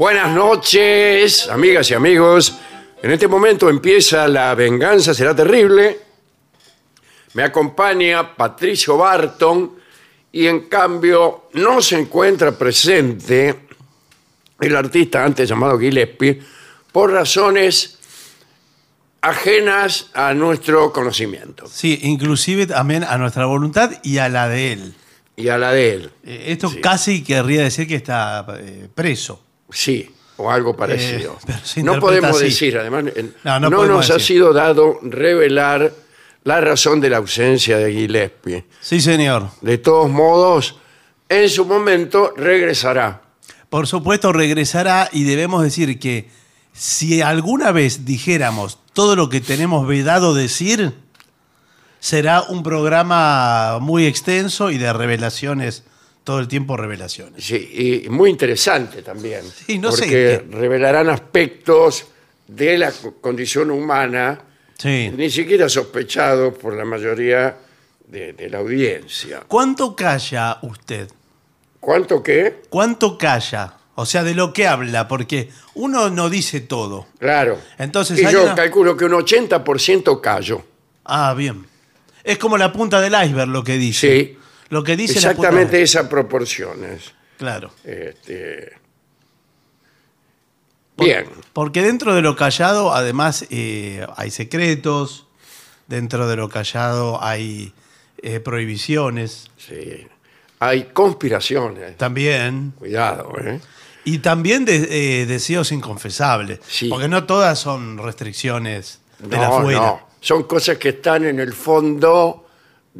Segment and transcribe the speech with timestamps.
[0.00, 2.56] Buenas noches, amigas y amigos.
[3.02, 5.98] En este momento empieza La venganza será terrible.
[7.34, 9.72] Me acompaña Patricio Barton
[10.32, 13.66] y en cambio no se encuentra presente
[14.58, 16.40] el artista antes llamado Gillespie
[16.92, 17.98] por razones
[19.20, 24.94] ajenas a nuestro conocimiento Sí, inclusive también a nuestra voluntad y a la de él.
[25.36, 26.10] y a la de él.
[26.24, 26.80] Eh, Esto Sí.
[26.80, 29.42] casi querría decir que está eh, preso.
[29.72, 31.38] Sí, o algo parecido.
[31.46, 32.44] pero se no podemos así.
[32.46, 33.04] decir, además,
[33.44, 35.92] No, no, no podemos nos ha sido dado revelar
[36.44, 38.64] la razón de la ausencia de Gillespie.
[38.80, 39.48] Sí, señor.
[39.60, 40.76] De todos modos,
[41.28, 43.22] en su momento regresará.
[43.68, 46.28] Por supuesto regresará y debemos decir que
[46.72, 50.94] si alguna vez dijéramos todo lo que tenemos vedado decir,
[52.00, 55.84] será un programa muy extenso y de revelaciones,
[56.24, 57.44] todo el tiempo revelaciones.
[57.44, 59.42] Sí, y muy interesante también.
[59.66, 62.06] Sí, no sé porque revelarán aspectos
[62.46, 64.40] de la co- condición humana
[64.78, 65.10] Sí.
[65.16, 67.56] ni siquiera sospechados por la mayoría
[68.06, 69.42] de, de la audiencia.
[69.46, 71.08] ¿Cuánto calla usted?
[71.78, 72.62] ¿Cuánto qué?
[72.68, 73.74] ¿Cuánto calla?
[73.94, 77.06] O sea, de lo que habla, porque uno no dice todo.
[77.18, 77.58] Claro.
[77.78, 80.62] Entonces, y yo una- calculo que un 80% callo.
[81.04, 81.66] Ah, bien.
[82.24, 84.20] Es como la punta del iceberg lo que dice.
[84.20, 84.36] Sí.
[84.70, 87.12] Lo que dice Exactamente la esas proporciones.
[87.38, 87.70] Claro.
[87.84, 88.72] Este,
[90.96, 91.26] Por- Bien.
[91.52, 95.26] Porque dentro de lo callado, además, eh, hay secretos.
[95.86, 97.72] Dentro de lo callado hay
[98.22, 100.06] eh, prohibiciones Sí.
[100.60, 101.96] Hay conspiraciones.
[101.96, 102.74] también.
[102.78, 103.60] Cuidado, ¿eh?
[104.04, 106.60] Y también de- eh, deseos inconfesables.
[106.68, 106.88] Sí.
[106.88, 109.80] Porque no todas son restricciones de la No, afuera.
[109.80, 110.08] no.
[110.20, 112.46] Son cosas que están en el fondo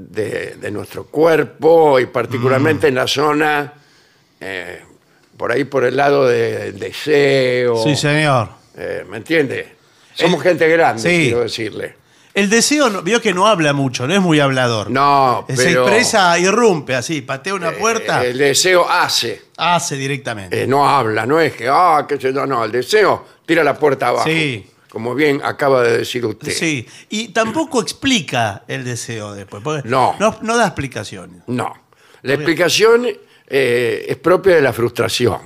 [0.09, 3.73] de, de nuestro cuerpo y particularmente en la zona,
[4.41, 4.81] eh,
[5.37, 7.83] por ahí por el lado de- del deseo.
[7.83, 8.49] Sí, señor.
[8.77, 9.77] Eh, ¿Me entiende?
[10.15, 11.25] Somos gente grande, sí.
[11.27, 11.95] quiero decirle.
[12.33, 14.91] El deseo, no- vio que no habla mucho, no es muy hablador.
[14.91, 20.63] No, Se pero expresa, irrumpe así, patea una puerta, eh, el deseo hace, hace directamente.
[20.63, 23.75] eh, no habla, no es que, ah, qué sé yo, no, el deseo tira la
[23.77, 24.27] puerta abajo.
[24.29, 24.65] Sí.
[24.91, 26.51] Como bien acaba de decir usted.
[26.53, 29.63] Sí, y tampoco explica el deseo después.
[29.63, 30.17] porque No.
[30.19, 30.37] no.
[30.43, 31.43] no da explicaciones.
[31.47, 31.73] No.
[32.23, 33.07] La explicación
[33.47, 35.39] eh, es propia de la frustración.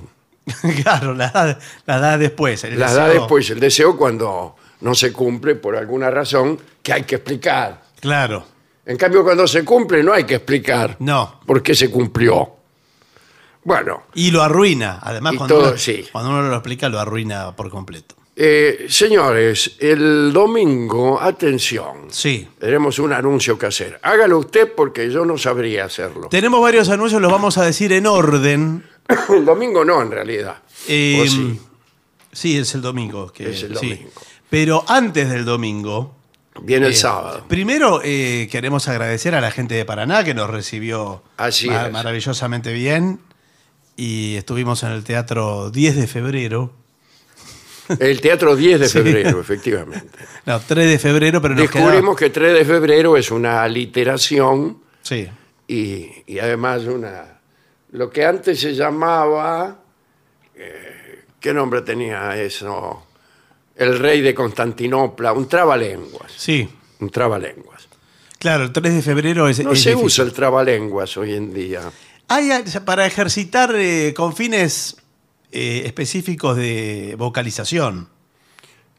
[0.83, 2.65] claro, la da, la da después.
[2.65, 3.51] el da deseo- después.
[3.51, 7.83] El deseo cuando no se cumple por alguna razón que hay que explicar.
[8.01, 8.47] Claro.
[8.87, 11.41] En cambio, cuando se cumple no hay que explicar No.
[11.47, 12.51] por qué se cumplió.
[13.63, 14.99] Bueno, Y lo arruina.
[15.03, 16.07] Además, cuando, todo, uno, sí.
[16.13, 18.15] cuando uno lo explica, lo arruina por completo.
[18.37, 22.49] Eh, señores, el domingo, atención, Sí.
[22.59, 24.01] tenemos un anuncio que hacer.
[24.03, 26.29] Hágalo usted porque yo no sabría hacerlo.
[26.31, 28.85] Tenemos varios anuncios, los vamos a decir en orden.
[29.29, 30.57] El domingo no, en realidad.
[30.89, 31.61] Eh, ¿O sí?
[32.33, 33.31] sí, es el domingo.
[33.33, 33.91] que- Es el sí.
[33.91, 34.11] domingo.
[34.51, 36.15] Pero antes del domingo,
[36.63, 37.45] Viene el eh, sábado.
[37.49, 43.19] Primero queremos agradecer a la gente de Paraná que nos recibió Así maravillosamente bien.
[43.97, 46.73] Y estuvimos en el teatro 10 de febrero.
[47.99, 48.99] El teatro 10 de Sí.
[48.99, 50.19] febrero, efectivamente.
[50.47, 54.79] No, 3 de febrero, pero nos Descubrimos quedaba- que 3 de febrero es una aliteración
[55.03, 55.29] Sí.
[55.69, 57.39] y, y además una
[57.93, 59.79] lo que antes se llamaba
[60.57, 63.07] eh, qué nombre tenía eso
[63.77, 66.69] el rey de Constantinopla un trabalenguas Sí.
[67.01, 67.89] un trabalenguas
[68.39, 69.65] Claro, el 3 de febrero es.
[69.65, 70.07] no es se difícil.
[70.07, 71.81] usa el trabalenguas hoy en día
[72.29, 72.51] Hay
[72.85, 74.97] para ejercitar eh, con fines
[75.55, 78.09] eh, específicos de vocalización.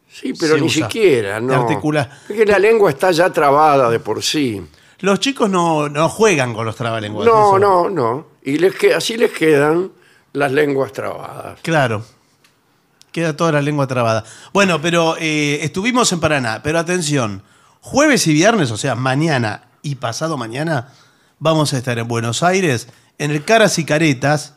[0.10, 0.86] sí pero Se ni usa.
[0.88, 4.62] siquiera no Articula- es que la lengua está ya trabada de por sí
[5.00, 7.25] Los chicos no, no juegan con los trabalenguas.
[7.28, 7.60] no eso.
[7.60, 9.92] no no y les que- así les quedan
[10.34, 12.04] las lenguas trabadas Claro.
[13.12, 14.25] Queda toda la lengua trabada.
[14.52, 16.60] Bueno, pero eh, estuvimos en Paraná.
[16.62, 17.44] Pero atención,
[17.80, 20.90] jueves y viernes, o sea, mañana y pasado mañana,
[21.40, 24.56] vamos a estar en Buenos Aires, en el Caras y Caretas,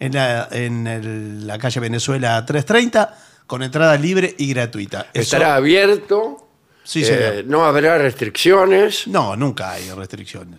[0.00, 3.16] en la, en el- la calle Venezuela 330,
[3.46, 5.06] con entrada libre y gratuita.
[5.12, 6.48] Eso- estará abierto
[6.82, 7.44] Sí, eh, señor.
[7.46, 10.58] no habrá restricciones No, nunca hay restricciones.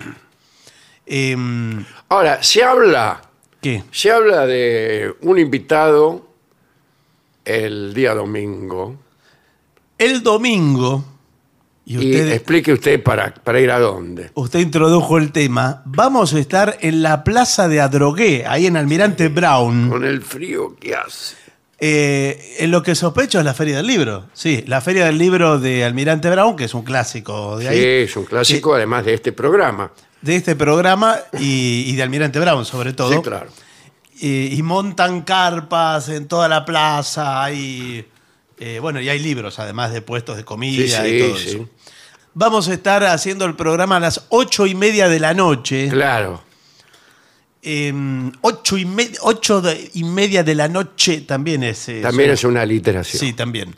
[1.05, 3.21] Em, Ahora, se habla,
[3.61, 3.83] ¿Qué?
[3.91, 6.27] se habla de un invitado
[7.43, 8.95] el día domingo.
[9.97, 11.03] El domingo,
[11.85, 14.31] y Y usted, explique usted para, para ir a dónde.
[14.35, 19.29] usted introdujo el tema, vamos a estar en la Plaza de Adrogué, ahí en Almirante
[19.29, 19.89] Brown.
[19.89, 21.35] Con el frío que hace.
[21.83, 24.27] Eh, en lo que sospecho es la Feria del Libro.
[24.33, 27.83] Sí, la Feria del Libro de Almirante Brown, que es un clásico de Sí, ahí,
[28.03, 29.91] es un clásico, además de este programa.
[30.21, 33.11] de este programa y, y de Almirante Brown, sobre todo.
[33.11, 33.47] Sí, claro.
[34.19, 37.43] y, y montan carpas en toda la plaza.
[37.43, 38.05] Hay,
[38.61, 41.49] eh, bueno, y hay libros, además de puestos de comida Sí, y sí, todo sí.
[41.49, 41.69] eso.
[42.33, 45.89] Vamos a estar haciendo el programa a las ocho y media de la noche.
[45.89, 46.41] Claro.
[47.63, 47.93] Eh,
[48.41, 49.61] ocho, y me- ocho
[49.93, 51.89] y media de la noche también es.
[51.89, 53.19] eh, También es una literación.
[53.19, 53.75] Sí, también.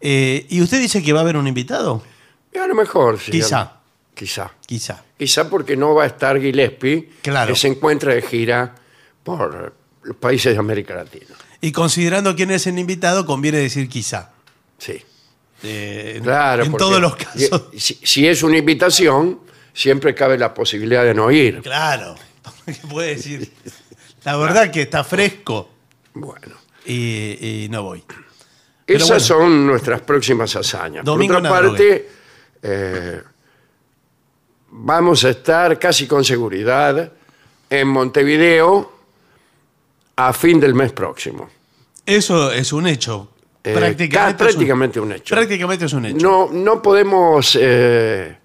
[0.00, 2.02] Eh, ¿Y usted dice que va a haber un invitado?
[2.60, 3.30] A lo mejor, sí.
[3.32, 3.72] Quizá.
[4.14, 4.50] Quizá.
[4.66, 5.02] Quizá.
[5.16, 7.52] Quizá porque no va a estar Gillespie, Claro.
[7.52, 8.74] que se encuentra de gira
[9.22, 11.34] por los países de América Latina.
[11.60, 14.30] Y considerando quién es el invitado, conviene decir quizá.
[14.78, 15.02] Sí.
[15.62, 16.64] Eh, Claro.
[16.64, 17.64] en porque todos los casos.
[17.76, 19.40] Si, si es una invitación,
[19.74, 21.60] siempre cabe la posibilidad de no ir.
[21.62, 22.14] Claro.
[22.64, 23.50] ¿Qué puede decir?
[24.24, 25.68] La verdad que está fresco
[26.14, 26.54] Bueno.
[26.86, 28.04] y, y no voy.
[28.86, 31.04] Pero Esas son nuestras próximas hazañas.
[31.04, 32.08] Domingo Por otra parte,
[32.62, 33.22] eh,
[34.70, 37.12] vamos a estar casi con seguridad
[37.68, 38.97] en Montevideo
[40.18, 41.48] a fin del mes próximo.
[42.04, 43.30] Eso es un hecho.
[43.62, 45.34] Eh, prácticamente, ca- es un- un hecho.
[45.34, 46.16] Prácticamente es un hecho.
[46.18, 48.36] No, no podemos eh,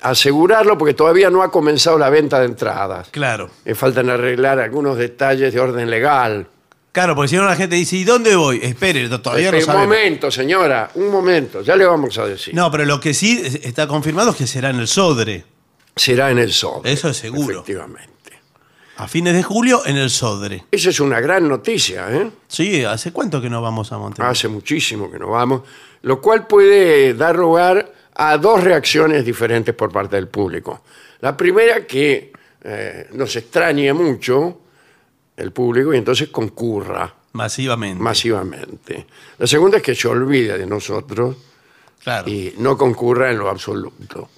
[0.00, 3.08] asegurarlo porque todavía no ha comenzado la venta de entradas.
[3.10, 3.50] Claro.
[3.64, 6.46] Me faltan arreglar algunos detalles de orden legal.
[6.92, 8.60] Claro, porque si no la gente dice, ¿y dónde voy?
[8.62, 9.86] Espere, todavía no un sabemos.
[9.88, 12.54] momento, señora, un momento, ya le vamos a decir.
[12.54, 15.44] No, pero lo que sí está confirmado es que será en el Sodre.
[15.96, 16.80] Será en el sol.
[16.84, 17.60] Eso es seguro.
[17.60, 18.11] Efectivamente.
[18.96, 20.64] A fines de julio en el Sodre.
[20.70, 22.30] Esa es una gran noticia, ¿eh?
[22.46, 24.30] Sí, ¿hace cuánto que no vamos a Montevideo?
[24.30, 25.62] Hace muchísimo que no vamos,
[26.02, 30.82] lo cual puede dar lugar a dos reacciones diferentes por parte del público.
[31.20, 32.32] La primera, que
[32.62, 34.60] eh, nos extrañe mucho
[35.36, 38.02] el público y entonces concurra Masivamente.
[38.02, 39.06] masivamente.
[39.38, 41.36] La segunda es que se olvide de nosotros
[42.04, 42.28] claro.
[42.28, 44.28] Y no concurra en lo absoluto.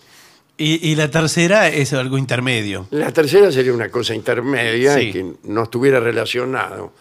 [0.57, 2.87] Y la tercera es algo intermedio.
[2.91, 5.01] La tercera sería una cosa intermedia Sí.
[5.09, 6.93] y que no estuviera relacionado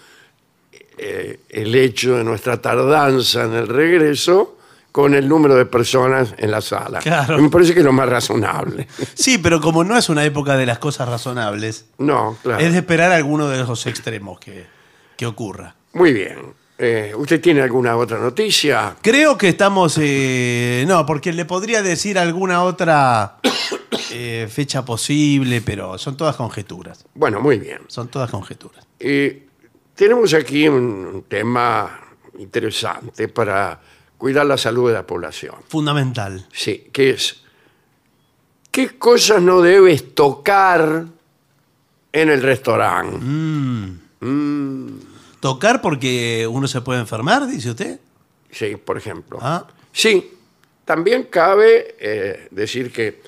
[0.98, 4.57] eh, el hecho de nuestra tardanza en el regreso
[4.91, 7.00] con el número de personas en la sala.
[7.00, 7.39] Claro.
[7.41, 8.88] Me parece que es lo más razonable.
[9.15, 12.63] Sí, pero como no es una época de las cosas razonables, No, claro.
[12.63, 14.65] es de esperar alguno de esos extremos que,
[15.17, 15.75] que ocurra.
[15.93, 16.53] Muy bien.
[16.86, 18.96] Eh, ¿Usted tiene alguna otra noticia?
[19.02, 19.98] Creo que estamos.
[20.02, 23.38] eh, no, porque le podría decir alguna otra
[24.12, 27.06] eh, fecha posible, pero son todas conjeturas.
[27.13, 27.80] Bueno, muy bien.
[27.88, 28.86] Son todas conjeturas.
[29.00, 29.48] Eh,
[29.96, 32.00] tenemos aquí un, un tema
[32.38, 33.80] interesante para
[34.18, 35.56] cuidar la salud de la población.
[35.68, 36.46] Fundamental.
[36.52, 37.44] Sí, que es,
[38.72, 41.06] ¿qué cosas no debes tocar
[42.12, 43.18] en el restaurante?
[45.43, 48.00] Tocar porque uno se puede enfermar, dice usted.
[48.50, 49.39] Sí, por ejemplo.
[49.41, 49.67] Ah.
[49.91, 50.35] Sí,
[50.85, 53.19] también cabe eh, decir que eh,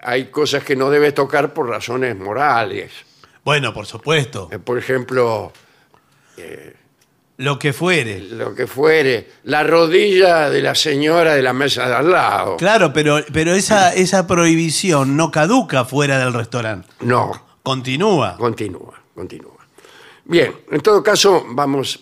[0.00, 2.92] hay cosas que no debes tocar por razones morales.
[3.44, 4.48] Bueno, por supuesto.
[4.52, 5.52] Eh, por ejemplo,
[7.38, 8.20] Lo que fuere.
[8.20, 12.56] lo que fuere, la rodilla de la señora de la mesa de al lado.
[12.58, 16.86] Claro, pero, pero esa, esa prohibición no caduca fuera del restaurante.
[17.00, 17.32] No,
[17.64, 18.36] Continúa.
[18.36, 19.51] continúa, continúa.
[20.24, 22.00] Bien, en todo caso, vamos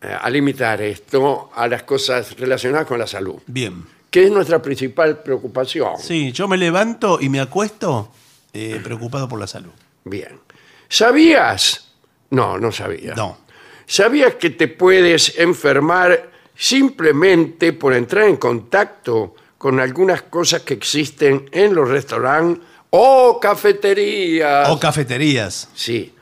[0.00, 3.84] eh, a limitar esto a las cosas relacionadas con la salud, Bien.
[4.10, 5.98] que es nuestra principal preocupación.
[5.98, 8.10] Sí, yo me levanto y me acuesto
[8.52, 9.72] eh, preocupado por la salud.
[10.04, 10.40] Bien.
[10.88, 11.92] ¿Sabías?
[12.30, 13.14] No, no sabía.
[13.14, 13.38] No.
[13.86, 21.48] ¿Sabías que te puedes enfermar simplemente por entrar en contacto con algunas cosas que existen
[21.52, 24.68] en los restaurantes o cafeterías?
[24.68, 25.68] O cafeterías.
[25.74, 26.12] Sí.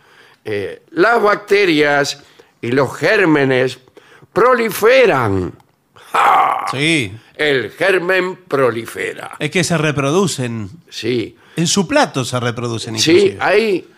[0.44, 2.22] Eh, las bacterias
[2.60, 3.78] y los gérmenes
[4.32, 5.52] proliferan.
[6.12, 6.66] ¡Ja!
[6.70, 7.12] Sí.
[7.36, 9.32] El germen prolifera.
[9.38, 10.70] Es que se reproducen.
[10.88, 11.36] Sí.
[11.56, 13.88] En su plato se reproducen Sí, ahí,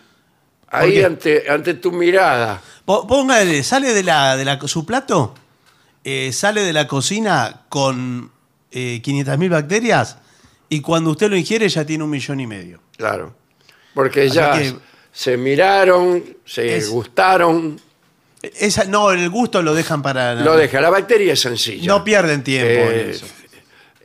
[0.69, 2.61] ahí ante, ante tu mirada.
[2.85, 5.33] Póngale, sale de la, de la su plato,
[6.03, 8.31] eh, sale de la cocina con
[8.71, 10.17] eh, 500.000 bacterias
[10.69, 12.79] y cuando usted lo ingiere ya tiene un millón y medio.
[12.95, 13.35] Claro.
[13.93, 14.75] Porque Así ya que-
[15.17, 17.81] se miraron, se Es- gustaron.
[18.43, 20.35] Esa, no, el gusto lo dejan para...
[20.35, 20.79] Lo deja.
[20.79, 21.87] La bacteria es sencilla.
[21.87, 23.25] No pierden tiempo en Eh, eso.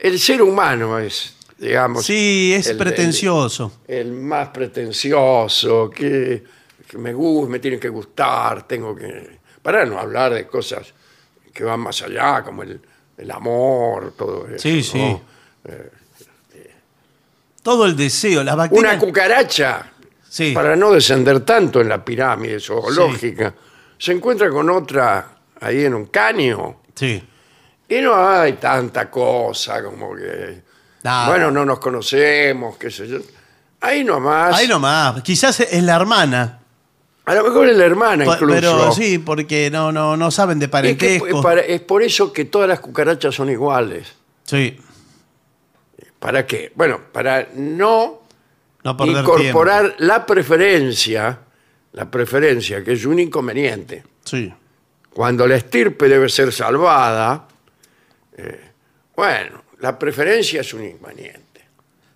[0.00, 2.06] El ser humano es, digamos.
[2.06, 3.80] Sí, es el- pretencioso.
[3.86, 6.42] El, el más pretencioso, que,
[6.88, 9.38] que me gusta, me tiene que gustar, tengo que.
[9.60, 10.94] Para no hablar de cosas
[11.52, 12.80] que van más allá, como el,
[13.18, 14.58] el amor, todo eso.
[14.60, 14.98] Sí, sí.
[14.98, 15.20] ¿no?
[17.62, 18.94] Todo el deseo, las bacterias...
[18.94, 19.91] Una cucaracha,
[20.32, 20.52] Sí.
[20.54, 23.52] para no descender tanto en la pirámide zoológica,
[23.98, 25.28] se encuentra con otra
[25.60, 26.80] ahí en un caño.
[26.94, 27.22] Sí.
[27.86, 30.62] Y no hay tanta cosa como que.
[31.02, 31.28] Nada.
[31.28, 33.18] Bueno, no nos conocemos, qué sé yo.
[33.82, 34.56] Ahí nomás.
[34.56, 35.20] Ahí nomás.
[35.22, 36.60] Quizás es la hermana.
[37.26, 38.54] A lo mejor es la hermana incluso.
[38.54, 41.26] Pero sí, porque no, no, no saben de es, que parentesco.
[41.26, 44.14] es para- es por eso que todas las cucarachas son iguales.
[44.44, 44.78] Sí.
[46.18, 46.72] ¿Para qué?
[46.74, 48.21] Bueno, para no
[48.84, 51.38] No perder incorporar la preferencia,
[51.92, 54.02] la preferencia, que es un inconveniente.
[54.24, 54.52] Sí.
[55.12, 57.46] Cuando la estirpe debe ser salvada,
[58.36, 58.60] eh,
[59.14, 61.42] bueno, la preferencia es un inconveniente.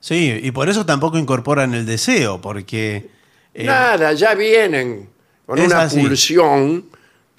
[0.00, 3.08] Sí, y por eso tampoco incorporan el deseo, porque...
[3.54, 5.08] eh, Nada, ya vienen
[5.44, 6.00] con una así.
[6.00, 6.87] pulsión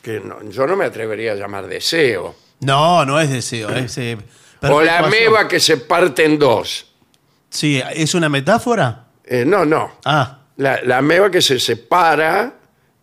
[0.01, 2.35] que no- yo no me atrevería a llamar deseo.
[2.61, 3.97] no, no es deseo, es...
[3.97, 4.17] eh,
[4.61, 6.91] O la ameba que se parte en dos.
[7.49, 9.06] Sí, ¿es una metáfora?
[9.29, 9.93] Eh, no, no.
[10.05, 12.53] Ah, La, la ameba que se separa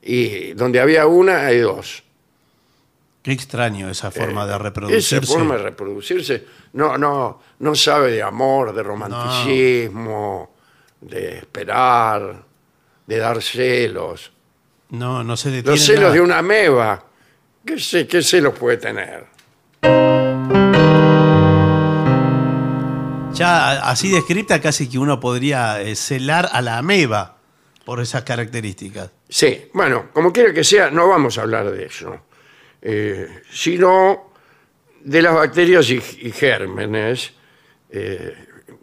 [0.02, 2.02] y donde había una hay dos.
[3.22, 5.26] qué extraño esa forma de Esa reproducirse.
[5.32, 10.50] forma de reproducirse no, no, no sabe de amor, de romanticismo,
[11.00, 12.42] de esperar,
[13.06, 14.32] de dar celos.
[14.90, 16.14] No, no se detiene Los celos nada.
[16.14, 17.04] de una ameba,
[17.64, 19.26] ¿qué, sé, ¿qué celos puede tener?
[23.34, 27.36] Ya así descrita casi que uno podría eh, celar a la ameba
[27.84, 29.10] por esas características.
[29.28, 32.20] Sí, bueno, como quiera que sea, no vamos a hablar de eso,
[32.80, 34.32] eh, sino
[35.02, 37.32] de las bacterias y, y gérmenes
[37.90, 38.34] eh,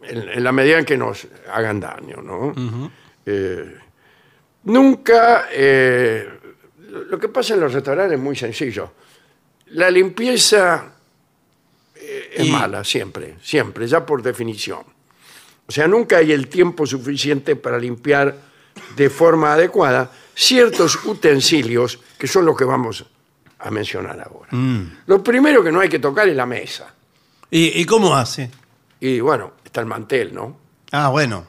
[0.02, 2.52] en, en la medida en que nos hagan daño, ¿no?
[4.64, 6.28] Nunca, eh,
[6.88, 8.92] lo lo que pasa en los restaurantes es muy sencillo.
[9.68, 10.92] La limpieza
[12.34, 14.80] es Y- mala, siempre, siempre, ya por definición.
[15.66, 18.36] O sea, nunca hay el tiempo suficiente para limpiar
[18.96, 23.04] de forma adecuada ciertos utensilios que son los que vamos
[23.58, 24.48] a mencionar ahora.
[25.06, 26.92] Lo primero que no hay que tocar es la mesa.
[27.50, 28.50] ¿Y, y cómo hace?
[28.98, 30.58] Y bueno, está el mantel, ¿no?
[30.90, 31.46] Ah, bueno.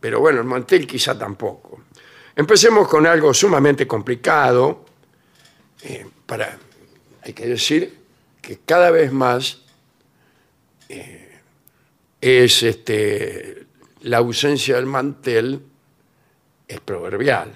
[0.00, 1.80] Pero bueno, el mantel quizá tampoco.
[2.36, 4.84] Empecemos con algo sumamente complicado.
[5.82, 6.58] eh, para,
[7.22, 7.98] hay que decir
[8.40, 9.62] que cada vez más
[12.20, 13.66] es este,
[14.02, 15.62] la ausencia del mantel
[16.68, 17.52] es proverbial.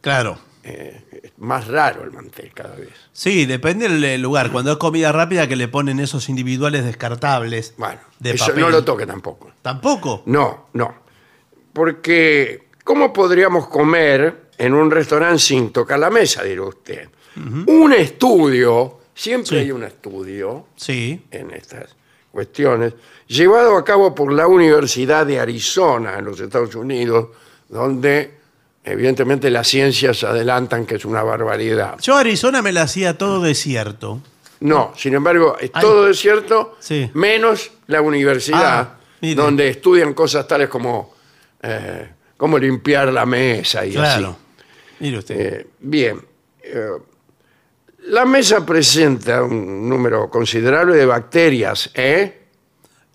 [0.00, 0.38] Claro.
[0.68, 2.88] Eh, es más raro el mantel cada vez.
[3.12, 4.50] Sí, depende del lugar.
[4.50, 7.74] Cuando es comida rápida que le ponen esos individuales descartables.
[7.76, 8.60] Bueno, de eso papel.
[8.62, 9.52] no lo toque tampoco.
[9.62, 10.22] Tampoco.
[10.26, 10.94] No, no.
[11.72, 17.08] Porque, ¿cómo podríamos comer en un restaurante sin tocar la mesa, dirá usted?
[17.66, 19.56] Un estudio Siempre Sí.
[19.56, 21.22] hay un estudio Sí.
[21.30, 21.96] en estas
[22.40, 22.92] cuestiones,
[23.28, 27.28] llevado a cabo por la Universidad de Arizona en los Estados Unidos,
[27.66, 28.34] donde
[28.84, 31.96] evidentemente las ciencias adelantan que es una barbaridad.
[32.02, 34.20] Yo Arizona me la hacía todo desierto.
[34.60, 35.80] No, sin embargo, es Ay.
[35.80, 37.10] todo desierto, Sí.
[37.14, 39.34] menos la universidad, Ah, mire.
[39.34, 41.14] donde estudian cosas tales como
[41.62, 44.28] eh, cómo limpiar la mesa y Claro.
[44.28, 44.64] así.
[45.00, 45.40] Mire usted.
[45.40, 46.20] Eh, bien.
[46.62, 46.90] eh,
[48.06, 52.42] la mesa presenta un número considerable de bacterias, ¿eh?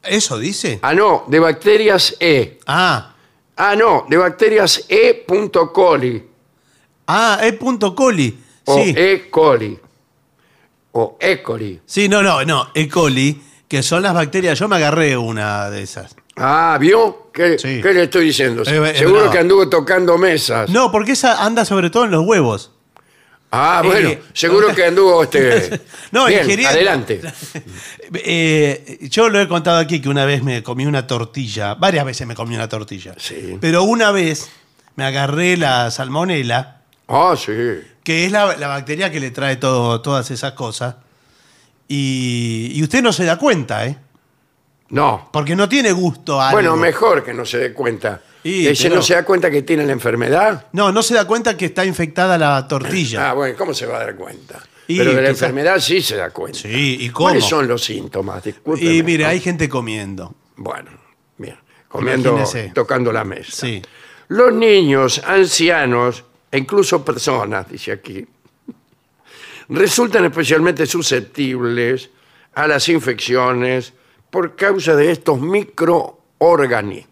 [0.03, 0.79] ¿Eso dice?
[0.81, 2.59] Ah, no, de bacterias E.
[2.65, 3.13] Ah.
[3.57, 5.25] Ah, no, de bacterias E.
[5.71, 6.27] coli
[7.07, 8.37] Ah, es punto coli.
[8.65, 8.93] o Sí.
[8.97, 9.29] E.
[9.29, 9.79] coli
[10.93, 11.41] o E.
[11.41, 11.79] coli.
[11.85, 12.69] Sí, no, no, no.
[12.73, 12.87] E.
[12.87, 14.57] coli, que son las bacterias.
[14.59, 16.15] Yo me agarré una de esas.
[16.35, 17.29] Ah, ¿vio?
[17.33, 17.81] ¿Qué, Sí.
[17.81, 18.65] qué le estoy diciendo?
[18.65, 20.69] Seguro que anduvo tocando mesas.
[20.69, 22.71] No, porque esa anda sobre todo en los huevos.
[23.53, 25.81] Ah, bueno, Eh, seguro que anduvo este.
[26.11, 26.69] No, Bien, ingiriendo.
[26.69, 27.21] adelante.
[28.13, 31.75] Eh, yo lo he contado aquí que una vez me comí una tortilla.
[31.75, 33.13] Varias veces me comí una tortilla.
[33.17, 33.57] Sí.
[33.61, 34.49] Pero una vez
[34.95, 37.51] me agarré la salmonela, Ah, sí.
[38.03, 40.95] que es la, la bacteria que le trae todo, todas esas cosas.
[41.87, 43.97] Y, y usted no se da cuenta, ¿eh?
[44.89, 45.29] No.
[45.31, 46.81] Porque no tiene gusto a Bueno, algo.
[46.81, 48.21] mejor que no se dé cuenta.
[48.43, 50.67] Y, Ese pero- no se da cuenta que tiene la enfermedad.
[50.73, 53.29] No, no se da cuenta que está infectada la tortilla.
[53.29, 54.61] Ah, bueno, ¿cómo se va a dar cuenta?
[54.87, 56.57] Y Pero de la quizá- enfermedad sí se da cuenta.
[56.59, 57.27] Sí, ¿y cómo?
[57.29, 58.43] ¿Cuáles son los síntomas?
[58.43, 58.93] Discúlpeme.
[58.95, 60.33] y mire, hay gente comiendo.
[60.57, 60.89] Bueno,
[61.37, 61.55] bien.
[61.87, 62.71] Comiendo, Imagínese.
[62.73, 63.51] tocando la mesa.
[63.51, 63.81] Sí.
[64.29, 68.25] Los niños, ancianos e incluso personas, dice aquí,
[69.69, 72.09] resultan especialmente susceptibles
[72.55, 73.93] a las infecciones
[74.29, 77.10] por causa de estos microorganismos.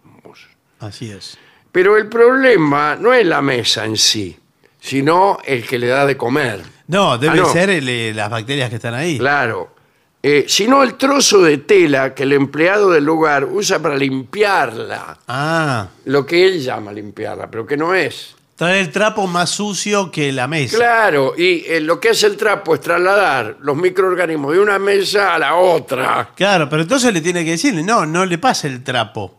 [0.80, 1.38] Así es.
[1.72, 4.38] Pero el problema no es la mesa en sí,
[4.80, 6.62] sino el que le da de comer.
[6.88, 7.52] No, debe Ah, no.
[7.54, 9.18] ser el, eh, las bacterias que están ahí.
[9.20, 9.76] Claro.
[10.22, 15.18] Eh, sino el trozo de tela que el empleado del lugar usa para limpiarla.
[15.28, 18.36] Ah, Lo que él llama limpiarla, pero que no es.
[18.58, 20.76] trae el trapo más sucio que la mesa.
[20.76, 25.36] Claro, y eh, lo que hace el trapo es trasladar los microorganismos de una mesa
[25.36, 26.32] a la otra.
[26.36, 29.39] Claro, pero entonces le tiene que decirle, no, no le pase el trapo.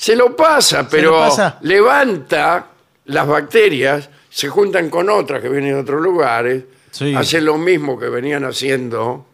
[0.00, 1.58] Se lo pasa, pero lo pasa?
[1.60, 2.68] levanta
[3.04, 7.14] las bacterias, se juntan con otras que vienen de otros lugares, Sí.
[7.14, 9.26] hacen lo mismo que venían haciendo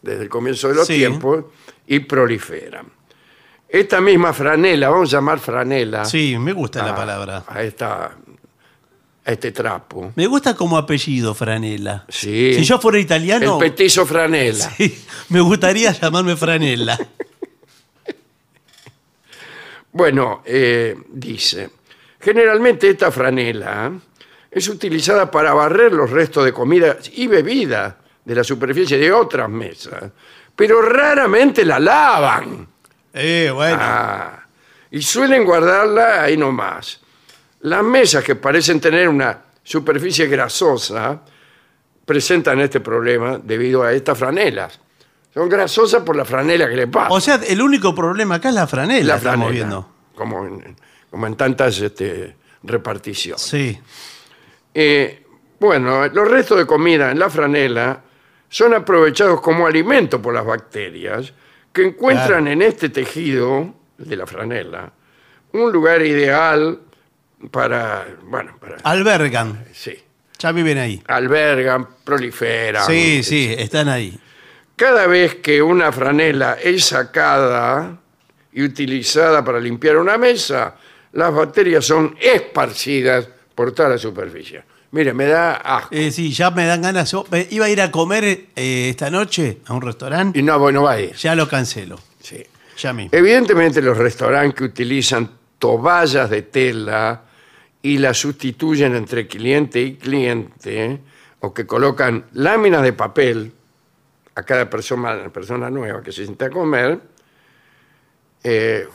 [0.00, 0.94] desde el comienzo de los Sí.
[0.94, 1.44] tiempos
[1.86, 2.86] y proliferan.
[3.68, 7.44] Esta misma franela, vamos a llamar franela Sí, me gusta la a- palabra.
[7.46, 8.16] a, esta,
[9.26, 10.12] a este trapo.
[10.16, 12.06] Me gusta como apellido Franela.
[12.08, 12.54] Sí.
[12.54, 14.70] Si yo fuera italiano, El petizo franela.
[14.76, 16.98] sí, me gustaría llamarme Franela.
[19.92, 21.70] Bueno, eh, dice,
[22.18, 23.92] generalmente esta franela
[24.50, 29.48] es utilizada para barrer los restos de comida y bebida de la superficie de otras
[29.48, 30.10] mesas,
[30.56, 32.66] pero raramente la lavan.
[33.12, 33.78] Eh, bueno.
[33.78, 34.46] Ah,
[34.90, 37.00] y suelen guardarla ahí nomás.
[37.60, 41.20] Las mesas que parecen tener una superficie grasosa
[42.04, 44.80] presentan este problema debido a estas franelas.
[45.34, 47.08] Son grasosas por la franela que le pasa.
[47.10, 49.88] O sea, el único problema acá es la franela, la estamos franela, viendo.
[50.14, 50.76] Como en,
[51.10, 53.40] como en tantas este, reparticiones.
[53.40, 53.78] Sí.
[54.74, 55.24] Eh,
[55.58, 58.02] bueno, los restos de comida en la franela
[58.48, 61.32] son aprovechados como alimento por las bacterias
[61.72, 62.46] que encuentran Claro.
[62.48, 64.92] en este tejido de la franela
[65.52, 66.78] un lugar ideal
[67.50, 69.64] para, bueno, para, Albergan.
[69.72, 69.98] sí,
[70.38, 71.02] Ya viven ahí.
[71.08, 72.86] albergan, proliferan.
[72.86, 74.18] Sí, sí, están ahí.
[74.82, 78.00] Cada vez que una franela es sacada
[78.52, 80.74] y utilizada para limpiar una mesa,
[81.12, 84.64] las bacterias son esparcidas por toda la superficie.
[84.90, 85.94] Mire, me da asco.
[85.94, 87.12] Eh, sí, ya me dan ganas.
[87.12, 90.40] Yo eh, iba a ir a comer eh, esta noche a un restaurante.
[90.40, 91.14] Y no, bueno, va a ir.
[91.14, 92.00] Ya lo cancelo.
[92.20, 92.42] Sí.
[92.76, 93.16] Ya mismo.
[93.16, 97.22] Evidentemente los restaurantes que utilizan toallas de tela
[97.82, 100.98] y las sustituyen entre cliente y cliente,
[101.38, 103.52] o que colocan láminas de papel
[104.34, 107.00] a cada persona, persona nueva que se sienta a comer,
[108.44, 108.86] eh,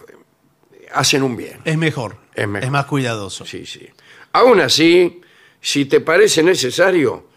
[0.93, 1.59] hacen un bien.
[1.63, 2.17] Es mejor.
[2.33, 2.69] Es mejor.
[2.71, 3.45] más cuidadoso.
[3.45, 3.87] Sí, sí.
[4.33, 5.21] Aún así,
[5.61, 7.27] si te parece necesario,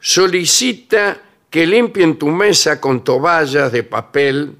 [0.00, 4.56] solicita que limpien tu mesa con toallas de papel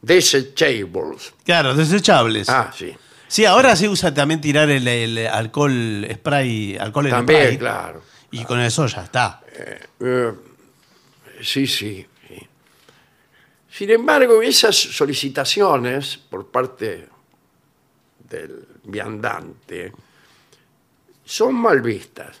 [0.00, 1.34] desechables.
[1.44, 2.48] Claro, desechables.
[2.48, 2.94] Ah, sí.
[3.26, 7.58] Sí, ahora se usa también tirar el, el alcohol spray, alcohol en También, spray.
[7.58, 8.02] claro.
[8.30, 9.40] Y con eso ya está.
[10.00, 10.32] Eh,
[11.40, 12.06] sí, sí, sí.
[13.78, 17.06] Sin embargo, esas solicitaciones por parte
[18.28, 19.92] del viandante
[21.24, 22.36] son mal vistas.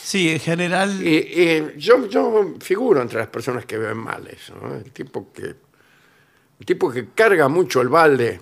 [0.00, 1.04] Sí, en general.
[1.04, 4.54] Y, y yo, yo figuro entre las personas que ven mal eso.
[4.62, 4.76] ¿no?
[4.76, 5.42] El, tipo que,
[6.60, 8.40] el tipo que carga mucho el balde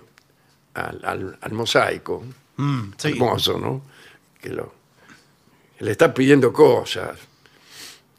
[0.74, 2.22] al, al- al mosaico.
[2.56, 3.08] mm, sí.
[3.08, 3.82] Hermoso, ¿no?
[4.38, 4.70] Que, lo,
[5.78, 7.18] que le está pidiendo cosas.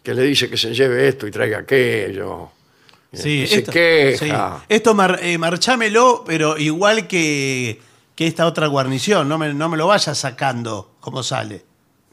[0.01, 2.53] Que le dice que se lleve esto y traiga aquello.
[3.17, 4.17] Sí, que se esto, queja.
[4.59, 4.65] sí.
[4.69, 7.79] Esto mar- eh, marchámelo, pero igual que,
[8.15, 11.65] que esta otra guarnición, no me, no me lo vayas sacando como sale.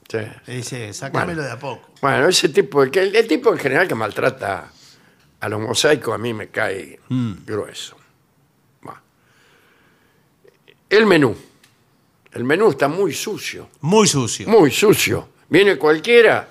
[0.09, 0.19] Sí.
[0.47, 1.43] Le dice, sacámelo Bueno.
[1.49, 1.91] de a poco.
[2.03, 4.71] Bueno, ese tipo, el, que- el tipo en general que maltrata
[5.41, 7.01] a los mosaicos a mí me cae
[7.45, 7.97] grueso.
[8.87, 9.01] Va.
[10.91, 11.37] El menú.
[12.33, 14.49] El menú está muy sucio, Muy sucio.
[14.49, 15.29] muy sucio.
[15.49, 16.49] Viene cualquiera,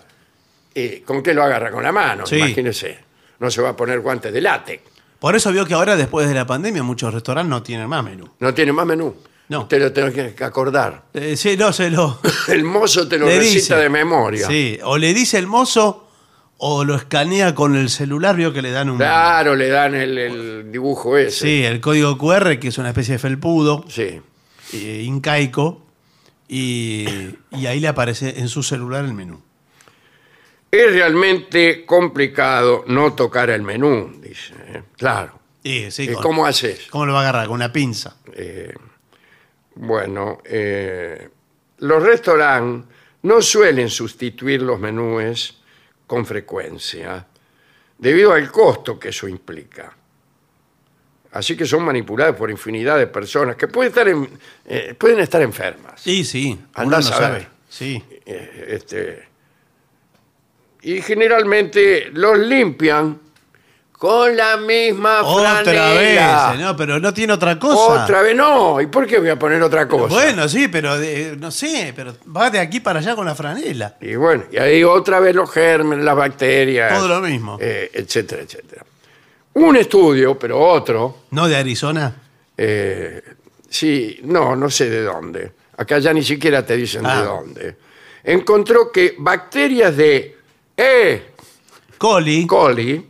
[0.74, 1.72] y ¿con qué lo agarra?
[1.72, 2.38] Con la mano, Sí.
[2.38, 3.00] imagínese.
[3.44, 4.82] No se va a poner guantes de látex.
[5.20, 8.30] Por eso vio que ahora, después de la pandemia, muchos restaurantes no tienen más menú.
[8.40, 9.14] No tiene más menú.
[9.50, 9.62] No.
[9.64, 11.04] Usted lo tiene que acordar.
[11.14, 12.20] Eh, sí, no se lo.
[12.48, 13.76] El mozo te lo le recita dice.
[13.76, 14.48] de memoria.
[14.48, 16.08] Sí, o le dice el mozo
[16.58, 18.96] o lo escanea con el celular, vio que le dan un.
[18.98, 21.46] Claro, le dan el, el dibujo ese.
[21.46, 24.22] Sí, el código QR, que es una especie de felpudo Sí.
[24.74, 25.82] eh, incaico,
[26.48, 27.06] y,
[27.52, 29.42] y ahí le aparece en su celular el menú.
[30.76, 34.56] Es realmente complicado no tocar el menú, dice.
[34.70, 34.82] ¿eh?
[34.98, 35.40] Claro.
[35.64, 36.88] Sí, sí, ¿Y con- ¿Cómo haces?
[36.90, 37.46] ¿Cómo lo va a agarrar?
[37.46, 38.16] Con una pinza.
[39.76, 41.30] Bueno, eh,
[41.78, 42.90] los restaurantes
[43.22, 45.58] no suelen sustituir los menúes
[46.08, 47.26] con frecuencia,
[47.98, 49.96] debido al costo que eso implica.
[51.34, 54.30] Así que son manipulados por infinidad de personas que pueden estar, en-
[54.66, 56.02] eh, pueden estar enfermas.
[56.02, 56.60] Sí, sí.
[56.74, 57.20] Andá a saber.
[57.44, 57.48] sabe.
[57.70, 58.04] Sí.
[58.26, 59.33] Eh, este,
[60.84, 63.20] y generalmente los limpian
[63.92, 66.50] con la misma Otra franela.
[66.52, 66.76] vez, ¿no?
[66.76, 68.04] Pero no tiene otra cosa.
[68.04, 68.82] Otra vez no.
[68.82, 70.14] ¿Y por qué voy a poner otra cosa?
[70.14, 73.96] Bueno, sí, pero de- no sé, pero va de aquí para allá con la franela.
[74.02, 76.94] Y bueno, y ahí otra vez los gérmenes, las bacterias.
[76.94, 77.58] Todo lo mismo.
[77.62, 78.84] eh, etcétera, etcétera.
[79.54, 82.14] Un estudio, pero otro, ¿No de Arizona?
[82.58, 83.22] eh,
[83.70, 85.52] sí, no, no sé de dónde.
[85.78, 87.20] Acá ya ni siquiera te dicen Ah.
[87.22, 87.76] de dónde.
[88.26, 90.38] Encontró que bacterias de
[90.76, 91.22] E.
[91.98, 92.46] Coli.
[92.48, 93.06] coli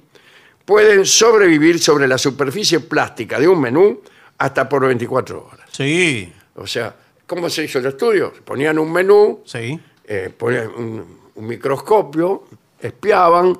[0.65, 4.01] pueden sobrevivir sobre la superficie plástica de un menú
[4.37, 5.69] hasta por 24 horas.
[5.71, 6.95] Sí, O sea,
[7.25, 8.33] ¿cómo se hizo el estudio?
[8.45, 9.79] Ponían un menú, sí.
[10.05, 12.43] eh, ponían un, un microscopio,
[12.79, 13.57] espiaban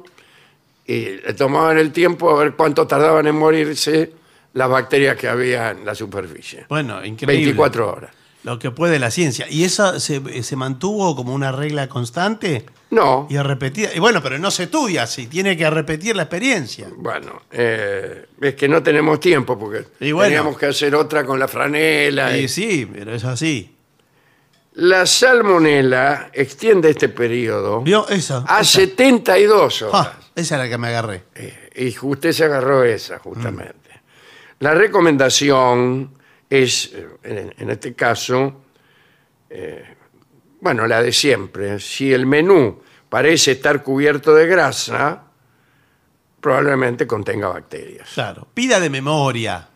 [0.86, 4.12] y le tomaban el tiempo a ver cuánto tardaban en morirse
[4.54, 6.66] las bacterias que había en la superficie.
[6.70, 7.46] Bueno, increíble.
[7.46, 8.12] 24 horas.
[8.44, 9.48] Lo que puede la ciencia.
[9.50, 12.66] ¿Y eso se, se mantuvo como una regla constante?
[12.94, 13.90] No, Y repetida.
[13.96, 16.88] Y bueno, pero no se estudia así, tiene que repetir la experiencia.
[16.96, 20.28] bueno, eh, es que no tenemos tiempo porque Y bueno.
[20.30, 22.38] teníamos que hacer otra con la franela.
[22.38, 23.70] Y y- sí, pero es así.
[24.76, 28.08] La salmonela extiende este periodo ¿Vio?
[28.10, 28.44] Esa.
[28.48, 28.80] a esa.
[28.80, 30.08] 72 horas.
[30.08, 31.24] Ah, esa es la que me agarré.
[31.36, 33.74] Eh, Y usted se agarró esa, justamente.
[34.60, 36.12] La recomendación
[36.50, 38.62] es, eh, en, en este caso,
[39.50, 39.93] eh,
[40.64, 41.80] bueno, la de siempre.
[41.80, 45.24] Si el menú parece estar cubierto de grasa,
[46.40, 48.10] probablemente contenga bacterias.
[48.14, 48.48] Claro.
[48.54, 49.68] Pida de memoria.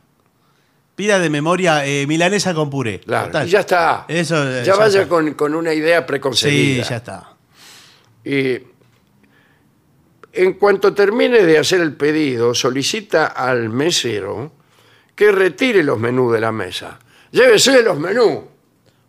[0.96, 3.02] Pida de memoria eh, milanesa con puré.
[3.02, 3.48] Claro, Total.
[3.48, 4.06] y ya está.
[4.08, 5.10] Eso, eh, ya, ya vaya está.
[5.10, 6.84] con, con una idea Sí, preconcebida.
[6.84, 7.30] ya está.
[8.24, 8.58] Y
[10.34, 14.54] en cuanto termine de hacer el pedido, solicita al mesero
[15.16, 16.98] que retire los menús de la mesa.
[17.32, 18.40] Llévese los menús,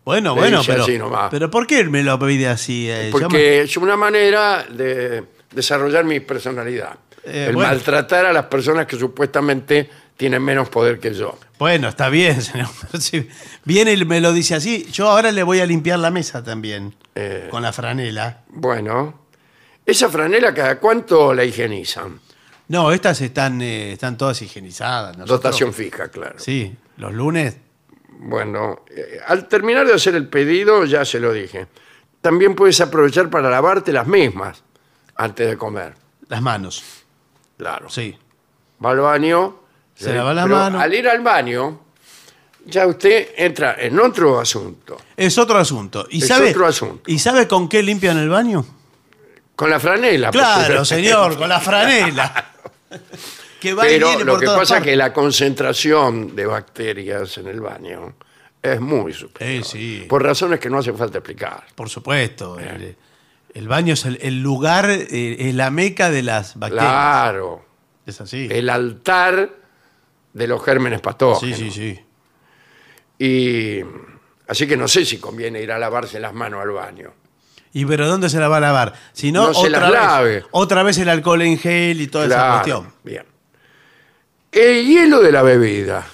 [0.05, 1.29] Bueno, Le bueno, dice pero, así nomás.
[1.29, 2.89] pero ¿por qué me lo pide así?
[2.89, 3.09] eh?
[3.11, 6.97] Porque es una manera de desarrollar mi personalidad.
[7.23, 7.69] Eh, el bueno.
[7.69, 11.37] maltratar a las personas que supuestamente tienen menos poder que yo.
[11.59, 12.67] Bueno, está bien, señor.
[12.99, 13.27] Si
[13.65, 16.95] viene y me lo dice así, yo ahora le voy a limpiar la mesa también.
[17.15, 17.47] Eh.
[17.51, 18.41] Con la franela.
[18.49, 19.21] Bueno,
[19.85, 22.19] esa franela cada cuánto la higienizan.
[22.69, 25.17] No, estas están, eh, están todas higienizadas.
[25.17, 26.35] Nosotros- Dotación fija, claro.
[26.37, 27.57] Sí, los lunes.
[28.21, 31.67] Bueno, eh, al terminar de hacer el pedido, ya se lo dije,
[32.19, 34.61] también puedes aprovechar para lavarte las mismas
[35.15, 35.93] antes de comer.
[36.27, 36.83] Las manos.
[37.57, 37.89] Claro.
[37.89, 38.17] Sí.
[38.83, 39.61] Va al baño.
[39.95, 40.79] Se lava la pero mano.
[40.81, 41.79] Al ir al baño,
[42.65, 44.97] ya usted entra en otro asunto.
[45.15, 46.05] Es otro asunto.
[46.09, 47.03] ¿Y Es sabe, otro asunto.
[47.09, 48.65] ¿Y sabe con qué limpian el baño?
[49.55, 50.29] Con la franela.
[50.31, 52.51] Claro, señor, con la franela.
[53.59, 56.45] que va y Pero viene lo por que todas pasa es que la concentración de
[56.45, 58.15] bacterias en el baño
[58.61, 59.61] es muy superior.
[59.61, 60.05] Eh, sí.
[60.09, 61.63] Por razones que no hace falta explicar.
[61.75, 62.57] Por supuesto.
[62.59, 62.95] El,
[63.53, 65.07] el baño es el, el lugar, eh,
[65.39, 66.89] es la meca de las bacterias.
[66.89, 67.65] Claro.
[68.05, 68.47] Es así.
[68.51, 69.49] El altar
[70.33, 71.57] de los gérmenes patógenos.
[71.57, 71.99] sí, sí, sí.
[73.17, 73.81] Y
[74.47, 77.11] así que no sé si conviene ir a lavarse las manos al baño.
[77.71, 78.93] ¿Y pero dónde se la va a lavar?
[79.13, 80.43] Si no, No se otra, las vez, lave.
[80.51, 82.91] otra vez el alcohol en gel y toda esa cuestión.
[83.03, 83.23] Bien.
[84.51, 86.07] El hielo de la bebida.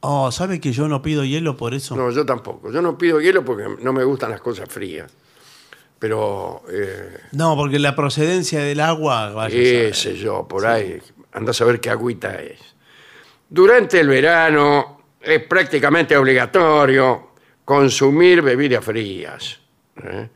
[0.00, 1.94] Oh, ¿sabe que yo no pido hielo por eso?
[1.94, 2.72] No, yo tampoco.
[2.72, 5.12] Yo no pido hielo porque no me gustan las cosas frías.
[5.98, 9.94] Pero, eh, No, porque la procedencia del agua, vaya a qué saber.
[9.94, 10.98] sé yo, por ahí,
[11.32, 12.58] anda a saber qué agüita es.
[13.48, 17.30] Durante el verano es prácticamente obligatorio
[17.64, 19.60] consumir bebidas frías.
[20.02, 20.28] ¿eh?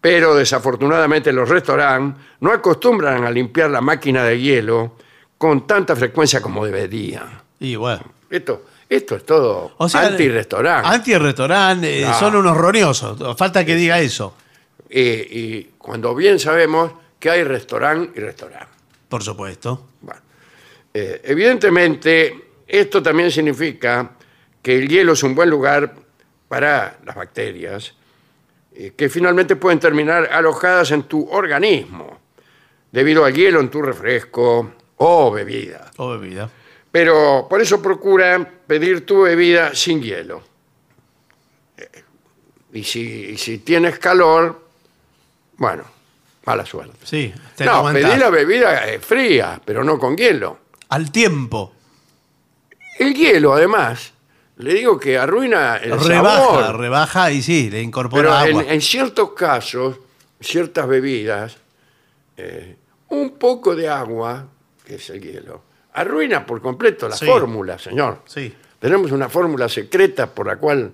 [0.00, 4.96] Pero desafortunadamente los restaurantes no acostumbran a limpiar la máquina de hielo
[5.38, 7.42] con tanta frecuencia como deberían.
[7.60, 8.04] Y bueno.
[8.30, 10.88] Esto, esto es todo O sea, anti-restaurante.
[10.88, 13.36] Anti-restaurante, eh, son unos roñosos.
[13.36, 14.34] Falta que diga eso,
[14.88, 18.68] Eh, y cuando bien sabemos que hay restaurante y restaurante.
[19.08, 19.88] por supuesto.
[20.00, 20.20] Bueno,
[20.94, 24.12] eh, evidentemente, esto también significa
[24.62, 25.94] que el hielo es un buen lugar
[26.48, 27.94] para las bacterias
[28.74, 32.18] eh, que finalmente pueden terminar alojadas en tu organismo
[32.92, 35.90] debido al hielo en tu refresco o bebida.
[35.96, 36.50] O bebida.
[36.90, 40.42] Pero por eso procura pedir tu bebida sin hielo.
[41.76, 42.02] Eh,
[42.72, 44.64] Y si, y si tienes calor,
[45.58, 45.84] bueno,
[46.44, 46.96] mala suerte.
[47.04, 48.02] Sí, te No, aguantás.
[48.10, 50.58] pedí la bebida eh, fría, pero no con hielo.
[50.88, 51.72] Al tiempo.
[52.98, 54.12] El hielo, además,
[54.56, 56.78] le digo que arruina el rebaja, sabor.
[56.78, 58.72] rebaja y sí, le pero incorpora en, agua.
[58.72, 59.98] en ciertos casos,
[60.40, 61.56] ciertas bebidas,
[62.38, 62.76] eh,
[63.10, 64.46] un poco de agua,
[64.86, 65.62] que es el hielo,
[65.94, 67.26] arruina por completo la Sí.
[67.26, 68.20] fórmula, señor.
[68.26, 68.54] Sí.
[68.78, 70.92] Tenemos una fórmula secreta por la cual,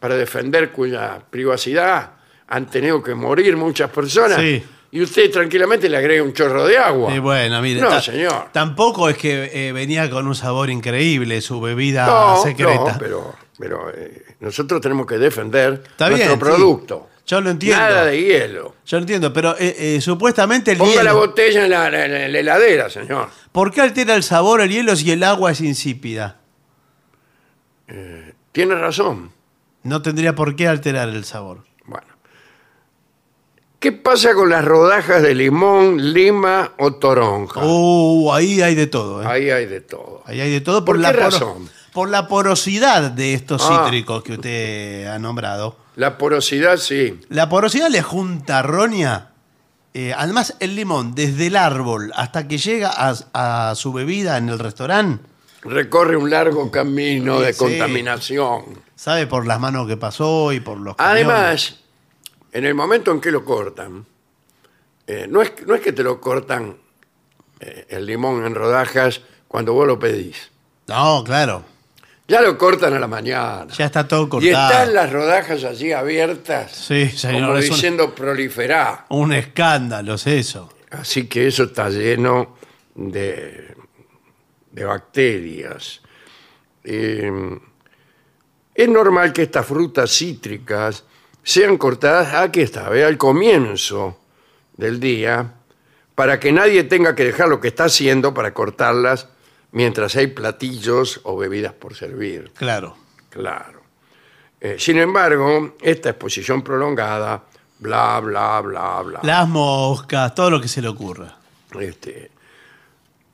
[0.00, 2.12] para defender cuya privacidad
[2.48, 4.40] han tenido que morir muchas personas.
[4.40, 4.64] Sí.
[4.90, 7.14] Y usted tranquilamente le agrega un chorro de agua.
[7.14, 7.82] Y bueno, mire.
[7.82, 8.46] No, ta- señor.
[8.52, 12.92] Tampoco es que eh, venía con un sabor increíble su bebida No, secreta.
[12.92, 16.44] no, pero, pero eh, nosotros tenemos que defender Está nuestro bien, sí.
[16.44, 17.08] producto.
[17.28, 17.78] Yo lo entiendo.
[17.78, 18.74] Nada de hielo.
[18.86, 21.16] Yo lo entiendo, pero eh, eh, supuestamente el Ponga la hielo.
[21.18, 23.28] botella en la, en la- en la heladera, señor.
[23.52, 26.38] ¿Por qué altera el sabor el hielo si el agua es insípida?
[28.52, 29.30] Tiene razón.
[29.82, 31.64] No tendría por qué alterar el sabor.
[31.84, 32.06] Bueno.
[33.78, 37.60] ¿Qué pasa con las rodajas de limón, lima o toronja?
[37.64, 39.22] Uh, ahí hay de todo.
[39.22, 39.26] ¿eh?
[39.26, 40.22] Ahí hay de todo.
[40.26, 41.68] Ahí hay de todo por, ¿Por la qué razón?
[41.92, 43.84] por la porosidad de estos Ah.
[43.84, 45.76] cítricos que usted ha nombrado.
[45.98, 47.18] La porosidad, sí.
[47.28, 49.30] La porosidad le junta roña.
[49.94, 54.48] eh, además, el limón, desde el árbol hasta que llega a, a su bebida en
[54.48, 55.24] el restaurante,
[55.62, 57.58] Recorre un largo camino de sí.
[57.58, 58.62] contaminación.
[58.94, 60.94] sabe por las manos que pasó y por los.
[60.98, 61.80] Además,
[62.52, 64.06] en el momento en que lo cortan,
[65.08, 66.76] eh, no, es, no es que te lo cortan
[67.58, 70.52] eh, el limón en rodajas cuando vos lo pedís.
[70.86, 71.64] No, claro.
[72.28, 73.66] Ya lo cortan a la mañana.
[73.74, 74.70] Ya está todo y cortado.
[74.70, 77.46] están las rodajas allí abiertas, Sí, señor.
[77.46, 79.06] como es un- diciendo proliferar.
[79.08, 80.68] un, escándalo, es eso.
[80.90, 82.56] Así que eso está lleno
[82.94, 83.74] de,
[84.72, 86.02] de bacterias.
[86.84, 87.30] Eh,
[88.74, 91.04] es normal que estas frutas cítricas
[91.42, 94.20] sean cortadas, aquí está, ve, al comienzo
[94.76, 95.54] del día,
[96.14, 99.28] para que nadie tenga que dejar lo que está haciendo para cortarlas
[99.72, 102.52] mientras hay platillos o bebidas por servir.
[102.54, 102.96] Claro.
[103.30, 103.82] Claro.
[104.60, 107.44] Eh, sin embargo, esta exposición prolongada,
[107.78, 109.20] bla, bla, bla, bla.
[109.22, 111.36] Las moscas, todo lo que se le ocurra.
[111.78, 112.30] Este,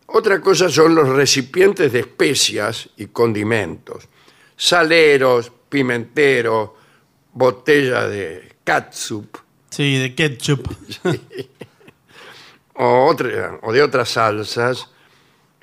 [0.07, 4.09] otra cosa son los recipientes de especias y condimentos.
[4.57, 6.71] Saleros, pimenteros,
[7.33, 9.39] botella de catsup
[9.71, 10.69] Sí, de ketchup.
[12.75, 14.89] o, otra- o de otras salsas.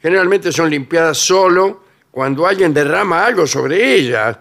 [0.01, 4.37] Generalmente son limpiadas solo cuando alguien derrama algo sobre ellas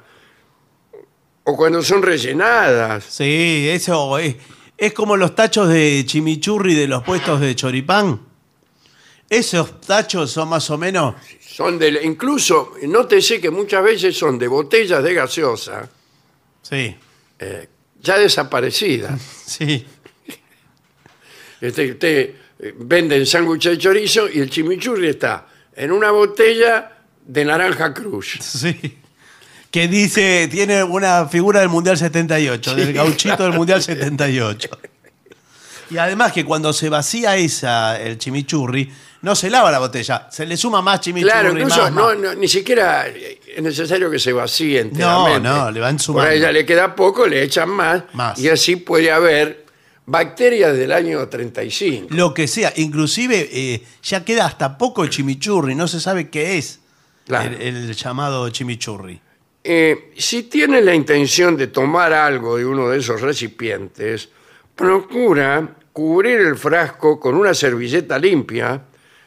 [1.45, 3.05] o cuando son rellenadas.
[3.05, 4.37] Sí, eso es,
[4.77, 8.21] es como los tachos de chimichurri de los puestos de choripán.
[9.29, 11.15] Esos tachos son más o menos.
[11.41, 15.89] Son de, incluso, nótese que muchas veces son de botellas de gaseosa
[16.63, 16.97] Sí,
[17.39, 17.69] eh,
[18.01, 19.21] ya desaparecidas.
[19.47, 19.85] sí.
[21.61, 26.93] Este, usted eh, venden sándwich de chorizo y el chimichurri está en una botella
[27.25, 28.39] de naranja cruz.
[28.41, 28.99] Sí.
[29.71, 34.69] Que dice, tiene una figura del Mundial 78, del gauchito del Mundial 78.
[35.91, 40.47] Y además que cuando se vacía esa, el chimichurri, no se lava la botella, se
[40.47, 41.31] le suma más chimichurri.
[41.33, 45.41] Claro, incluso más, no, no, ni siquiera es necesario que se vacíe enteramente.
[45.49, 46.31] no, le van Por sumando.
[46.31, 48.39] a ella le queda poco, le echan más, Más.
[48.39, 49.67] y así puede haber
[50.11, 52.09] bacterias del año 35.
[52.11, 56.59] Lo que sea, inclusive eh, ya queda hasta poco el chimichurri, no se sabe qué
[56.59, 56.81] es
[57.27, 57.55] Claro.
[57.55, 59.21] el, el llamado chimichurri.
[59.63, 64.29] Eh, si tiene la intención de tomar algo de uno de esos recipientes,
[64.75, 68.83] procura cubrir el frasco con una servilleta limpia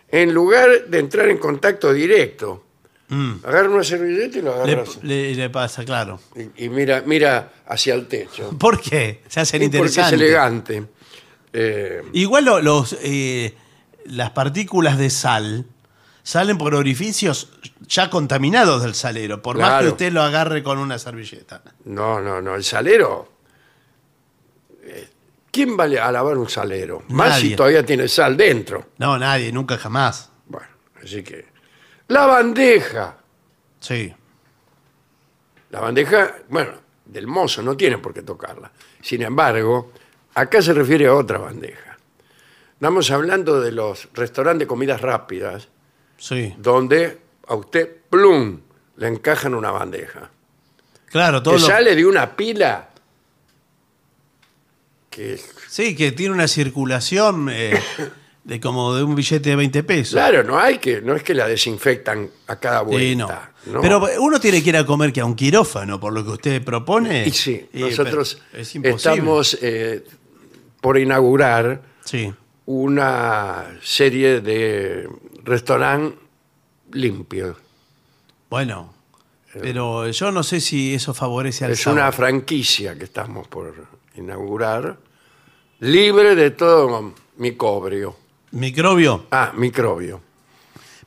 [0.10, 2.63] en lugar de entrar en contacto directo.
[3.44, 5.00] Agarra una servilleta y lo Le, agarra así.
[5.04, 6.20] le- le pasa, claro.
[6.58, 8.50] y, y mira, mira hacia el techo.
[8.60, 9.22] ¿Por qué?
[9.28, 10.22] Se hacen Y porque es interesantes.
[10.22, 10.84] elegante.
[11.54, 13.56] Eh, Igual lo- los, eh,
[14.06, 15.66] las partículas de sal
[16.24, 17.52] salen por orificios
[17.88, 19.90] ya contaminados del salero, por más que Claro.
[19.92, 21.62] usted lo agarre con una servilleta.
[21.86, 22.56] no, no, no.
[22.56, 23.32] El salero.
[24.84, 25.10] eh,
[25.52, 27.04] ¿Quién va a lavar un salero?
[27.10, 28.88] Más si todavía tiene sal dentro.
[28.98, 30.32] No, nadie, nunca jamás.
[30.48, 30.68] Bueno,
[31.04, 31.46] así que.
[32.14, 33.18] La bandeja.
[33.80, 34.14] Sí.
[35.72, 36.74] La bandeja, bueno,
[37.06, 38.72] del mozo no tiene por qué tocarla.
[39.02, 39.92] Sin embargo,
[40.36, 41.98] acá se refiere a otra bandeja.
[42.76, 45.70] Estamos hablando de los restaurantes de comidas rápidas,
[46.18, 46.54] Sí.
[46.60, 48.62] donde a usted, plum,
[48.98, 50.30] le encajan una bandeja.
[51.08, 52.90] Claro, todo Que lo- sale de una pila
[55.10, 57.82] que es Sí, que tiene una circulación eh,
[58.44, 60.14] de como de un billete de 20 pesos.
[60.14, 63.26] Claro, no hay que, no es que la desinfectan a cada Sí, no.
[63.28, 63.52] vuelta.
[63.68, 63.80] ¿no?
[63.82, 66.64] Pero uno tiene que ir a comer que a un quirófano, por lo que usted
[66.64, 67.26] propone.
[67.26, 70.04] y sí, Eh, nosotros es estamos eh,
[70.82, 72.34] por inaugurar Sí.
[72.66, 75.08] una serie de
[75.46, 76.18] restaurante
[76.92, 77.56] limpio.
[78.50, 78.94] Bueno,
[79.54, 82.00] pero yo no sé si eso favorece al Es sabor.
[82.00, 83.74] una franquicia que estamos por
[84.16, 84.98] inaugurar,
[85.80, 88.18] libre de todo microbio.
[88.54, 89.26] Microbio.
[89.32, 90.22] Ah, microbio.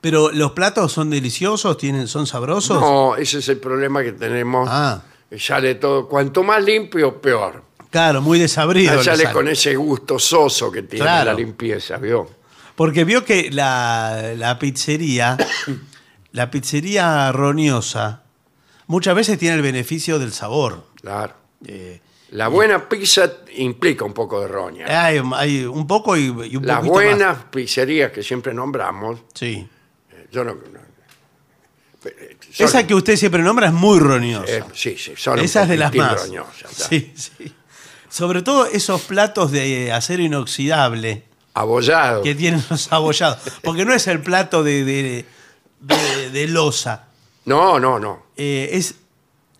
[0.00, 2.80] Pero los platos son deliciosos, tienen, son sabrosos.
[2.80, 4.68] No, ese es el problema que tenemos.
[4.70, 5.02] Ah.
[5.38, 7.64] Sale todo, cuanto más limpio, peor.
[7.90, 8.92] Claro, muy desabrido.
[8.92, 9.32] Ah, le sale sale.
[9.34, 11.32] con ese gusto soso que tiene Claro.
[11.32, 12.28] la limpieza, ¿vio?
[12.74, 15.36] Porque vio que la, la pizzería,
[16.32, 18.22] la pizzería roniosa,
[18.86, 20.84] muchas veces tiene el beneficio del sabor.
[21.00, 21.32] Claro.
[21.64, 24.86] Eh, La buena pizza implica un poco de roña.
[25.06, 27.44] hay, hay un poco y, y un Las poquito buenas más.
[27.50, 29.66] pizzerías que siempre nombramos, Sí.
[30.12, 30.54] eh, yo no...
[30.54, 30.80] no-
[32.04, 34.44] eh, son- Esa que usted siempre nombra es muy roñosa.
[34.52, 36.20] eh, sí, sí, son un Esa es de las poquitín más.
[36.22, 36.84] roñosas, ya.
[36.86, 37.52] Sí, sí.
[38.08, 42.22] Sobre todo esos platos de acero inoxidable Abollado.
[42.22, 43.38] que tienen los abollados.
[43.62, 45.24] Porque no es el plato de, de,
[45.80, 47.08] de- de losa.
[47.44, 48.26] No, no, no.
[48.36, 48.96] Eh, es,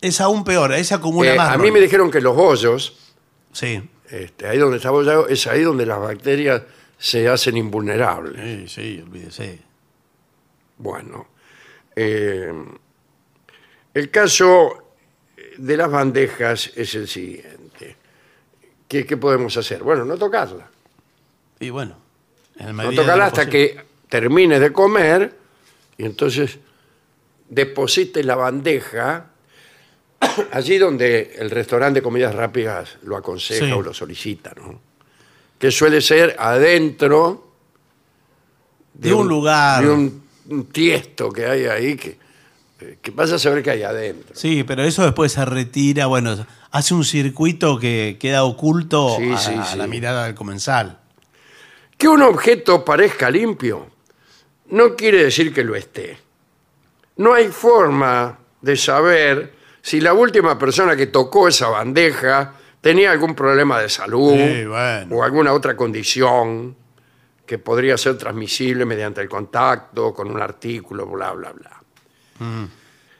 [0.01, 1.49] es aún peor, es acumula Eh, más.
[1.55, 3.13] a mí me dijeron que los bollos,
[3.51, 3.81] Sí.
[4.09, 6.61] este, ahí donde está abollado, es ahí donde las bacterias
[6.97, 8.69] se hacen invulnerables.
[8.71, 9.59] Sí, sí, olvídese.
[10.77, 11.27] Bueno,
[11.95, 12.53] eh,
[13.93, 14.91] el caso
[15.57, 17.95] de las bandejas es el siguiente.
[18.87, 19.81] ¿Qué, qué podemos hacer?
[19.83, 20.69] Bueno, no tocarla.
[21.59, 21.97] Y bueno,
[22.59, 23.75] en No medida de tocarla lo hasta posible.
[23.75, 25.35] que termines de comer
[25.97, 26.59] y entonces
[27.49, 29.31] deposites la bandeja
[30.51, 33.71] allí donde el restaurante de comidas rápidas lo aconseja Sí.
[33.71, 34.79] o lo solicita, ¿no?
[35.59, 37.51] Que suele ser adentro
[38.93, 39.83] De un lugar.
[39.83, 42.17] de un, un tiesto que hay ahí que,
[42.81, 44.35] eh, que vas a saber que hay adentro.
[44.35, 49.37] Sí, pero eso después se retira, bueno, hace un circuito que queda oculto Sí, a,
[49.37, 49.77] sí, a sí.
[49.77, 50.99] la mirada del comensal.
[51.97, 53.87] Que un objeto parezca limpio
[54.69, 56.17] no quiere decir que lo esté.
[57.15, 59.53] No hay forma de saber
[59.87, 65.15] si la última persona que tocó esa bandeja tenía algún problema de salud Sí, bueno.
[65.15, 66.75] o alguna otra condición
[67.45, 71.81] que podría ser transmisible mediante el contacto con un artículo, bla, bla, bla.
[72.39, 72.65] Mm.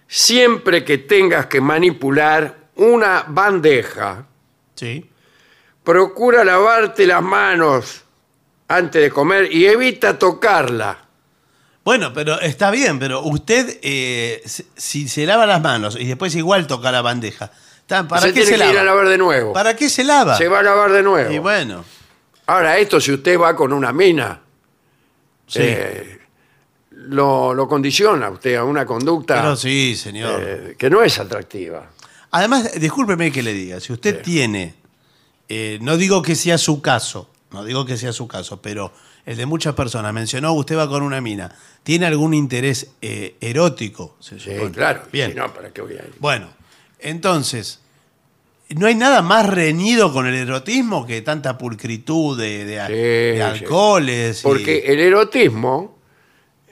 [0.07, 4.25] Siempre que tengas que manipular una bandeja,
[4.75, 5.09] Sí.
[5.85, 8.03] procura lavarte las manos
[8.67, 11.06] antes de comer y evita tocarla.
[11.87, 14.43] Bueno, pero está bien, pero usted, eh,
[14.75, 18.41] si- se lava las manos y después igual toca la bandeja, ¿está- ¿para se qué
[18.41, 18.81] tiene se que ir lava?
[18.81, 19.53] a lavar de nuevo.
[19.53, 20.37] ¿Para qué se lava?
[20.37, 21.31] Se va a lavar de nuevo.
[21.31, 21.85] Y bueno,
[22.47, 24.41] Ahora, esto si usted va con una mina,
[25.47, 25.59] sí.
[25.61, 26.19] eh,
[26.91, 30.41] lo, lo condiciona usted a una conducta pero sí, señor.
[30.43, 31.89] eh, que no es atractiva.
[32.31, 34.75] Además, discúlpeme que le diga, si usted tiene,
[35.47, 38.91] eh, no digo que sea su caso, no digo que sea su caso, pero
[39.27, 41.53] el de muchas personas, mencionó usted va con una mina,
[41.83, 44.15] ¿tiene algún interés eh, erótico?
[44.19, 44.71] se Sí, supone?
[44.71, 45.03] claro.
[45.11, 45.31] Bien.
[45.31, 46.13] Si no, ¿para qué voy a ir?
[46.19, 46.47] Bueno,
[46.99, 47.81] entonces,
[48.69, 53.35] ¿no hay nada más reñido con el erotismo que tanta pulcritud de, de- Sí, de
[53.35, 53.41] sí.
[53.41, 54.39] alcoholes?
[54.39, 55.97] y- Porque el erotismo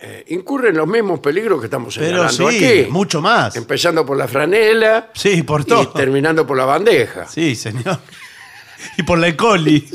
[0.01, 2.91] eh, incurre en los mismos peligros que estamos Pero señalando sí, aquí.
[2.91, 3.56] mucho más.
[3.56, 5.89] Empezando por la franela Sí, por y todo.
[5.89, 7.28] terminando por la bandeja.
[7.28, 7.99] Sí, señor.
[8.97, 9.36] Y por la E.
[9.36, 9.89] coli.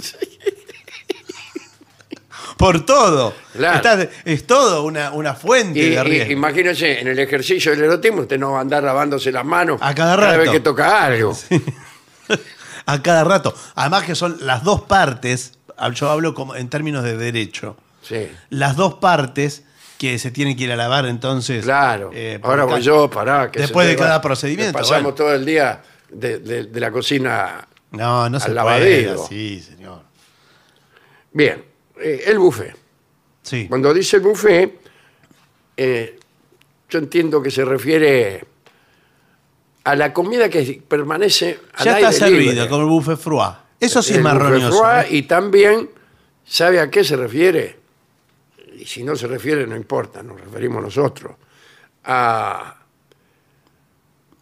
[2.60, 3.32] Por todo.
[3.54, 4.06] Claro.
[4.24, 6.32] Es todo una, una fuente Y, de y- riesgo.
[6.32, 9.94] imagínense, en el ejercicio del erotismo usted no va a andar lavándose las manos A
[9.94, 10.52] cada vez rato.
[10.52, 11.34] que toca algo.
[12.86, 13.54] a cada rato.
[13.74, 15.54] Además que son las dos partes,
[15.94, 18.28] yo hablo como en términos de derecho, Sí.
[18.50, 19.64] las dos partes
[19.98, 21.64] que se tienen que ir a lavar entonces.
[21.64, 22.10] Claro.
[22.12, 23.50] eh, por Ahora voy yo, pará.
[23.50, 25.14] Que Después se de te va- cada procedimiento, Pasamos bueno.
[25.14, 27.66] todo el día de, de- de la cocina.
[27.90, 29.24] No, no se puede lavadero.
[29.24, 30.02] así, señor.
[31.32, 31.64] Bien,
[32.00, 32.76] eh, el buffet.
[33.42, 33.66] Sí.
[33.68, 34.80] Cuando dice buffet,
[35.76, 36.18] eh,
[36.88, 38.44] yo entiendo que se refiere
[39.84, 42.68] a la comida que permanece al ya está aire servido libre.
[42.68, 43.54] con el buffet froid.
[43.78, 45.06] Eso sí es El más buffet froid, ¿eh?
[45.10, 45.90] Y también,
[46.44, 47.78] ¿sabe a qué se refiere?
[48.78, 51.34] Y si no se refiere, no importa, nos referimos nosotros.
[52.04, 52.79] A,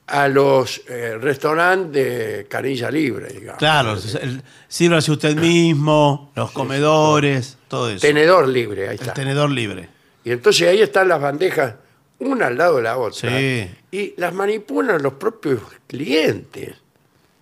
[0.08, 3.58] a los eh, restaurantes de canilla libre, digamos.
[3.58, 8.00] Claro, el- sírvase usted mismo, los comedores, todo eso.
[8.00, 9.12] Tenedor libre, ahí el está.
[9.14, 9.88] tenedor libre.
[10.24, 11.74] Y entonces ahí están las bandejas,
[12.20, 13.30] una al lado de la otra.
[13.30, 13.70] Sí.
[13.92, 16.74] Y las manipulan los propios clientes.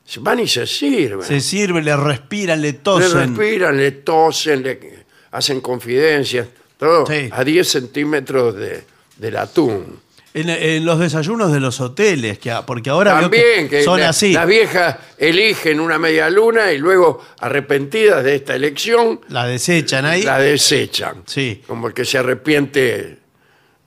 [0.04, 1.22] Se van y se sirven.
[1.26, 3.36] Se sirve, le respiran, le le tosen.
[3.36, 6.46] respiran, le tosen, le hacen confidencias.
[6.78, 7.28] Todo Sí.
[7.32, 8.84] a 10 centímetros de,
[9.16, 9.98] del atún.
[10.36, 14.32] En, en los desayunos de los hoteles, que, porque ahora También que son la- así.
[14.34, 20.22] las viejas eligen una media luna y luego, arrepentidas de esta elección, La desechan ahí.
[20.22, 21.22] la desechan.
[21.26, 21.62] Sí.
[21.66, 23.18] Como el que se arrepiente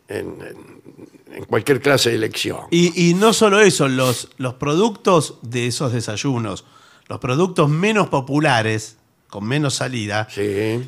[0.08, 2.62] en, en- en cualquier clase de elección.
[2.72, 6.66] Y, y no solo eso, los, los productos de esos desayunos,
[7.08, 8.98] los productos menos populares,
[9.30, 10.42] con menos salida, Sí.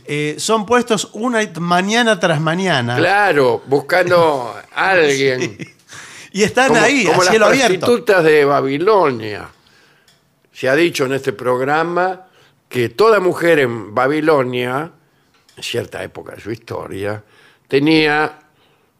[0.05, 2.97] eh, son puestos una mañana tras mañana.
[2.97, 5.57] Claro, buscando a alguien.
[6.33, 7.47] Y están Como, ahí, como a las abierto.
[7.85, 9.49] prostitutas de Babilonia.
[10.51, 12.27] Se ha dicho en este programa
[12.67, 14.91] que toda mujer en Babilonia,
[15.57, 17.23] en cierta época de su historia,
[17.67, 18.39] tenía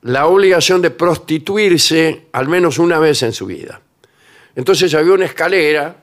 [0.03, 3.81] la obligación de prostituirse al menos una vez en su vida.
[4.55, 5.95] Entonces había una escalera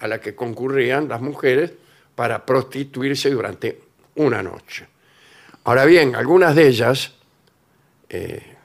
[0.00, 1.72] a la que concurrían las mujeres
[2.14, 3.80] para prostituirse durante
[4.16, 4.86] una noche.
[5.64, 7.12] Ahora bien, algunas de ellas,
[8.08, 8.56] eh,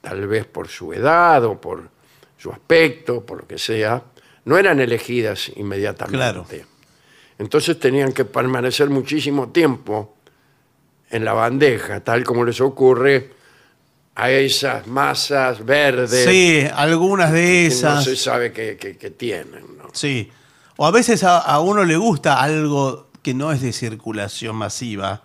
[0.00, 1.88] tal vez por su edad o por
[2.36, 4.02] su aspecto, por lo que sea,
[4.44, 6.16] no eran elegidas inmediatamente.
[6.16, 6.46] Claro.
[7.38, 10.16] Entonces tenían que permanecer muchísimo tiempo
[11.10, 13.30] en la bandeja, tal como les ocurre
[14.14, 17.94] a esas masas verdes Sí, algunas de que esas.
[17.96, 19.78] no se sabe que tienen.
[19.78, 19.88] ¿no?
[19.92, 20.30] Sí.
[20.82, 25.22] O a veces a, a uno le gusta algo que no es de circulación masiva.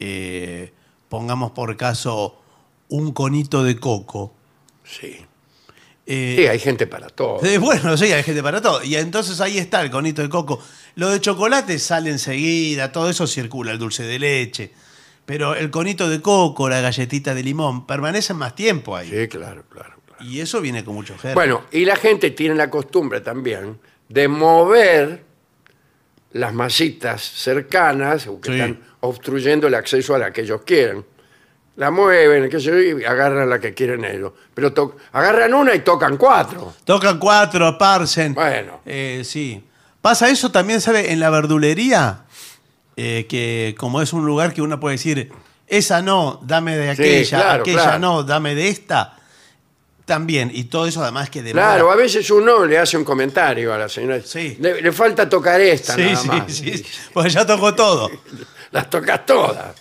[0.00, 0.72] Eh,
[1.08, 2.40] pongamos por caso
[2.88, 4.34] un conito de coco.
[4.82, 5.16] Sí.
[6.06, 7.40] Eh, Sí, hay gente para todo.
[7.44, 8.82] eh, bueno, sí, hay gente para todo.
[8.82, 10.60] Y entonces ahí está el conito de coco.
[10.96, 14.72] Lo de chocolate sale enseguida, todo eso circula, el dulce de leche.
[15.24, 19.08] Pero el conito de coco, la galletita de limón, permanecen más tiempo ahí.
[19.08, 20.00] Sí, claro, claro.
[20.04, 20.24] claro.
[20.28, 21.36] Y eso viene con mucho germen.
[21.36, 23.78] Bueno, y la gente tiene la costumbre también
[24.10, 25.22] de mover
[26.32, 28.54] las masitas cercanas o que Sí.
[28.56, 31.04] están obstruyendo el acceso a la que ellos quieren.
[31.76, 34.32] La mueven, qué sé yo, y agarran la que quieren ellos.
[34.52, 36.74] Pero to- agarran una y tocan cuatro.
[36.84, 38.34] Tocan cuatro, aparcen.
[38.34, 38.80] Bueno.
[38.84, 39.64] Eh, sí.
[40.02, 41.12] Pasa eso también, ¿sabe?
[41.12, 42.24] En la verdulería,
[42.96, 45.30] eh, que como es un lugar que uno puede decir,
[45.68, 47.98] esa no, dame de aquella, claro, aquella claro.
[48.00, 49.16] no, dame de esta.
[50.10, 51.66] También, y todo eso además que demora.
[51.68, 54.20] Claro, a veces uno le hace un comentario a la señora.
[54.20, 54.56] Sí.
[54.58, 56.52] Le, le falta tocar esta sí, nada sí, más.
[56.52, 58.10] sí, Pues ya tocó todo.
[58.72, 59.76] Las tocas todas.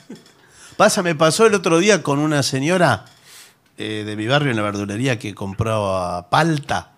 [0.78, 3.06] Pasa, me pasó el otro día con una señora
[3.80, 6.92] eh, de mi barrio en la verdulería que compraba palta.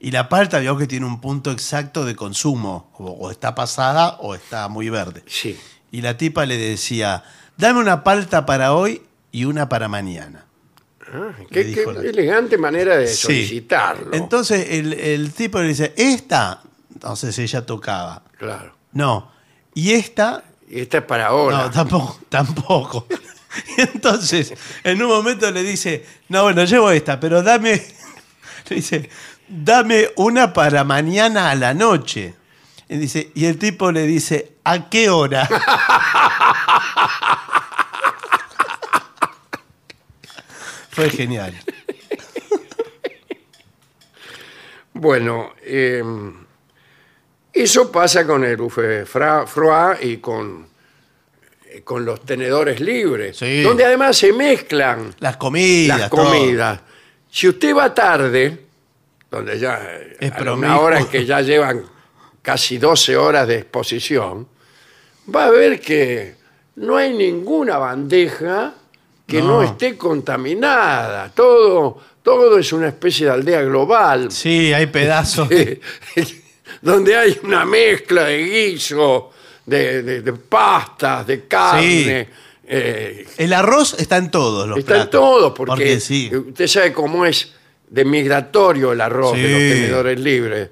[0.00, 2.90] Y la palta vio que tiene un punto exacto de consumo.
[2.98, 5.22] O, o está pasada o está muy verde.
[5.28, 5.56] Sí.
[5.92, 7.22] Y la tipa le decía,
[7.56, 10.46] dame una palta para hoy y una para mañana.
[11.12, 13.16] Ah, qué, la- elegante manera de Sí.
[13.16, 14.12] solicitarlo.
[14.14, 18.22] Entonces el, el tipo le dice, esta, entonces ella tocaba.
[18.38, 18.74] claro.
[18.92, 19.30] No.
[19.74, 21.64] Y esta, Y esta es para ahora.
[21.64, 23.06] no, tampoco, tampoco.
[23.76, 24.54] Y entonces,
[24.84, 27.72] en un momento le dice, no, bueno, llevo esta, pero dame,
[28.70, 29.08] le dice,
[29.48, 32.34] dame una para mañana a la noche.
[32.88, 35.48] Y, dice, y el tipo le dice, ¿a qué hora?
[41.02, 41.54] Fue genial.
[44.94, 46.02] Bueno, eh,
[47.52, 50.66] eso pasa con el buffet froid y con,
[51.66, 53.62] eh, con los tenedores libres, Sí.
[53.62, 55.98] donde además se mezclan Las comidas.
[55.98, 56.26] las todo.
[56.26, 56.80] comidas.
[57.30, 58.66] Si usted va tarde,
[59.30, 59.80] donde ya
[60.20, 60.52] Es promiscuo.
[60.58, 61.84] una hora en que ya llevan
[62.42, 64.46] casi 12 horas de exposición,
[65.34, 66.34] va a ver que
[66.76, 68.74] no hay ninguna bandeja
[69.32, 69.62] que no, No.
[69.62, 71.30] esté contaminada.
[71.34, 74.30] Todo, todo es una especie de aldea global.
[74.30, 75.48] Sí, hay pedazos.
[76.82, 79.30] donde hay una mezcla de guiso,
[79.66, 82.28] de, de- de pastas, de carne.
[82.64, 85.20] eh, El arroz está en todos los está en platos.
[85.20, 86.30] todo, porque, sí.
[86.34, 87.52] usted sabe cómo es
[87.88, 89.68] de migratorio el arroz de los Sí.
[89.82, 90.70] tenedores libres.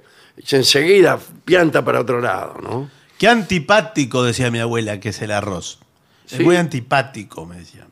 [0.51, 2.91] Enseguida pianta para otro lado, ¿no?
[3.19, 5.79] Qué antipático, decía mi abuela, que es el arroz.
[6.25, 6.37] Sí.
[6.37, 7.87] Es muy antipático, me decía.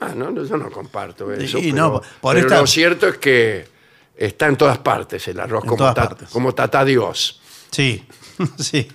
[0.00, 1.58] Ah, no, no, yo no comparto eso.
[1.58, 3.66] Sí, pero, no, por pero esta- lo cierto es que
[4.16, 7.40] está en todas partes el arroz, En como, ta- como tata Dios.
[7.70, 8.04] Sí,
[8.58, 8.88] sí.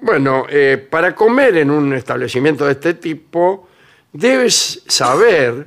[0.00, 3.68] Bueno, eh, para comer en un establecimiento de este tipo,
[4.12, 5.66] debes saber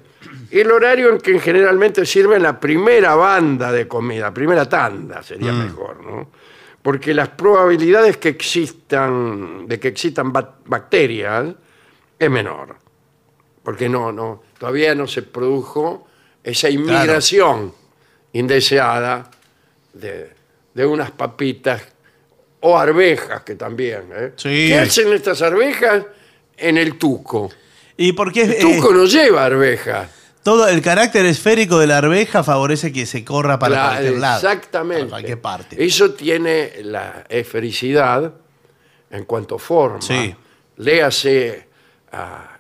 [0.50, 6.04] el horario en que generalmente sirven la primera banda de comida, primera tanda sería mejor,
[6.04, 6.30] ¿no?
[6.82, 11.46] Porque las probabilidades que existan, de que existan bac- bacterias
[12.18, 12.76] es menor.
[13.64, 16.08] Porque no, no, todavía no se produjo
[16.44, 17.74] esa inmigración
[18.34, 19.30] indeseada
[19.94, 20.32] de,
[20.74, 21.82] de unas papitas
[22.62, 24.04] o arvejas que también.
[24.14, 24.32] ¿eh?
[24.36, 24.68] Sí.
[24.70, 26.04] ¿Qué hacen estas arvejas
[26.58, 27.52] en el tuco?
[27.98, 30.10] Y porque El tuco eh, no lleva arvejas.
[30.44, 34.38] todo el carácter esférico de la arveja favorece que se corra para Cla- cualquier lado.
[34.38, 35.02] Exactamente.
[35.04, 35.84] Para cualquier parte.
[35.86, 38.34] Eso tiene la esfericidad
[39.12, 40.02] en cuanto forma.
[40.02, 40.34] Sí.
[40.78, 41.68] Léase
[42.12, 42.51] el-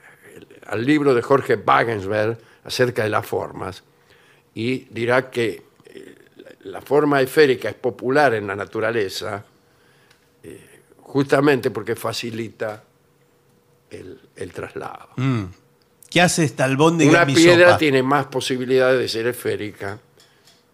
[0.72, 3.84] al libro de Jorge Wagensberg acerca de las formas
[4.56, 6.16] y dirá que eh,
[6.62, 9.44] la forma esférica es popular en la naturaleza
[10.42, 12.84] eh, justamente porque facilita
[13.90, 15.10] el, el traslado.
[16.10, 17.78] ¿Qué hace esta albóndiga Una en mi piedra sopa?
[17.78, 20.00] tiene más posibilidades de ser esférica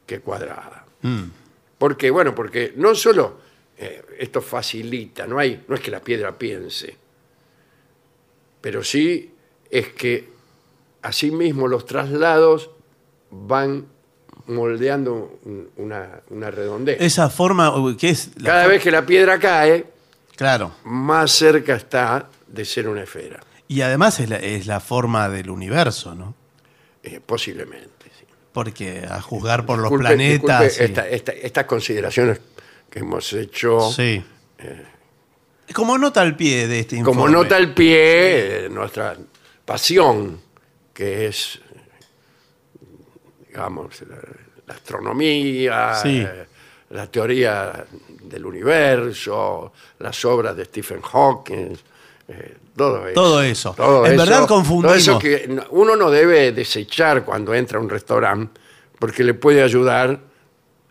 [0.06, 0.86] que cuadrada.
[1.02, 1.24] Mm.
[1.80, 2.12] ¿Por qué?
[2.12, 3.40] Bueno, porque no solo
[3.76, 6.96] eh, esto facilita, no, hay, no es que la piedra piense,
[8.62, 9.34] pero sí
[9.72, 10.30] es que
[11.02, 12.70] asimismo los traslados
[13.32, 13.86] van
[14.48, 16.98] moldeando un- una, una redondez.
[17.02, 18.32] Esa forma, ¿qué es?
[18.38, 19.86] La Cada vez que la piedra cae,
[20.36, 20.72] Claro.
[20.86, 25.50] más cerca está de ser una esfera, Y además es la, es la forma del
[25.50, 26.34] universo, ¿no?
[27.04, 28.06] eh, posiblemente.
[28.18, 28.26] sí.
[28.54, 30.62] Porque a juzgar por los planetas.
[30.64, 32.40] disculpe y- esta- esta- estas consideraciones
[32.90, 34.24] que hemos hecho Sí.
[35.74, 37.22] Como nota al pie de este informe.
[37.22, 39.18] como nota al pie eh, nuestra
[39.68, 40.40] pasión,
[40.94, 41.60] que es,
[43.48, 44.18] digamos, la,
[44.66, 46.24] la astronomía, Sí.
[46.26, 46.46] eh,
[46.92, 47.86] la teoría
[48.24, 51.76] del universo, las obras de Stephen Hawking,
[52.30, 53.14] eh, todo eso.
[53.14, 53.74] Todo eso.
[53.76, 54.92] Todo En eso, verdad confundimos.
[54.92, 58.60] Todo eso que no- uno no debe desechar cuando entra a un restaurante,
[59.00, 60.20] porque le puede ayudar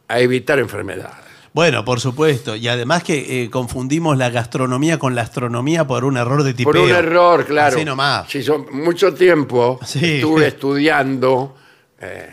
[0.09, 1.26] a evitar enfermedades.
[1.57, 2.55] Bueno, por supuesto.
[2.55, 6.71] Y además que eh, confundimos la gastronomía con la astronomía por un error de tipeo.
[6.71, 7.75] Por un error, claro.
[7.77, 8.29] Así nomás.
[8.29, 10.17] Sí, yo mucho tiempo Sí.
[10.17, 11.57] estuve estudiando
[11.99, 12.29] eh,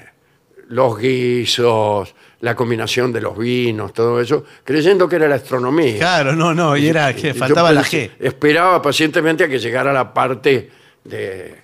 [0.68, 6.00] los guisos, la combinación de los vinos, todo eso, creyendo que era la astronomía.
[6.00, 6.76] Claro, no, no.
[6.76, 8.12] Y era que yo faltaba la G.
[8.20, 10.70] Esperaba pacientemente a que llegara la parte
[11.06, 11.56] de,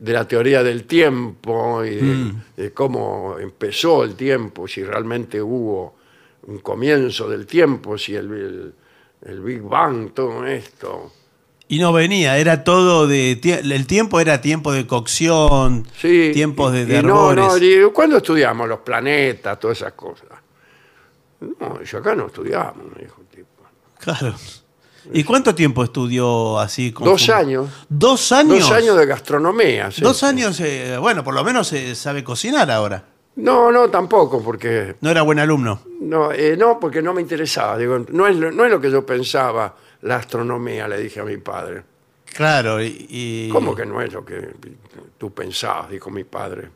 [0.00, 2.42] de la teoría del tiempo y de, Mm.
[2.56, 6.02] de cómo empezó el tiempo, si realmente hubo
[6.46, 8.74] un comienzo del tiempo, si el, el-
[9.26, 11.12] el Big Bang, todo esto.
[11.66, 13.40] Y no venía, era todo de.
[13.40, 17.54] tie- El tiempo era tiempo de cocción, Sí, tiempos de, y- de y no, no,
[17.56, 20.28] digo, ¿cuándo estudiamos los planetas, todas esas cosas?
[21.40, 23.48] No, yo acá no estudiamos, me dijo el tipo.
[23.98, 24.34] Claro.
[25.12, 26.92] ¿Y cuánto tiempo estudió así?
[26.92, 27.68] con Dos años.
[27.88, 28.60] ¿Dos años?
[28.60, 29.90] Dos años de gastronomía.
[29.90, 30.00] sí.
[30.02, 33.04] Dos años, eh, bueno, por lo menos eh, sabe cocinar ahora.
[33.36, 35.80] No, no, tampoco, porque No era buen alumno.
[36.00, 37.76] no, eh, no, porque no me interesaba.
[37.76, 41.24] Digo, no es, lo- no es lo que yo pensaba la astronomía, le dije a
[41.24, 41.82] mi padre.
[42.32, 43.06] Claro, y.
[43.08, 44.50] y- ¿Cómo que no es lo que
[45.18, 45.90] tú pensabas?
[45.90, 46.68] Dijo mi padre.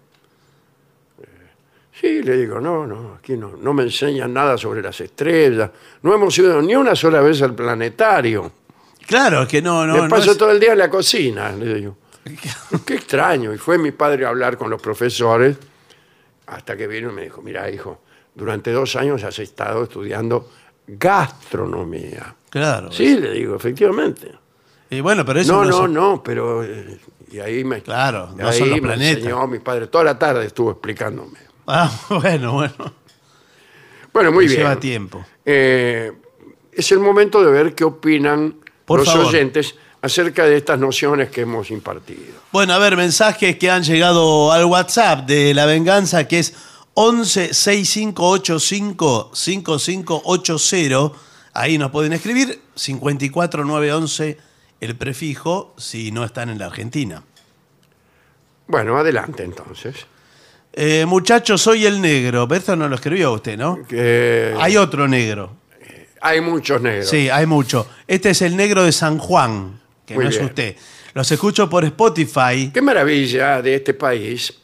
[1.23, 1.27] Eh,
[2.01, 5.71] Sí, le digo, no, no, aquí no, no me enseñan nada sobre las estrellas.
[6.03, 8.53] No hemos ido ni una sola vez al planetario.
[9.07, 9.95] Claro, es que no, no.
[9.95, 11.97] me no paso es- todo el día en la cocina, le digo.
[12.87, 13.53] Qué extraño.
[13.55, 15.57] Y fue mi padre a hablar con los profesores
[16.49, 18.03] hasta que vino y me dijo, mira, hijo,
[18.35, 20.49] durante dos años has estado estudiando
[20.87, 22.35] gastronomía.
[22.51, 22.91] Claro.
[22.93, 24.33] Sí, le digo, efectivamente.
[24.91, 26.65] Y bueno, pero eso No, no, no, son- no, pero...
[26.65, 26.99] eh,
[27.31, 27.83] y ahí me...
[27.83, 29.19] Claro, no ahí son los me planetas.
[29.19, 29.87] enseñó mi padre.
[29.89, 31.39] Toda la tarde estuvo explicándome.
[31.67, 32.95] Ah, bueno, bueno.
[34.13, 34.61] Bueno, muy bien.
[34.61, 35.25] Lleva tiempo.
[35.45, 36.11] Eh,
[36.73, 39.27] es el momento de ver qué opinan Por los favor.
[39.27, 39.75] oyentes
[40.09, 42.35] acerca de estas nociones que hemos impartido.
[42.53, 46.55] Bueno, a ver, mensajes que han llegado al WhatsApp de La Venganza, que es
[46.95, 51.13] 11 6585 5580.
[51.55, 54.39] Ahí nos pueden escribir 54911
[54.81, 57.23] el prefijo si no están en la Argentina.
[58.67, 60.07] Bueno, adelante entonces.
[60.73, 62.47] Eh, muchachos, soy el negro.
[62.47, 63.79] Pero Esto no lo escribió usted, ¿no?
[63.89, 65.57] Que Hay otro negro.
[66.21, 67.09] hay muchos negros.
[67.09, 67.89] Sí, hay mucho.
[68.07, 70.47] Este es el negro de San Juan, que Muy no es bien.
[70.47, 70.77] usted.
[71.15, 72.71] Los escucho por Spotify.
[72.73, 74.55] Qué maravilla de este país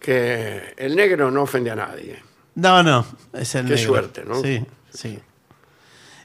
[0.00, 2.18] que el negro no ofende a nadie.
[2.56, 3.86] No, no, es el Qué negro.
[3.92, 4.42] suerte, ¿no?
[4.42, 5.18] Sí, sí.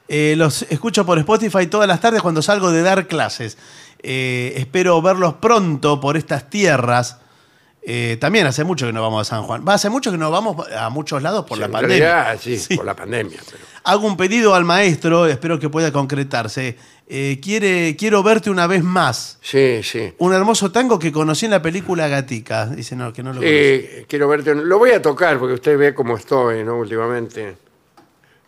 [0.08, 3.58] Eh, los escucho por Spotify todas las tardes cuando salgo de dar clases.
[4.02, 7.20] Eh, espero verlos pronto por estas tierras.
[7.88, 9.64] Eh, también hace mucho que no vamos a San Juan.
[9.68, 11.98] Va, hace mucho que no vamos a muchos lados por Sí, la en pandemia.
[12.24, 12.76] realidad, sí, Sí.
[12.76, 13.40] por la pandemia.
[13.46, 16.76] pero- Hago un pedido al maestro, espero que pueda concretarse.
[17.08, 19.38] Eh, quiere, quiero verte una vez más.
[19.44, 20.12] Sí, sí.
[20.18, 22.66] Un hermoso tango que conocí en la película Gatica.
[22.66, 23.42] Dice, no, que no lo.
[23.44, 24.56] Eh, quiero verte.
[24.56, 26.78] Lo voy a tocar porque usted ve cómo estoy, ¿no?
[26.80, 27.58] Últimamente.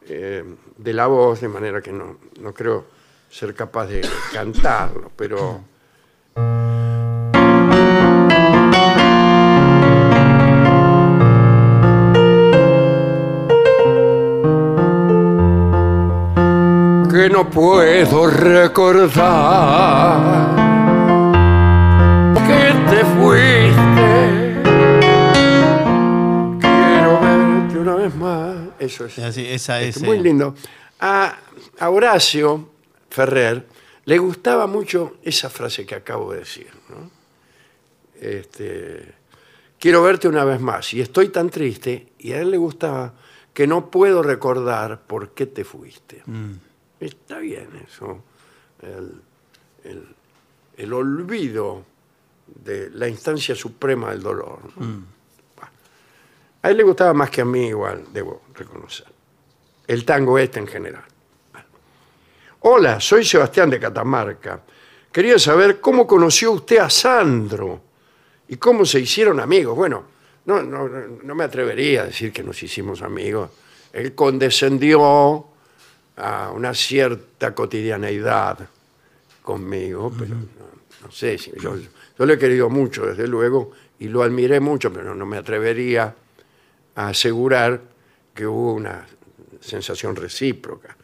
[0.10, 0.44] eh,
[0.78, 2.86] de la voz, de manera que no, no creo
[3.30, 4.02] ser capaz de
[4.34, 5.62] cantarlo, pero.
[17.18, 19.26] Que no puedo recordar
[22.46, 24.62] que te fuiste.
[26.62, 28.56] Quiero verte una vez más.
[28.78, 29.18] Eso es.
[29.18, 30.00] Así, esa es.
[30.04, 30.54] Muy eh, lindo.
[31.00, 31.36] A,
[31.80, 32.70] a Horacio
[33.10, 33.66] Ferrer
[34.06, 36.70] le gustaba mucho esa frase que acabo de decir.
[36.90, 37.10] ¿no?
[38.22, 39.16] Este,
[39.80, 40.94] quiero verte una vez más.
[40.94, 42.10] Y estoy tan triste.
[42.20, 43.16] Y a él le gustaba
[43.56, 46.22] que no puedo recordar por qué te fuiste.
[47.00, 48.24] Está bien eso.
[48.82, 49.22] El,
[49.84, 50.16] el-
[50.78, 51.84] el olvido
[52.64, 54.60] de la instancia suprema del dolor.
[54.76, 54.86] ¿no?
[55.56, 55.72] Bueno.
[56.62, 59.08] A él le gustaba más que a mí igual, debo reconocer.
[59.88, 61.04] El tango este en general.
[61.52, 61.68] Bueno.
[62.62, 64.62] Hola, soy Sebastián de Catamarca.
[65.12, 67.82] Quería saber cómo conoció usted a Sandro
[68.48, 69.76] y cómo se hicieron amigos.
[69.76, 70.04] Bueno,
[70.46, 73.50] no, no, no me atrevería a decir que nos hicimos amigos.
[73.94, 75.48] Él condescendió
[76.18, 78.68] a una cierta cotidianeidad
[79.44, 80.48] conmigo, pero no,
[81.04, 84.92] no sé, si yo, yo lo he querido mucho, desde luego, y lo admiré mucho,
[84.92, 86.14] pero no me atrevería
[86.96, 87.80] a asegurar
[88.34, 89.06] que hubo una
[89.62, 90.96] sensación recíproca.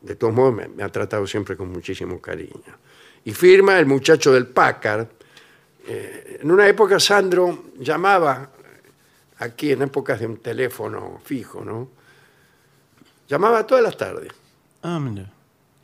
[0.00, 2.78] De todos modos, me, me ha tratado siempre con muchísimo cariño.
[3.24, 5.06] Y firma el muchacho del Packard.
[5.86, 8.50] Eh, en una época Sandro llamaba,
[9.38, 11.90] aquí en épocas de un teléfono fijo, ¿no?
[13.26, 14.32] Llamaba todas las tardes.
[14.82, 15.32] Ah, mira.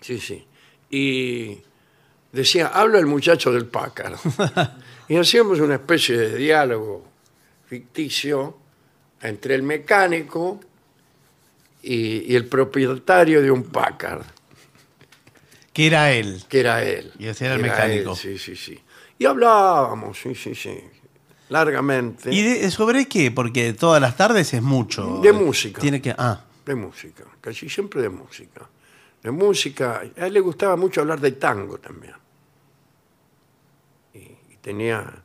[0.00, 0.46] Sí, sí.
[0.90, 1.58] Y
[2.32, 4.14] decía, habla el muchacho del Packard.
[5.08, 7.04] y hacíamos una especie de diálogo
[7.66, 8.56] ficticio
[9.22, 10.60] entre el mecánico
[11.82, 14.22] y, y el propietario de un Packard,
[15.72, 16.44] Que era él.
[16.48, 17.12] que era él.
[17.18, 18.14] Y ese era el mecánico.
[18.14, 18.78] sí, sí, sí.
[19.18, 20.78] Y hablábamos, sí, sí, sí,
[21.48, 22.32] largamente.
[22.32, 23.30] ¿Y de- sobre qué?
[23.30, 25.20] Porque todas las tardes es mucho.
[25.22, 25.80] De música.
[25.80, 26.14] Tiene que.
[26.16, 28.68] Ah, De música, casi siempre de música.
[29.24, 32.14] De música, a él le gustaba mucho hablar de tango también.
[34.12, 35.22] Y, tenía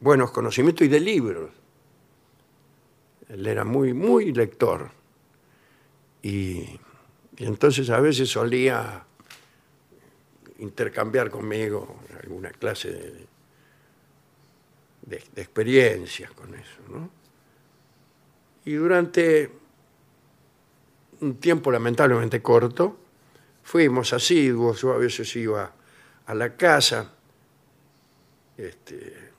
[0.00, 1.50] buenos conocimientos y de libros.
[3.28, 4.90] Él era muy, muy lector.
[6.22, 6.78] Y,
[7.38, 9.02] y entonces a veces solía
[10.58, 13.26] intercambiar conmigo alguna clase de,
[15.06, 17.08] de- de experiencias con eso, ¿no?
[18.66, 19.61] Y durante
[21.22, 22.98] un tiempo lamentablemente corto,
[23.62, 25.72] fuimos asiduos, yo a veces iba
[26.26, 27.12] a la casa,
[28.56, 29.30] este,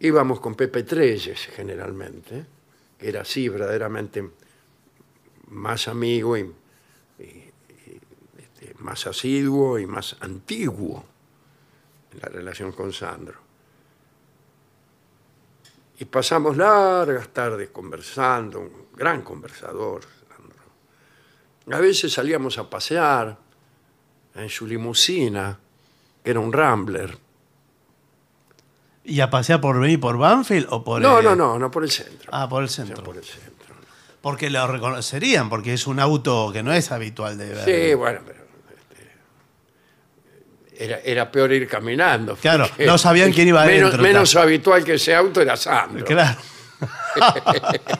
[0.00, 2.46] íbamos con Pepe Treyes generalmente,
[2.98, 4.30] que era así verdaderamente
[5.48, 6.50] más amigo y,
[7.18, 11.04] este, más asiduo y más antiguo
[12.12, 13.47] en la relación con Sandro.
[16.00, 21.76] Y pasamos largas tardes conversando, un gran conversador, Sandro.
[21.76, 23.36] A veces salíamos a pasear
[24.34, 25.58] en su limusina,
[26.22, 27.16] que era un Rambler.
[29.04, 31.00] ¿y a pasear por venir por Banfield o por.?
[31.00, 32.28] No, eh, no, no, no por el centro.
[32.30, 33.02] Ah, por el O sea, centro.
[33.02, 33.74] por el centro.
[34.20, 37.64] Porque lo reconocerían, porque es un auto que no es habitual de ver.
[37.64, 38.44] Sí, bueno, pero
[40.78, 42.36] era, era peor ir caminando.
[42.36, 46.04] Claro, no sabían quién iba menos, adentro, Menos habitual que ese auto era Sandro.
[46.04, 46.40] Claro.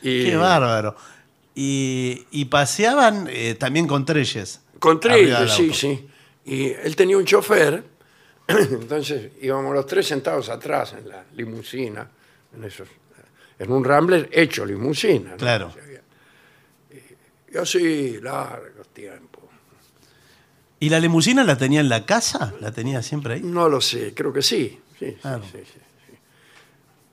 [0.00, 0.94] Y Qué bárbaro.
[1.56, 4.60] Y, y paseaban eh, también con Treyes.
[4.78, 6.08] Con Treyes, sí, sí.
[6.44, 7.82] Y él tenía un chofer,
[8.46, 12.08] entonces íbamos los tres sentados atrás en la limusina,
[12.54, 12.88] en, esos,
[13.58, 15.30] en un Rambler hecho limusina.
[15.30, 15.36] ¿no?
[15.36, 15.72] Claro.
[17.52, 19.37] Y así, largos tiempos.
[20.80, 22.54] ¿Y la limusina la tenía en la casa?
[22.60, 23.40] ¿La tenía siempre ahí?
[23.42, 24.80] No lo sé, creo que sí.
[24.98, 25.42] sí, sí, Claro.
[25.44, 26.16] sí, sí, sí.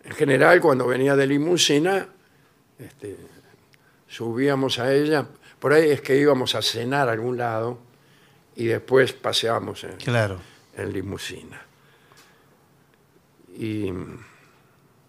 [0.03, 2.07] En general, cuando venía de limusina,
[2.77, 3.17] este,
[4.07, 5.25] subíamos a ella.
[5.59, 7.79] Por ahí es que íbamos a cenar a algún lado
[8.55, 10.39] y después paseábamos en, Claro.
[10.77, 11.61] en limusina.
[13.57, 13.91] Y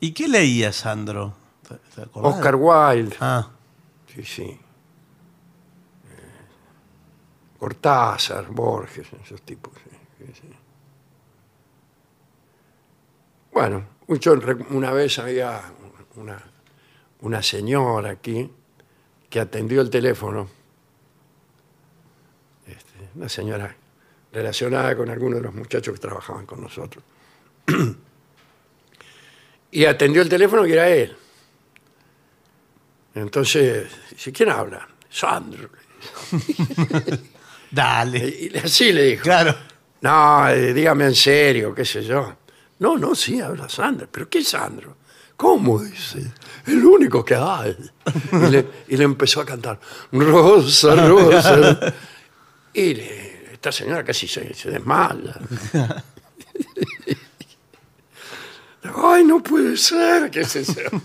[0.00, 1.34] ¿Y qué leía Sandro?
[1.68, 2.34] ¿Te- te acordás?
[2.36, 3.50] Oscar Wilde, Ah,
[4.14, 4.58] sí, sí.
[7.58, 9.72] Cortázar, Borges, esos tipos.
[13.52, 13.84] Bueno,
[14.42, 15.62] rec- una vez había
[16.16, 16.42] una,
[17.20, 18.50] una señora aquí
[19.30, 20.48] que atendió el teléfono,
[22.66, 23.74] Este, una señora
[24.32, 27.02] relacionada con algunos de los muchachos que trabajaban con nosotros.
[29.70, 31.16] y atendió el teléfono y era él.
[33.14, 34.86] Entonces, dice, ¿quién habla?
[35.08, 35.70] Sandro.
[37.70, 38.18] dale.
[38.18, 39.22] Y y así le dijo.
[39.22, 39.54] Claro.
[40.00, 42.36] No, eh, dígame en serio, qué sé yo.
[42.78, 44.08] No, no, sí, habla Sandro.
[44.10, 44.96] ¿Pero qué Sandro?
[45.36, 46.32] ¿Cómo dice?
[46.66, 47.76] El único que hay.
[48.32, 49.78] Y le, y le empezó a cantar,
[50.12, 51.94] Rosa, Rosa.
[52.72, 55.34] Y le- esta señora casi se, se desmaya.
[58.94, 61.00] Ay, no puede ser, qué sé yo.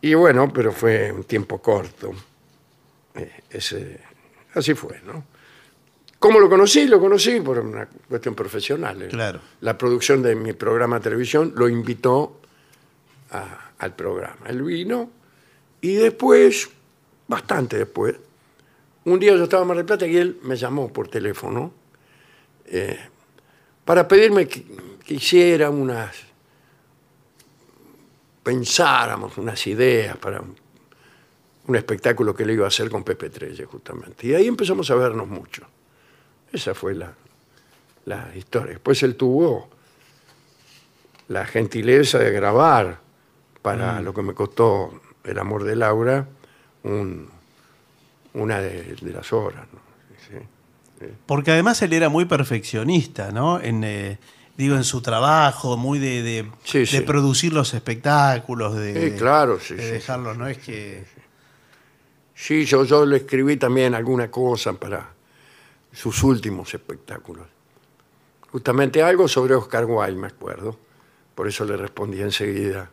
[0.00, 2.12] Y bueno, pero fue un tiempo corto.
[3.14, 4.00] Eh, ese,
[4.54, 5.24] así fue, ¿no?
[6.18, 6.86] ¿Cómo lo conocí?
[6.86, 9.02] Lo conocí por una cuestión profesional.
[9.02, 9.40] Eh, Claro.
[9.60, 12.40] La producción de mi programa de televisión lo invitó
[13.30, 14.46] a- al programa.
[14.48, 15.10] Él vino
[15.82, 16.70] y después,
[17.28, 18.14] bastante después,
[19.04, 21.72] un día yo estaba en Mar del Plata y él me llamó por teléfono
[22.66, 22.98] eh,
[23.84, 24.64] para pedirme que,
[25.04, 26.16] que hiciera unas,
[28.42, 30.54] pensáramos unas ideas para un,
[31.66, 34.26] un espectáculo que le iba a hacer con Pepe Trelle, justamente.
[34.26, 35.62] Y ahí empezamos a vernos mucho.
[36.52, 37.12] Esa fue la,
[38.04, 38.72] la historia.
[38.72, 39.68] Después él tuvo
[41.28, 43.00] la gentileza de grabar
[43.62, 46.28] para lo que me costó El amor de Laura
[46.82, 47.28] un-
[48.34, 49.64] una de, de las horas.
[49.72, 49.78] ¿no?
[50.28, 50.44] Sí,
[51.00, 51.06] sí.
[51.24, 53.58] Porque además él era muy perfeccionista, ¿no?
[53.58, 54.18] En, eh,
[54.58, 60.36] digo, en su trabajo, muy de, de, Sí, de producir los espectáculos, de, claro, dejarlos,
[60.36, 60.46] ¿no?
[60.46, 61.04] Es que...
[62.34, 65.10] Sí, yo, yo le escribí también alguna cosa para
[65.92, 67.46] sus últimos espectáculos.
[68.50, 70.76] Justamente algo sobre Oscar Wilde, me acuerdo.
[71.34, 72.90] Por eso le respondí enseguida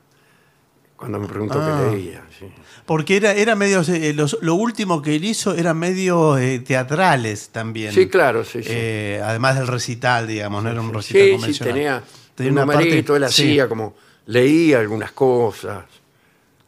[0.96, 1.88] cuando me preguntó Ah.
[1.90, 2.24] qué leía.
[2.38, 2.46] sí.
[2.86, 3.82] Porque era, era medio...
[3.82, 7.92] eh, los- lo último que él hizo eran medio eh, teatrales también.
[7.94, 8.70] Sí, claro, sí, sí.
[8.72, 11.74] Eh, además del recital, digamos, no era un recital Sí, sí, convencional.
[11.74, 12.04] tenía,
[12.36, 13.44] Tenía un una parte- numerito, él sí.
[13.44, 13.96] hacía como,
[14.28, 15.86] leía algunas cosas.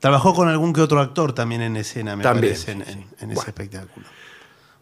[0.04, 3.48] Trabajó con algún que otro actor también en escena, me También, parece, en, sí, ese
[3.48, 4.06] espectáculo.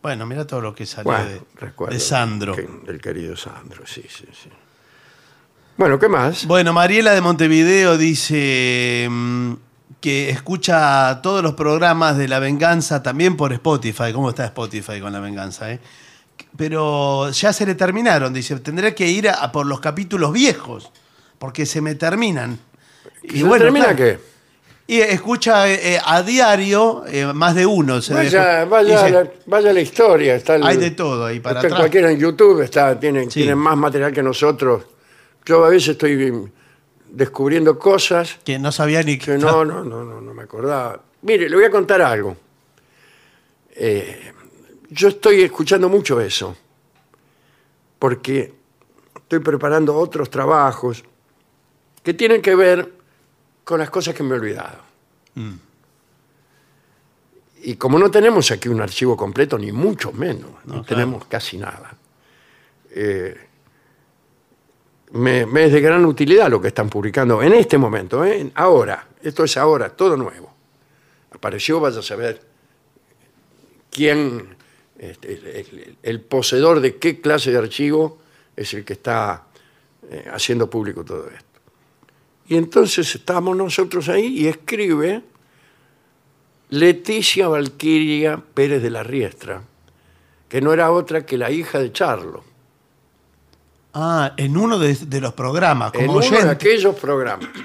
[0.02, 2.56] Bueno, mira todo lo que salió Bueno, de, Sandro.
[2.56, 4.50] que- del querido Sandro, sí, sí, sí.
[5.78, 6.48] Bueno, ¿qué más?
[6.48, 9.54] Bueno, Mariela de Montevideo dice mm,
[10.00, 14.12] que escucha todos los programas de La Venganza también por Spotify.
[14.12, 15.72] ¿Cómo está Spotify con La Venganza?
[15.72, 15.80] eh?
[16.58, 18.60] Pero ya se le terminaron, dice.
[18.60, 20.92] Tendré que ir a, a por los capítulos viejos,
[21.38, 22.58] porque se me terminan.
[23.22, 23.98] ¿Y termina claro.
[23.98, 24.31] qué?
[24.92, 28.02] Y escucha eh, eh, a diario eh, más de uno.
[28.02, 30.36] se Vaya, vaya, dice, la, vaya la historia.
[30.36, 31.76] Está el- Hay de todo ahí para atrás.
[31.76, 33.40] cualquiera en YouTube, está, tienen, Sí.
[33.40, 34.84] tienen más material que nosotros.
[35.46, 36.52] Yo a veces estoy
[37.10, 41.00] descubriendo cosas que no sabía ni que no, no, no, no, no me acordaba.
[41.22, 42.36] Mire, le voy a contar algo.
[43.74, 44.34] Eh,
[44.90, 46.54] yo estoy escuchando mucho eso,
[47.98, 48.54] porque
[49.16, 51.02] estoy preparando otros trabajos
[52.04, 53.00] que tienen que ver
[53.72, 54.80] con las cosas que me he olvidado.
[55.36, 55.54] Mm.
[57.64, 61.96] Y como no tenemos aquí un archivo completo, ni mucho menos, no, tenemos casi nada,
[62.94, 63.48] eh,
[65.14, 68.52] me, me es de gran utilidad lo que están publicando en este momento, ¿eh?
[68.56, 70.54] ahora, esto es ahora, todo nuevo.
[71.34, 72.42] Apareció, vaya a saber
[73.90, 74.56] quién,
[75.00, 78.20] este, el, el- el poseedor de qué clase de archivo
[78.56, 79.46] es el que está
[80.10, 81.51] eh, haciendo público todo esto.
[82.52, 85.22] Y entonces estamos nosotros ahí y escribe
[86.70, 89.64] Leticia Valquiria Pérez de la Riestra,
[90.50, 92.44] que no era otra que la hija de Charlo.
[93.94, 97.48] Ah, en uno de, de los programas, como en uno de aquellos programas.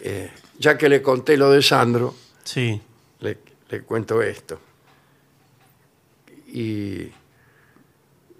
[0.00, 2.80] Eh, ya que le conté lo de Sandro, Sí.
[3.18, 3.38] le,
[3.68, 4.60] le cuento esto.
[6.52, 7.00] Y,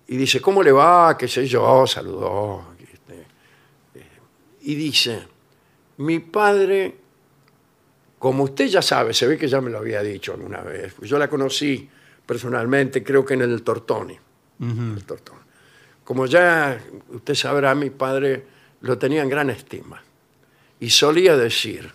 [0.07, 1.17] y dice, ¿cómo le va?
[1.19, 1.85] ¿Qué sé yo?
[1.85, 2.77] Saludó.
[4.69, 5.27] Y dice,
[5.97, 6.95] mi padre,
[8.19, 11.09] como usted ya sabe, se ve que ya me lo había dicho alguna vez, pues
[11.09, 11.89] yo la conocí
[12.27, 14.19] personalmente, creo que en el Tortoni.
[14.61, 15.41] El Tortoni.
[16.05, 18.45] Como ya usted sabrá, mi padre
[18.83, 20.03] lo tenía en gran estima.
[20.81, 21.91] Y solía decir,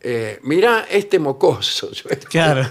[0.00, 1.90] eh, mira este mocoso.
[1.92, 2.66] este Claro.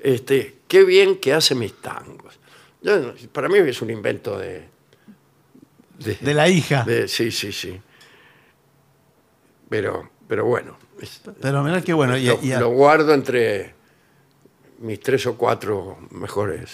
[0.00, 2.34] este, qué bien que hace mis tangos.
[2.82, 4.74] Yo- para mí es un invento de...
[5.98, 6.84] De la hija.
[6.84, 7.80] de- sí, sí, sí.
[9.68, 10.76] Pero, pero bueno,
[11.40, 12.16] Pero mirá qué bueno.
[12.16, 13.74] y- lo, y- lo guardo entre
[14.78, 16.70] mis tres o cuatro mejores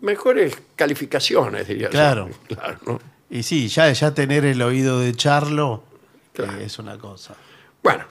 [0.00, 1.90] mejores calificaciones, diría yo.
[1.90, 2.30] Claro.
[2.48, 3.00] Claro, ¿no?
[3.30, 5.84] y sí, ya, ya tener el oído de Charlo
[6.32, 6.58] Claro.
[6.58, 7.34] eh, es una cosa.
[7.82, 8.04] Bueno,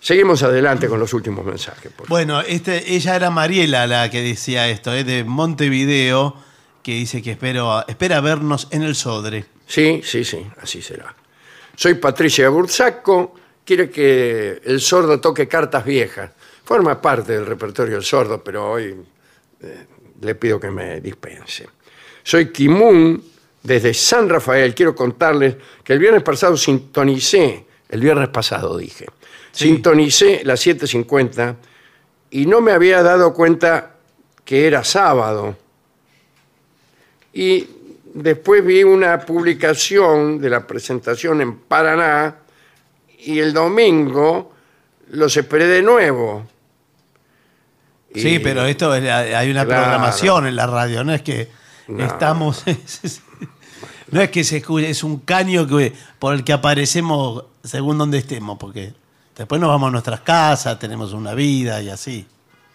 [0.00, 1.90] seguimos adelante con los últimos mensajes.
[1.92, 2.08] por.
[2.08, 6.36] Bueno, este, ella era Mariela la que decía esto, es de Montevideo,
[6.82, 9.44] que dice que espero, espera vernos en el Sodre.
[9.66, 11.14] Sí, sí, sí, así será.
[11.76, 16.30] Soy Patricia Bursaco, quiere que el sordo toque cartas viejas.
[16.64, 18.96] Forma parte del repertorio del sordo, pero hoy
[19.60, 19.86] eh,
[20.20, 21.68] le pido que me dispense.
[22.22, 23.22] Soy Kimun,
[23.62, 24.74] desde San Rafael.
[24.74, 29.06] Quiero contarles que el viernes pasado sintonicé, el viernes pasado dije,
[29.52, 31.56] sintonicé las 7.50
[32.30, 33.96] y no me había dado cuenta
[34.44, 35.56] que era sábado.
[37.32, 37.66] Y
[38.14, 42.36] después vi una publicación de la presentación en Paraná
[43.20, 44.52] y el domingo
[45.10, 46.46] los esperé de nuevo.
[48.14, 49.82] Y- Sí, pero esto es- hay una Claro.
[49.82, 51.48] programación en la radio, no es que
[51.88, 52.04] No.
[52.04, 52.64] estamos...
[54.10, 58.18] no es que se escuche, es un caño que, por el que aparecemos según donde
[58.18, 58.94] estemos, porque
[59.36, 62.26] después nos vamos a nuestras casas, tenemos una vida y así.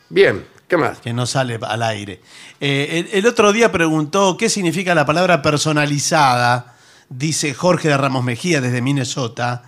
[0.10, 1.00] Bien, ¿qué más?
[1.00, 2.20] que no sale al aire.
[2.60, 6.76] Eh, el, el otro día preguntó qué significa la palabra personalizada,
[7.10, 9.64] dice Jorge de Ramos Mejía desde Minnesota.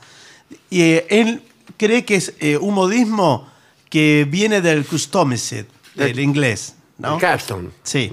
[0.70, 1.44] Y eh, él
[1.78, 3.48] cree que es eh, un modismo
[3.90, 7.18] que viene del customized, del inglés, ¿no?
[7.18, 7.72] Caston.
[7.84, 8.12] Sí.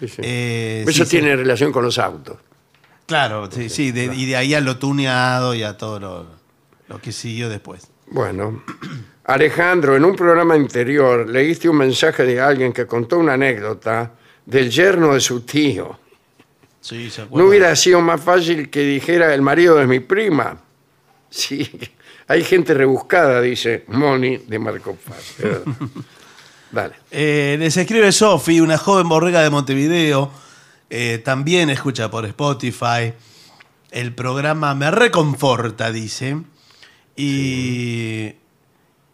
[0.00, 0.16] Sí, sí.
[0.22, 2.36] Eso sí, tiene relación con los autos.
[3.06, 6.26] Claro, sí, sí, de- y de ahí a lo tuneado y a todo lo,
[6.88, 7.88] lo que siguió después.
[8.08, 8.62] Bueno,
[9.24, 14.12] Alejandro, en un programa anterior leíste un mensaje de alguien que contó una anécdota
[14.44, 15.98] del yerno de su tío.
[16.80, 20.58] Sí, se ¿No hubiera sido más fácil que dijera el marido de mi prima?
[21.30, 21.68] Sí,
[22.28, 25.34] hay gente rebuscada, dice Moni de Marco Paz.
[26.70, 26.94] Dale.
[27.10, 30.30] Eh, les escribe Sofi, una joven borrega de Montevideo.
[30.90, 33.14] eh, también escucha por Spotify.
[33.90, 36.36] El programa me reconforta, dice.
[37.16, 38.34] Y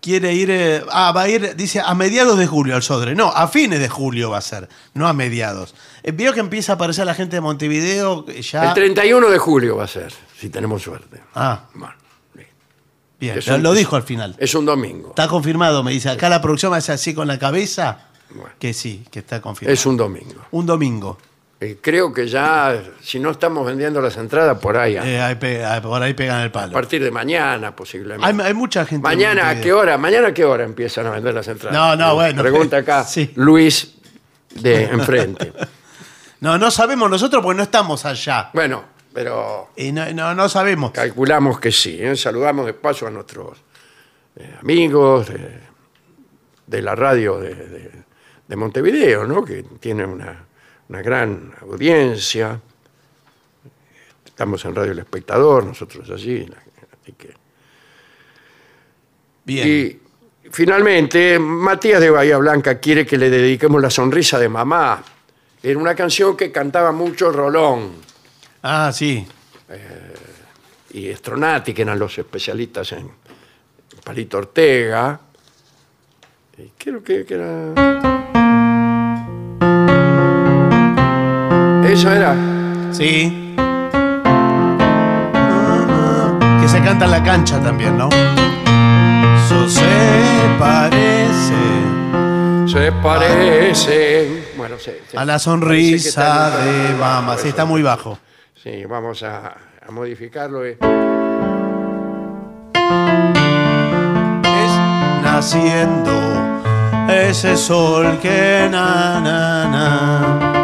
[0.00, 0.50] quiere ir.
[0.50, 3.14] eh, ah, va a ir, dice, a mediados de julio al Sodre.
[3.14, 5.74] No, a fines de julio va a ser, no a mediados.
[6.02, 8.68] Eh, Veo que empieza a aparecer la gente de Montevideo eh, ya.
[8.68, 11.20] El 31 de julio va a ser, si tenemos suerte.
[11.34, 11.94] Ah, Bueno,
[13.18, 14.34] bien, Es lo- un- lo dijo al final.
[14.38, 15.10] es un domingo.
[15.10, 16.08] Está confirmado, me dice.
[16.10, 18.06] Acá la producción hace así con la cabeza.
[18.30, 18.50] Bueno.
[18.58, 19.74] Que sí, que está confirmado.
[19.74, 20.40] Es un domingo.
[20.52, 21.18] un domingo.
[21.62, 25.34] Eh, creo que ya, si no estamos vendiendo las entradas, por ahí, a- Eh, ahí
[25.34, 26.72] pe- ahí- por ahí pegan el a palo.
[26.72, 28.26] partir de mañana posiblemente.
[28.26, 28.96] Hay, hay mucha gente.
[28.96, 29.98] en Mañana, ¿a qué hora?
[29.98, 31.76] ¿Mañana a qué hora empiezan a vender las entradas?
[31.78, 32.40] No, no, bueno.
[32.40, 33.30] Pregunta acá Sí.
[33.36, 33.94] Luis
[34.54, 35.52] de enfrente.
[36.40, 38.48] No, no sabemos nosotros porque no estamos allá.
[38.54, 38.82] bueno,
[39.12, 40.92] pero Y no, no, no sabemos.
[40.92, 41.98] calculamos que sí.
[42.00, 42.16] ¿eh?
[42.16, 43.58] Saludamos de paso a nuestros
[44.36, 45.60] eh, amigos de,
[46.66, 47.90] de la radio de, de-
[48.48, 49.44] de Montevideo, ¿no?
[49.44, 50.46] que tiene una,
[50.90, 52.60] una gran audiencia.
[54.26, 56.44] Estamos en Radio El Espectador, nosotros allí.
[57.00, 57.32] Así que
[59.44, 59.68] Bien.
[59.68, 59.98] Y
[60.50, 65.02] finalmente, Matías de Bahía Blanca quiere que le dediquemos la sonrisa de mamá.
[65.62, 67.92] Era una canción que cantaba mucho Rolón
[68.62, 69.26] Ah, sí.
[70.92, 73.08] y Stronati, que eran los especialistas en
[74.04, 75.20] Palito Ortega.
[76.58, 78.29] Y creo que, que era.
[81.92, 82.34] Esa era.
[82.92, 83.54] Sí.
[86.60, 88.08] Que se canta en la cancha también, ¿no?
[88.08, 89.86] Eso se
[90.58, 91.54] parece
[92.66, 94.44] Se parece.
[94.56, 97.32] Bueno, se- se- a la sonrisa de mamá.
[97.34, 97.48] Sí, eso.
[97.48, 98.18] está muy bajo.
[98.62, 99.54] Sí, vamos a,
[99.86, 100.64] a modificarlo.
[100.64, 100.76] Es
[105.22, 106.12] naciendo
[107.08, 110.59] ese sol que na, na, na.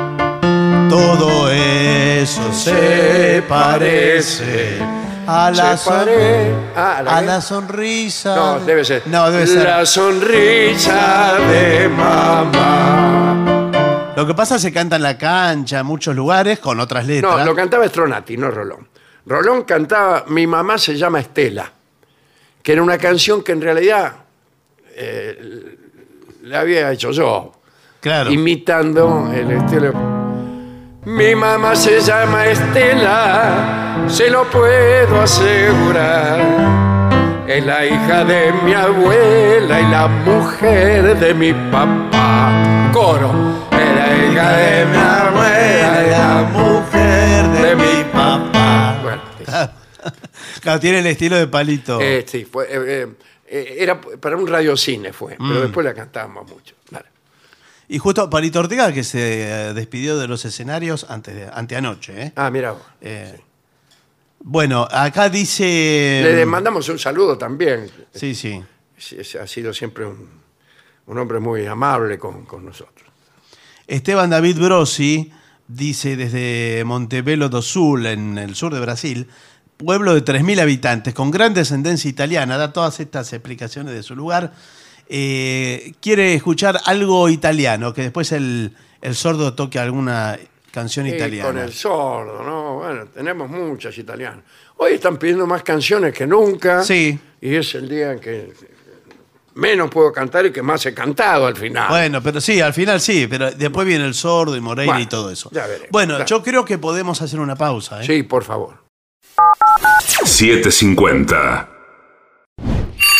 [0.89, 4.78] Todo eso se parece
[5.26, 7.26] a la, Se pare- Ah, ¿a la a qué?
[7.26, 8.37] la sonrisa.
[8.37, 9.03] No, de- debe ser.
[9.07, 9.64] No, debe ser.
[9.64, 13.72] La sonrisa de mamá.
[14.16, 17.07] Lo que pasa es que se canta en la cancha, en muchos lugares, con otras
[17.07, 17.39] letras.
[17.39, 18.89] No, lo cantaba Stronati, no Rolón.
[19.26, 21.70] Rolón cantaba Mi mamá se llama Estela,
[22.62, 24.12] que era una canción que en realidad
[24.95, 25.76] eh,
[26.45, 27.53] la había hecho yo,
[28.01, 28.30] Claro.
[28.30, 30.06] imitando el estilo.
[31.07, 36.41] Mi mamá se llama Estela, se lo puedo asegurar.
[37.47, 42.91] Es la hija de mi abuela y la mujer de mi papá.
[42.93, 43.31] Coro.
[43.71, 48.99] Es la hija de mi abuela y la mujer de mi papá.
[49.03, 49.23] Bueno,
[50.61, 52.01] Claro, tiene el estilo de palito.
[52.01, 53.07] eh, sí, fue, eh,
[53.47, 55.49] eh, era para un radiocine fue, Mm.
[55.49, 56.75] pero después la cantábamos mucho.
[56.91, 57.07] Dale.
[57.89, 62.22] Y justo Palito Ortega, que se eh, despidió de los escenarios antes de, anteanoche.
[62.22, 62.32] ¿eh?
[62.37, 62.74] Ah, mira.
[63.01, 63.39] Eh,
[64.41, 66.22] Bueno, acá dice.
[66.24, 67.91] Le mandamos un saludo también.
[68.12, 68.62] Sí, sí.
[69.41, 70.28] Ha sido siempre un,
[71.07, 73.09] un hombre muy amable con, con nosotros.
[73.87, 75.30] Esteban David Brosi
[75.68, 79.28] dice desde Montebello do Sul, en el sur de Brasil,
[79.76, 84.53] pueblo de 3.000 habitantes, con gran descendencia italiana, da todas estas explicaciones de su lugar.
[85.09, 90.39] Eh, quiere escuchar algo italiano, que después el, el sordo toque alguna
[90.73, 91.49] canción Y italiana.
[91.49, 92.75] con el sordo, ¿no?
[92.77, 94.45] Bueno, tenemos muchas italianas.
[94.79, 96.83] Hoy están pidiendo más canciones que nunca.
[96.83, 97.19] Sí.
[97.41, 98.53] Y es el día en que
[99.55, 101.89] menos puedo cantar y que más he cantado al final.
[101.89, 105.07] Bueno, pero sí, al final sí, pero después viene el sordo y Moreira Bueno, y
[105.07, 105.49] todo eso.
[105.53, 105.89] ya veremos.
[105.93, 106.27] Bueno, Claro.
[106.29, 108.03] yo creo que podemos hacer una pausa.
[108.03, 108.07] ¿eh?
[108.07, 108.85] Sí, por favor.
[110.25, 111.69] 750.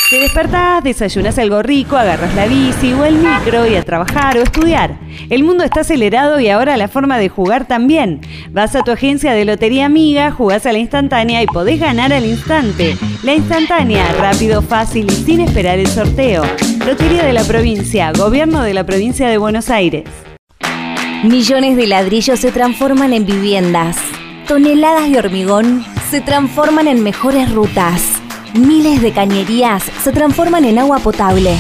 [0.09, 4.43] Te despertás, desayunas algo rico, agarras la bici o el micro y a trabajar o
[4.43, 5.01] estudiar.
[5.31, 8.21] El mundo está acelerado y ahora la forma de jugar también.
[8.53, 12.25] Vas a tu agencia de lotería amiga, jugás a la instantánea y podés ganar al
[12.25, 12.97] instante.
[13.25, 16.45] La instantánea, rápido, fácil y sin esperar el sorteo.
[16.87, 20.05] Lotería de la provincia, Gobierno de la provincia de Buenos Aires.
[21.25, 23.97] Millones de ladrillos se transforman en viviendas.
[24.47, 28.16] Toneladas de hormigón se transforman en mejores rutas.
[28.59, 31.55] Miles de cañerías se transforman en agua potable.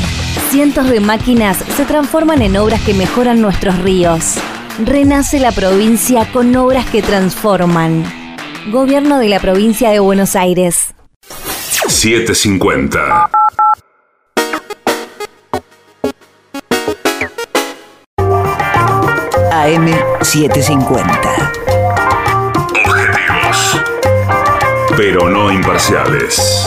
[0.50, 4.36] Cientos de máquinas se transforman en obras que mejoran nuestros ríos.
[4.82, 8.02] Renace la provincia con obras que transforman.
[8.70, 10.94] Gobierno de la provincia de Buenos Aires.
[11.86, 13.30] 750.
[19.50, 20.96] AM750.
[20.96, 21.35] Objetivos.
[24.96, 26.66] Pero no imparciales.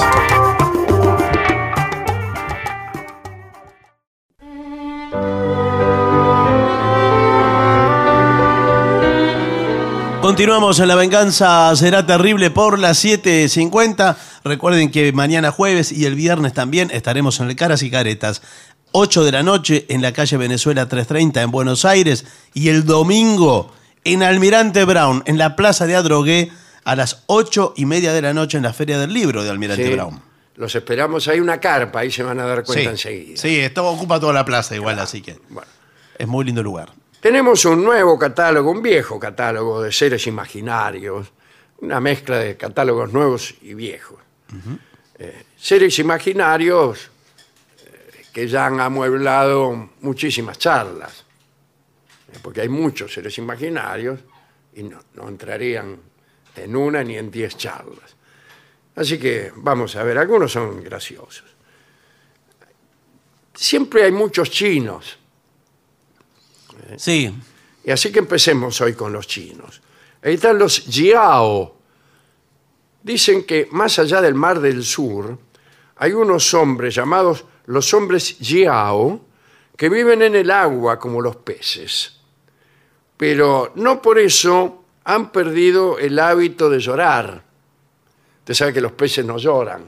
[10.21, 14.15] Continuamos en La Venganza Será Terrible por las 7.50.
[14.43, 18.43] Recuerden que mañana jueves y el viernes también estaremos en el Caras y Caretas.
[18.91, 23.71] 8 de la noche en la calle Venezuela 330 en Buenos Aires y el domingo
[24.03, 26.51] en Almirante Brown, en la Plaza de Adrogué,
[26.83, 29.85] a las 8 y media de la noche en la Feria del Libro de Almirante
[29.85, 29.93] Sí.
[29.93, 30.21] Brown.
[30.55, 31.27] Los esperamos.
[31.29, 33.37] Hay una carpa, ahí se van a dar cuenta sí, enseguida.
[33.37, 35.67] sí, esto ocupa toda la plaza igual, así que Bueno.
[36.17, 36.91] es muy lindo lugar.
[37.21, 41.27] Tenemos un nuevo catálogo, un viejo catálogo de seres imaginarios,
[41.79, 44.19] una mezcla de catálogos nuevos y viejos.
[45.17, 47.09] Eh, seres imaginarios
[47.85, 51.25] eh, que ya han amueblado muchísimas charlas,
[52.33, 54.19] eh, porque hay muchos seres imaginarios
[54.75, 55.97] y no, no entrarían
[56.63, 58.15] en una ni en diez charlas.
[58.95, 61.45] Así que vamos a ver, algunos son graciosos.
[63.53, 65.17] Siempre hay muchos chinos.
[66.97, 67.33] Sí,
[67.83, 69.81] Y así que empecemos hoy con los chinos.
[70.21, 71.77] Ahí están los Jiao.
[73.03, 75.37] Dicen que más allá del Mar del Sur
[75.97, 79.21] hay unos hombres llamados los hombres Jiao
[79.77, 82.19] que viven en el agua como los peces.
[83.15, 87.41] Pero no por eso han perdido el hábito de llorar.
[88.39, 89.83] Usted sabe que los peces no lloran.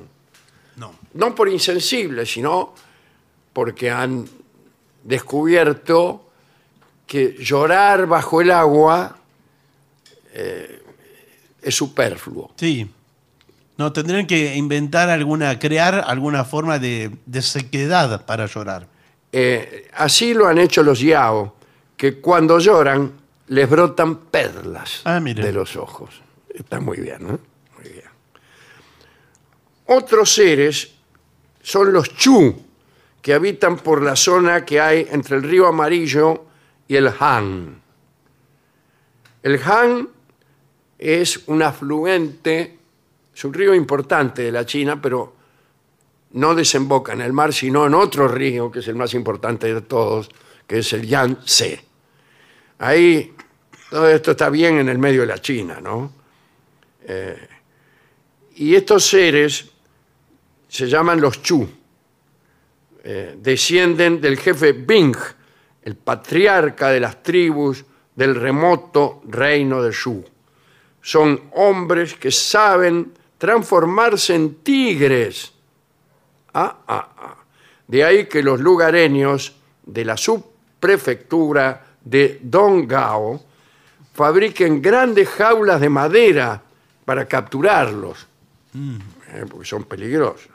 [0.77, 0.93] no.
[1.13, 2.73] No por insensibles, sino
[3.51, 4.25] porque han
[5.03, 6.29] descubierto
[7.05, 9.17] que llorar bajo el agua
[10.33, 10.81] eh,
[11.61, 12.51] es superfluo.
[12.55, 12.89] Sí.
[13.77, 18.87] No, tendrían que inventar alguna, crear alguna forma de, de sequedad para llorar.
[19.31, 21.55] Eh, así lo han hecho los yao,
[21.97, 23.20] que cuando lloran
[23.51, 25.43] les brotan perlas Ah, mire.
[25.43, 26.21] de los ojos.
[26.47, 27.39] Está muy bien, ¿no?
[27.77, 28.05] Muy bien.
[29.87, 30.93] Otros seres
[31.61, 32.55] son los chu,
[33.21, 36.45] que habitan por la zona que hay entre el río Amarillo
[36.87, 37.81] y el Han.
[39.43, 40.07] El Han
[40.97, 42.79] es un afluente,
[43.35, 45.35] es un río importante de la China, pero
[46.31, 49.81] no desemboca en el mar, sino en otro río, que es el más importante de
[49.81, 50.29] todos,
[50.65, 51.83] que es el Yangtze.
[52.79, 53.35] Ahí
[53.91, 56.13] todo esto está bien en el medio de la China, ¿no?
[57.03, 57.47] Eh,
[58.55, 59.69] y estos seres
[60.69, 61.69] se llaman los Chu.
[63.03, 65.17] eh, descienden del jefe Bing,
[65.83, 67.83] el patriarca de las tribus
[68.15, 70.23] del remoto reino de Shu.
[71.01, 75.51] Son hombres que saben transformarse en tigres.
[76.53, 77.37] Ah, ah, ah.
[77.87, 83.50] De ahí que los lugareños de la subprefectura de Dongao
[84.13, 86.61] fabriquen grandes jaulas de madera
[87.05, 88.27] para capturarlos,
[88.73, 90.49] eh, porque son peligrosos.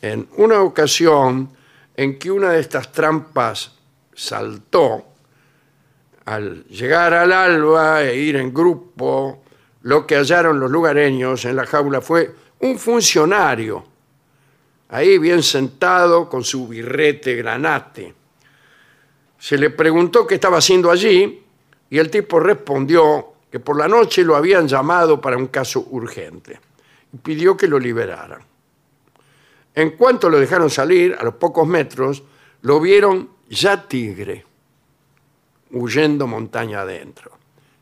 [0.00, 1.50] En una ocasión
[1.96, 3.72] en que una de estas trampas
[4.14, 5.04] saltó,
[6.24, 9.42] al llegar al alba e ir en grupo,
[9.82, 13.84] lo que hallaron los lugareños en la jaula fue un funcionario,
[14.90, 18.14] ahí bien sentado con su birrete granate.
[19.38, 21.44] Se le preguntó qué estaba haciendo allí
[21.90, 26.60] y el tipo respondió que por la noche lo habían llamado para un caso urgente
[27.12, 28.42] y pidió que lo liberaran.
[29.74, 32.22] En cuanto lo dejaron salir, a los pocos metros,
[32.62, 34.44] lo vieron ya tigre,
[35.70, 37.32] huyendo montaña adentro.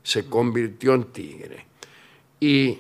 [0.03, 1.67] Se convirtió en tigre.
[2.39, 2.79] Y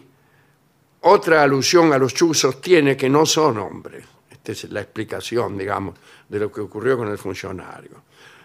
[1.00, 4.04] otra alusión a los chuzos tiene que no son hombres.
[4.30, 5.96] Esta es la explicación, digamos,
[6.28, 8.02] de lo que ocurrió con el funcionario.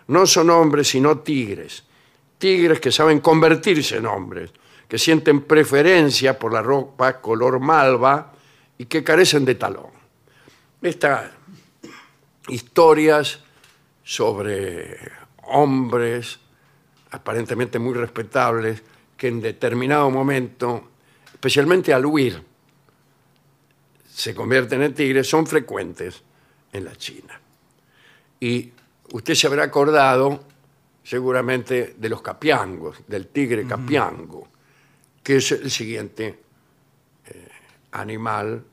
[0.08, 1.84] No son hombres, sino tigres.
[2.42, 4.50] Tigres que saben convertirse en hombres,
[4.90, 8.34] que sienten preferencia por la ropa color malva
[8.80, 9.94] y que carecen de talón.
[10.82, 11.30] Estas
[12.48, 13.42] historias
[14.04, 14.98] sobre
[15.44, 16.40] hombres
[17.12, 18.82] aparentemente muy respetables
[19.16, 20.90] que en determinado momento,
[21.32, 22.42] especialmente al huir,
[24.12, 26.24] se convierten en tigres, son frecuentes
[26.74, 27.40] en la China.
[28.40, 28.72] Y
[29.12, 30.51] usted se habrá acordado
[31.04, 34.48] seguramente de los capiangos, del tigre capiango,
[35.24, 36.40] que es el siguiente
[37.26, 37.48] eh,
[37.92, 38.64] animal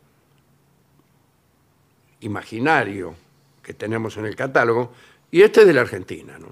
[2.20, 3.14] imaginario
[3.62, 4.92] que tenemos en el catálogo,
[5.30, 6.48] y este es de la Argentina, ¿no?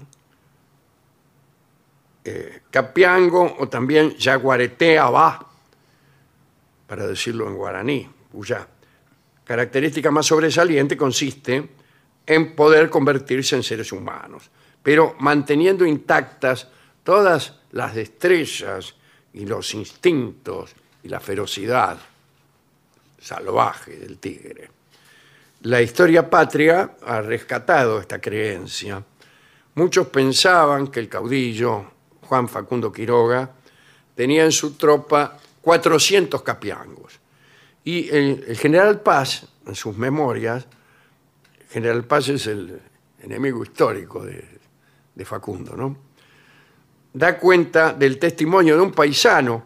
[2.23, 5.47] Eh, capiango o también yaguaretea va,
[6.85, 8.67] para decirlo en guaraní, cuya
[9.45, 11.69] característica más sobresaliente consiste
[12.25, 14.49] en poder convertirse en seres humanos,
[14.87, 16.65] pero manteniendo intactas
[17.03, 18.95] todas las destrezas
[19.33, 20.73] y los instintos
[21.03, 21.97] y la ferocidad
[23.19, 24.69] salvaje del tigre.
[25.63, 29.03] La historia patria ha rescatado esta creencia.
[29.75, 33.51] Muchos pensaban que el caudillo Juan Facundo Quiroga
[34.15, 37.19] tenía en su tropa 400 capiangos.
[37.83, 40.65] Y el, el general Paz, en sus memorias,
[41.71, 42.79] General Paz es el
[43.21, 44.56] enemigo histórico de,
[45.17, 45.97] de Facundo, ¿no?
[47.11, 49.65] Da cuenta del testimonio de un paisano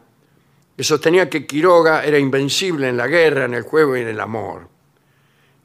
[0.78, 4.20] que sostenía que Quiroga era invencible en la guerra, en el juego y en el
[4.22, 4.70] amor.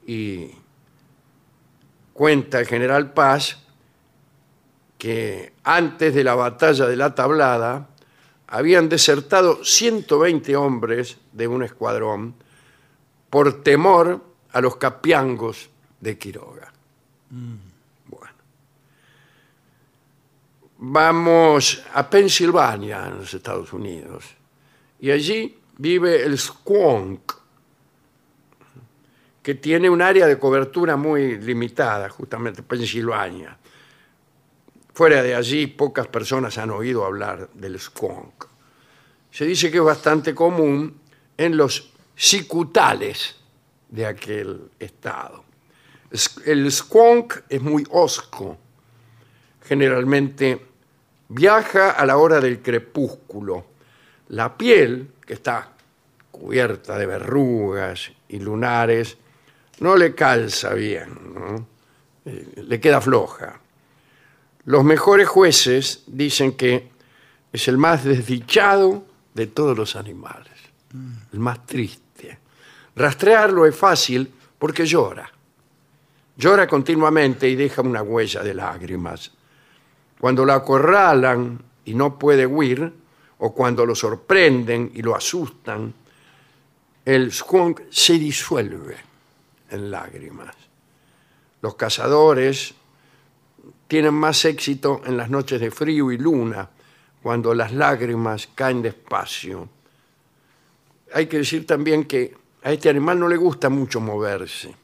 [0.04, 0.50] Y
[2.12, 3.62] cuenta el general Paz
[4.98, 7.88] que antes de la batalla de la Tablada
[8.48, 12.34] habían desertado 120 hombres de un escuadrón
[13.30, 15.70] por temor a los capiangos
[16.00, 16.72] de Quiroga.
[17.30, 17.65] Bueno.
[20.78, 24.24] Vamos a Pensilvania, en los Estados Unidos,
[25.00, 27.32] y allí vive el squonk,
[29.42, 33.56] que tiene un área de cobertura muy limitada, justamente Pensilvania.
[34.92, 38.44] Fuera de allí, pocas personas han oído hablar del squonk.
[39.30, 40.98] Se dice que es bastante común
[41.36, 43.36] en los cicutales
[43.88, 45.44] de aquel estado.
[46.44, 48.58] El squonk es muy osco.
[49.66, 50.60] Generalmente
[51.28, 53.66] viaja a la hora del crepúsculo.
[54.28, 55.72] La piel, que está
[56.30, 59.16] cubierta de verrugas y lunares,
[59.80, 61.66] no le calza bien, ¿no?
[62.24, 63.60] Eh, le queda floja.
[64.64, 66.90] Los mejores jueces dicen que
[67.52, 70.52] es el más desdichado de todos los animales,
[71.32, 72.38] el más triste.
[72.96, 75.30] Rastrearlo es fácil porque llora.
[76.36, 79.35] Llora continuamente y deja una huella de lágrimas.
[80.20, 82.92] Cuando lo acorralan y no puede huir,
[83.38, 85.92] o cuando lo sorprenden y lo asustan,
[87.04, 88.96] el skunk se disuelve
[89.70, 90.54] en lágrimas.
[91.62, 92.74] Los cazadores
[93.86, 96.68] tienen más éxito en las noches de frío y luna,
[97.22, 99.68] cuando las lágrimas caen despacio.
[101.12, 104.74] Hay que decir también que a este animal no le gusta mucho moverse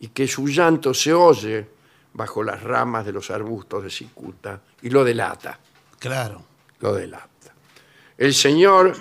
[0.00, 1.66] y que su llanto se oye
[2.14, 5.58] bajo las ramas de los arbustos de cicuta y lo delata,
[5.98, 6.42] Claro.
[6.80, 7.28] lo delata.
[8.16, 8.94] El señor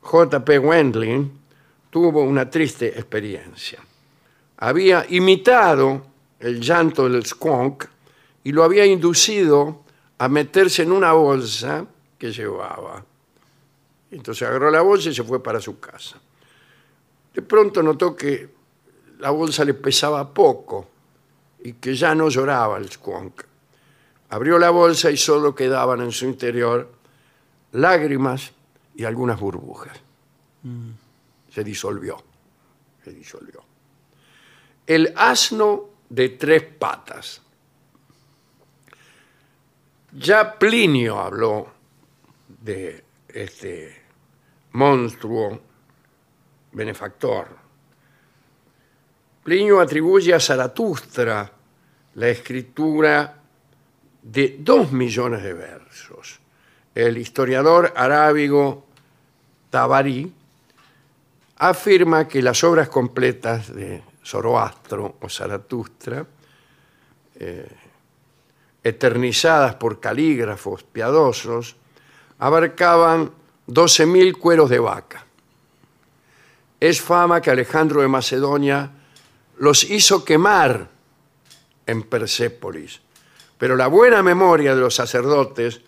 [0.00, 0.58] J.P.
[0.58, 1.30] Wendling
[1.90, 3.78] tuvo una triste experiencia.
[4.58, 6.06] Había imitado
[6.40, 7.84] el llanto del squonk
[8.44, 9.84] y lo había inducido
[10.18, 11.84] a meterse en una bolsa
[12.18, 13.04] que llevaba.
[14.10, 16.18] Entonces agarró la bolsa y se fue para su casa.
[17.34, 18.48] De pronto notó que
[19.18, 20.88] la bolsa le pesaba poco
[21.64, 23.42] y que ya no lloraba el squonk.
[24.30, 26.90] Abrió la bolsa y solo quedaban en su interior
[27.72, 28.52] lágrimas
[28.94, 29.98] y algunas burbujas.
[31.50, 32.22] Se disolvió.
[33.04, 33.62] Se disolvió.
[34.86, 37.42] El asno de tres patas.
[40.12, 41.72] Ya Plinio habló
[42.48, 44.02] de este
[44.72, 45.60] monstruo
[46.72, 47.62] benefactor.
[49.42, 51.50] Plinio atribuye a Zaratustra
[52.14, 53.34] la escritura
[54.22, 56.38] de dos millones de versos.
[56.94, 58.86] El historiador arábigo
[59.70, 60.32] Tabari
[61.56, 66.24] afirma que las obras completas de Zoroastro o Zaratustra,
[67.34, 67.68] eh,
[68.84, 71.76] eternizadas por calígrafos piadosos,
[72.38, 73.30] abarcaban
[73.66, 75.24] 12.000 cueros de vaca.
[76.78, 78.90] Es fama que Alejandro de Macedonia
[79.62, 80.88] los hizo quemar
[81.86, 83.00] en Persépolis,
[83.56, 85.82] pero la buena memoria de los sacerdotes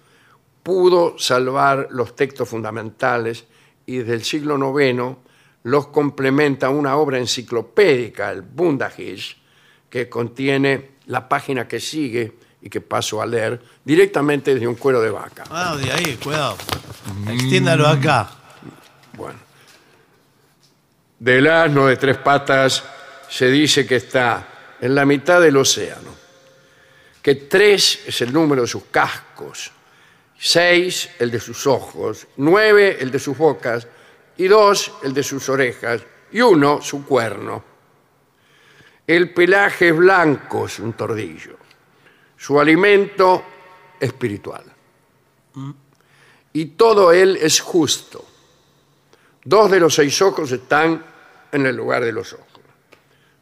[0.63, 3.47] pudo salvar los textos fundamentales
[3.85, 5.17] y desde el siglo IX
[5.65, 9.43] los complementa una obra enciclopédica, el Bundahish,
[9.91, 15.01] que contiene la página que sigue y que paso a leer directamente desde un cuero
[15.01, 15.43] de vaca.
[15.51, 16.57] Ah, de ahí, cuidado.
[17.29, 18.31] Extiéndalo acá.
[19.17, 19.41] Bueno.
[21.19, 22.94] Del asno de tres patas
[23.29, 26.15] se dice que está en la mitad del océano,
[27.23, 29.73] que tres es el número de sus cascos,
[30.39, 33.87] seis el de sus ojos, nueve el de sus bocas
[34.37, 36.03] y dos el de sus orejas
[36.33, 37.65] y uno su cuerno.
[39.07, 41.57] El pelaje es blanco, es un tordillo.
[42.37, 43.45] Su alimento
[44.01, 44.65] espiritual.
[46.53, 48.25] Y todo él es justo.
[49.45, 51.05] Dos de los seis ojos están
[51.53, 52.54] en el lugar de los ojos.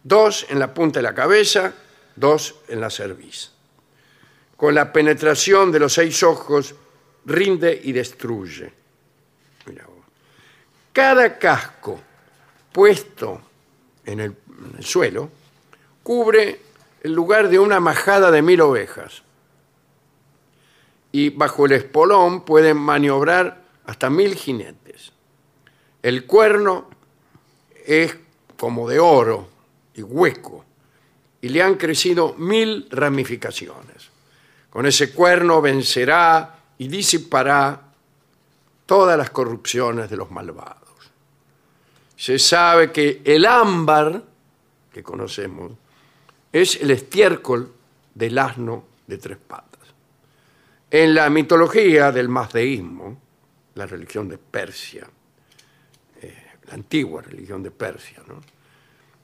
[0.05, 1.75] Dos en la punta de la cabeza,
[2.17, 3.51] dos en la cerviz.
[4.57, 6.75] Con la penetración de los seis ojos
[7.25, 8.73] rinde y destruye.
[10.93, 12.01] Cada casco
[12.71, 13.41] puesto
[14.05, 15.31] en el, en el suelo
[16.03, 16.61] cubre
[17.03, 19.23] el lugar de una majada de mil ovejas.
[21.13, 25.13] Y bajo el espolón pueden maniobrar hasta mil jinetes.
[26.03, 26.89] El cuerno
[27.87, 28.17] es
[28.57, 29.52] como de oro
[29.95, 30.65] y hueco,
[31.41, 34.11] y le han crecido mil ramificaciones.
[34.71, 37.93] Con ese cuerno vencerá y disipará
[38.87, 40.81] todas las corrupciones de los malvados.
[42.17, 44.23] Se sabe que el ámbar,
[44.93, 45.73] que conocemos,
[46.53, 47.73] es el estiércol
[48.15, 49.81] del asno de tres patas.
[50.91, 53.19] En la mitología del mazdeísmo,
[53.75, 55.09] la religión de Persia,
[56.21, 58.41] eh, la antigua religión de Persia, ¿no?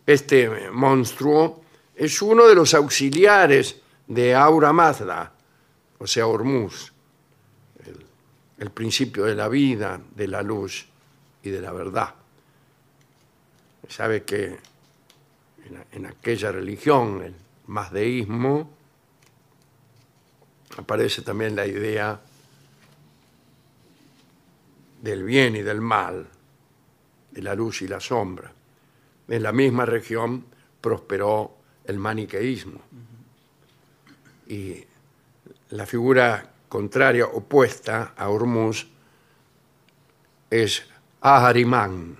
[0.08, 1.62] Este monstruo
[1.94, 3.76] es uno de los auxiliares
[4.06, 5.34] de Aura Mazda,
[5.98, 6.90] o sea, Hormuz,
[8.58, 10.86] el, principio de la vida, de la luz
[11.42, 12.14] y de la verdad.
[13.86, 14.58] Sabe que
[15.66, 17.34] en, en aquella religión, el
[17.66, 18.70] mazdeísmo,
[20.78, 22.18] aparece también la idea
[25.02, 26.26] del bien y del mal,
[27.30, 28.54] de la luz y la sombra.
[29.28, 30.44] En la misma región
[30.80, 32.80] prosperó el maniqueísmo.
[34.46, 34.84] Y
[35.70, 38.88] la figura contraria, opuesta a Hormuz,
[40.50, 40.82] es
[41.20, 42.16] Ahariman,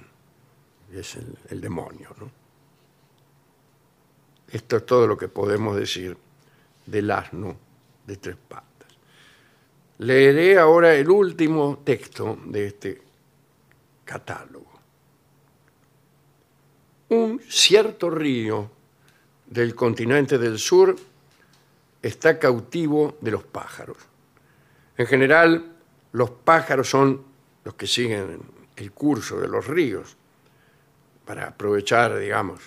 [0.90, 1.16] que es
[1.48, 2.14] el, demonio.
[4.51, 6.16] Esto es todo lo que podemos decir
[6.86, 7.56] del asno
[8.06, 8.89] de tres patas.
[9.98, 13.02] Leeré ahora el último texto de este
[14.05, 14.77] catálogo.
[17.10, 18.70] Un cierto río
[19.47, 20.94] del continente del sur
[22.02, 23.97] está cautivo de los pájaros.
[24.97, 25.72] En general,
[26.12, 27.24] los pájaros son
[27.64, 28.40] los que siguen
[28.76, 30.16] el curso de los ríos
[31.24, 32.60] para aprovechar, digamos,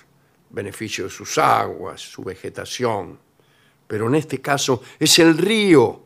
[0.50, 3.20] beneficio de sus aguas, su vegetación.
[3.88, 6.06] Pero en este caso es el río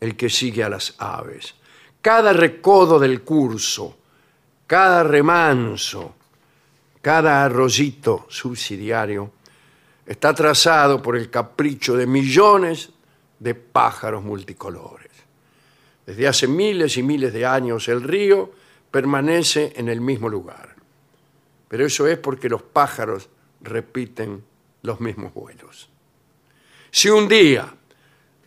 [0.00, 1.54] el que sigue a las aves.
[2.00, 3.98] Cada recodo del curso,
[4.66, 6.17] cada remanso,
[7.08, 9.32] cada arroyito subsidiario
[10.04, 12.90] está trazado por el capricho de millones
[13.38, 15.08] de pájaros multicolores.
[16.04, 18.52] Desde hace miles y miles de años el río
[18.90, 20.76] permanece en el mismo lugar.
[21.68, 23.30] Pero eso es porque los pájaros
[23.62, 24.44] repiten
[24.82, 25.88] los mismos vuelos.
[26.90, 27.74] Si un día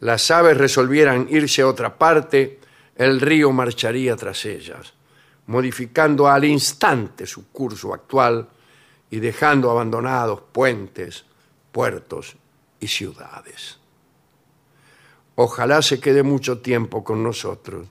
[0.01, 2.59] las aves resolvieran irse a otra parte,
[2.95, 4.93] el río marcharía tras ellas,
[5.47, 8.47] modificando al instante su curso actual
[9.09, 11.25] y dejando abandonados puentes,
[11.71, 12.35] puertos
[12.79, 13.77] y ciudades.
[15.35, 17.87] Ojalá se quede mucho tiempo con nosotros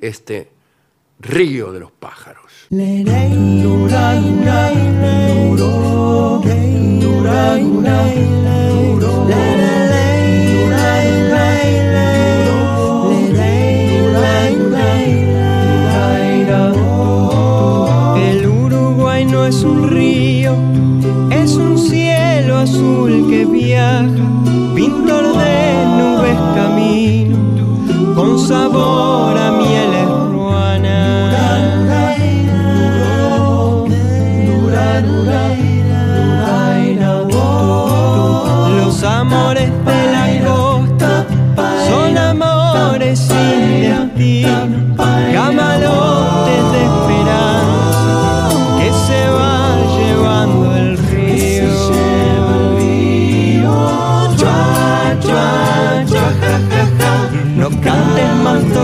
[0.00, 0.50] este
[1.18, 2.66] río de los pájaros.
[19.50, 20.54] Es un río,
[21.32, 24.06] es un cielo azul que viaja,
[24.76, 27.36] pintor de nubes camino,
[28.14, 29.89] con sabor a mieles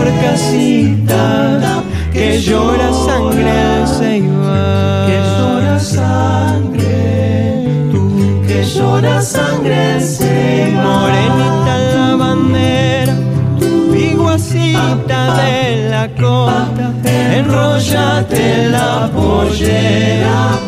[0.07, 5.07] más torcasita que llora sangre el ceibal.
[5.07, 8.01] Que llora sangre, tú
[8.47, 10.83] que llora sangre el ceibal.
[10.83, 13.15] Morenita en la bandera,
[13.91, 16.91] piguacita de la costa,
[17.35, 20.59] enrollate la pollera,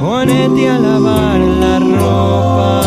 [0.00, 2.82] ponete a lavar la ropa.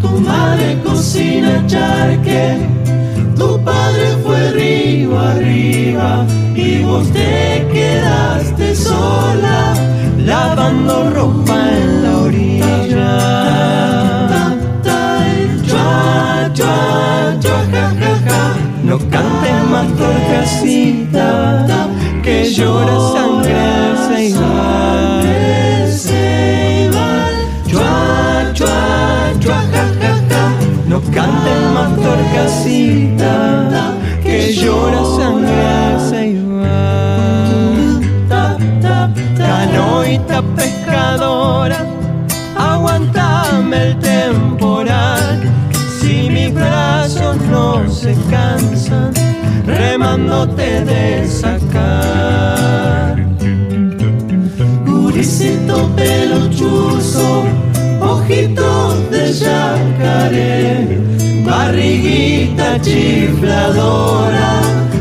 [0.00, 2.69] Tu madre cocina charque,
[6.54, 9.74] y vos te quedaste sola
[10.18, 13.18] lavando ropa en la orilla.
[15.66, 17.90] Chua, chua, chua, ja,
[18.26, 18.54] ja.
[18.84, 21.76] No cantes más torcasita
[22.22, 25.26] que llora sangre ceibal.
[27.66, 28.78] Chua, chua,
[29.40, 29.84] chua, ja.
[30.86, 33.32] No cantes más torcasita
[34.30, 35.56] que llora sangre
[35.90, 37.50] el ceibal.
[39.36, 41.80] Canoita pescadora,
[42.56, 45.40] aguantame el temporal.
[45.98, 49.12] Si mis brazos no se cansan,
[49.66, 53.14] remándote de sacar.
[54.86, 57.44] Guricito pelo chuzo,
[58.00, 60.98] ojitos de yacaré,
[61.44, 62.29] barriguita
[62.78, 64.60] chifladora,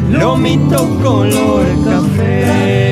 [0.09, 2.89] lomito color café.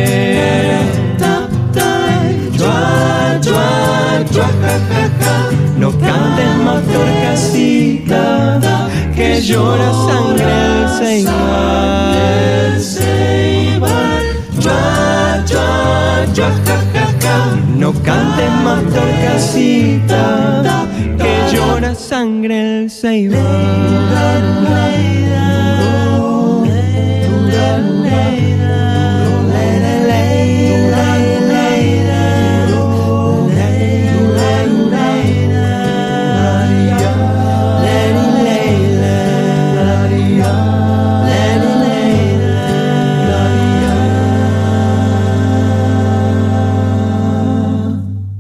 [5.78, 8.60] No cantes más torcasita
[9.16, 10.52] que llora sangre
[11.14, 11.68] el ja.
[17.78, 20.24] No cantes más torcasita
[21.18, 22.90] que llora sangre el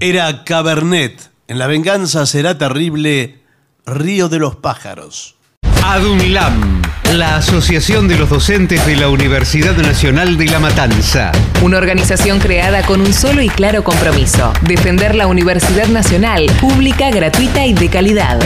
[0.09, 1.31] Era Cabernet.
[1.49, 3.41] En la venganza será terrible.
[3.85, 5.35] Río de los pájaros.
[5.83, 6.81] ADUNLAM,
[7.15, 11.33] la Asociación de los Docentes de la Universidad Nacional de La Matanza.
[11.61, 17.65] Una organización creada con un solo y claro compromiso, defender la Universidad Nacional, pública, gratuita
[17.65, 18.39] y de calidad.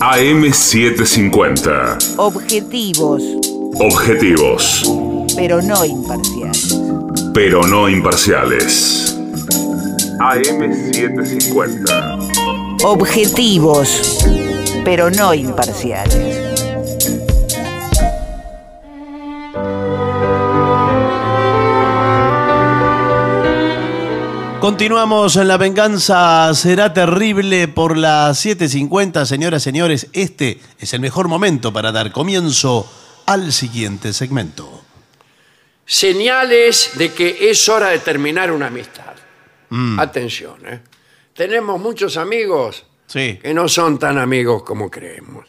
[0.00, 2.16] AM750.
[2.18, 3.22] Objetivos,
[3.80, 4.92] Objetivos,
[5.36, 6.91] pero no imparciales.
[7.34, 9.18] Pero no imparciales.
[10.18, 12.82] AM750.
[12.84, 14.18] Objetivos,
[14.84, 16.52] pero no imparciales.
[24.60, 29.24] Continuamos en La Venganza Será Terrible por las 7.50.
[29.24, 32.86] Señoras, señores, este es el mejor momento para dar comienzo
[33.26, 34.81] al siguiente segmento.
[35.84, 39.12] Señales de que es hora de terminar una amistad.
[39.98, 40.80] Atención, ¿eh?
[41.34, 43.38] Tenemos muchos amigos Sí.
[43.42, 45.46] que no son tan amigos como creemos.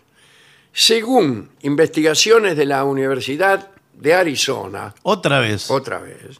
[0.71, 5.69] Según investigaciones de la Universidad de Arizona, Otra vez.
[5.69, 6.39] otra vez,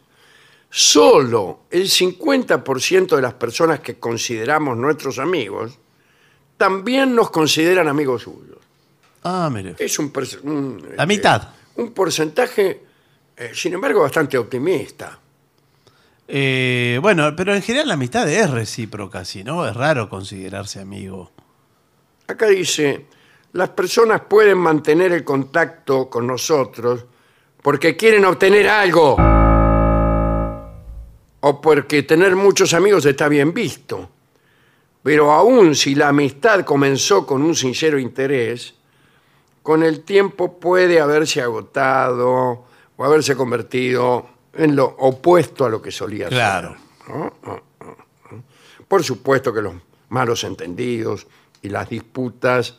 [0.70, 5.78] solo el 50% de las personas que consideramos nuestros amigos
[6.56, 8.58] también nos consideran amigos suyos.
[9.22, 9.76] Ah, mire.
[9.78, 10.12] Es un,
[10.42, 11.42] un, La mitad.
[11.42, 11.46] eh,
[11.76, 12.82] un porcentaje,
[13.36, 15.18] eh, sin embargo, bastante optimista.
[16.26, 21.30] Eh, bueno, pero en general la amistad es recíproca, si no, es raro considerarse amigo.
[22.26, 23.06] Acá dice,
[23.52, 27.04] las personas pueden mantener el contacto con nosotros
[27.60, 29.16] porque quieren obtener algo
[31.40, 34.08] o porque tener muchos amigos está bien visto.
[35.02, 38.74] Pero aún si la amistad comenzó con un sincero interés,
[39.62, 42.64] con el tiempo puede haberse agotado
[43.04, 46.76] o haberse convertido en lo opuesto a lo que solía Claro.
[47.06, 47.14] ser.
[47.14, 47.34] ¿no?
[47.44, 47.86] Ah, ah,
[48.30, 48.34] ah.
[48.88, 49.74] Por supuesto que los
[50.08, 51.26] malos entendidos
[51.60, 52.78] y las disputas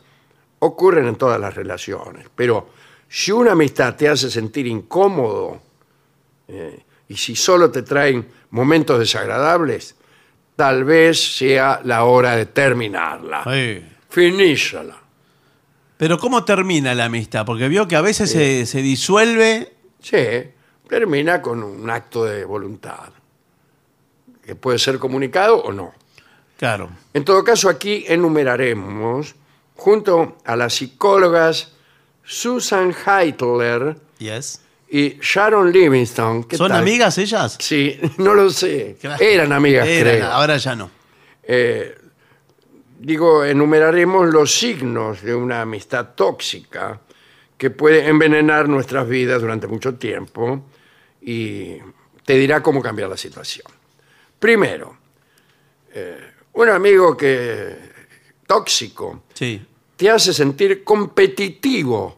[0.60, 2.70] ocurren en todas las relaciones, pero
[3.08, 5.62] si una amistad te hace sentir incómodo
[6.48, 9.96] eh, y si solo te traen momentos desagradables,
[10.56, 13.44] tal vez sea la hora de terminarla.
[13.44, 13.84] Sí.
[14.10, 14.98] Finízala.
[15.98, 17.46] Pero ¿cómo termina la amistad?
[17.46, 19.75] Porque vio que a veces se, se disuelve.
[20.06, 20.18] Sí,
[20.88, 23.10] termina con un acto de voluntad,
[24.46, 25.96] que puede ser comunicado o no.
[26.58, 26.92] Claro.
[27.12, 29.34] En todo caso, aquí enumeraremos,
[29.76, 31.72] junto a las psicólogas
[32.24, 34.62] Susan Heitler Yes.
[34.90, 36.44] y Sharon Livingston.
[36.44, 36.82] ¿qué ¿Son tal?
[36.82, 37.58] amigas ellas?
[37.60, 38.98] Sí, no lo sé.
[39.02, 39.24] Claro.
[39.24, 40.28] Eran amigas, Eran, creo.
[40.32, 40.92] ahora ya no.
[41.42, 41.98] Eh,
[43.00, 47.02] digo, enumeraremos los signos de una amistad tóxica
[47.58, 50.66] que puede envenenar nuestras vidas durante mucho tiempo
[51.22, 51.78] y
[52.26, 53.66] te dirá cómo cambiar la situación.
[54.40, 54.98] Primero,
[55.94, 56.18] eh,
[56.54, 57.76] un amigo que
[58.46, 59.62] tóxico Sí.
[59.96, 62.18] te hace sentir competitivo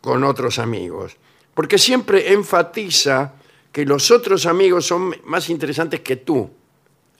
[0.00, 1.16] con otros amigos,
[1.54, 3.34] porque siempre enfatiza
[3.70, 6.50] que los otros amigos son más interesantes que tú,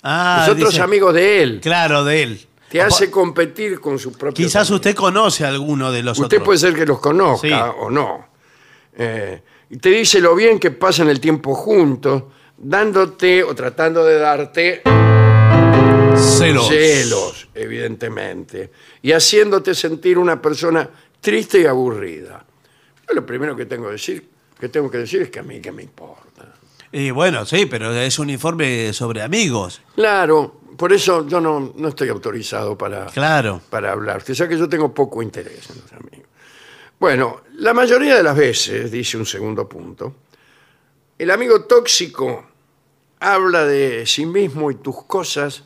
[0.03, 1.61] Ah, los otros dice- amigos de él.
[1.63, 2.47] Claro, de él.
[2.73, 4.45] Te hace competir con su propio.
[4.45, 6.45] Quizás usted conoce a alguno de los Usted otros.
[6.47, 7.53] puede ser que los conozca Sí.
[7.79, 8.27] o no.
[8.97, 12.25] Eh, y te dice lo bien que pasan el tiempo juntos,
[12.57, 14.83] dándote o tratando de darte
[16.17, 16.69] Celos.
[16.69, 18.71] celos, evidentemente,
[19.03, 20.89] y haciéndote sentir una persona
[21.21, 22.45] triste y aburrida.
[23.09, 24.29] Yo lo primero que tengo que decir,
[24.61, 26.53] que tengo que decir es que a mí que me importa.
[26.93, 29.81] Y bueno, sí, pero es un informe sobre amigos.
[29.95, 33.61] Claro, por eso yo no, no estoy autorizado para, Claro.
[33.71, 34.19] para hablar.
[34.19, 36.29] Usted sabe que yo tengo poco interés en los amigos.
[36.99, 40.15] Bueno, la mayoría de las veces, dice un segundo punto,
[41.19, 42.45] el amigo tóxico
[43.21, 45.65] habla de sí mismo y tus cosas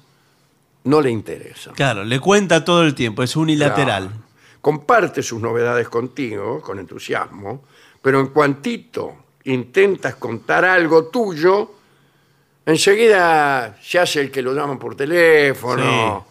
[0.85, 1.75] no le interesan.
[1.75, 4.05] Claro, le cuenta todo el tiempo, es unilateral.
[4.09, 4.23] Claro.
[4.61, 7.65] Comparte sus novedades contigo con entusiasmo,
[8.03, 11.71] pero en cuantito intentas contar algo tuyo,
[12.67, 16.27] enseguida se hace el que lo llaman por teléfono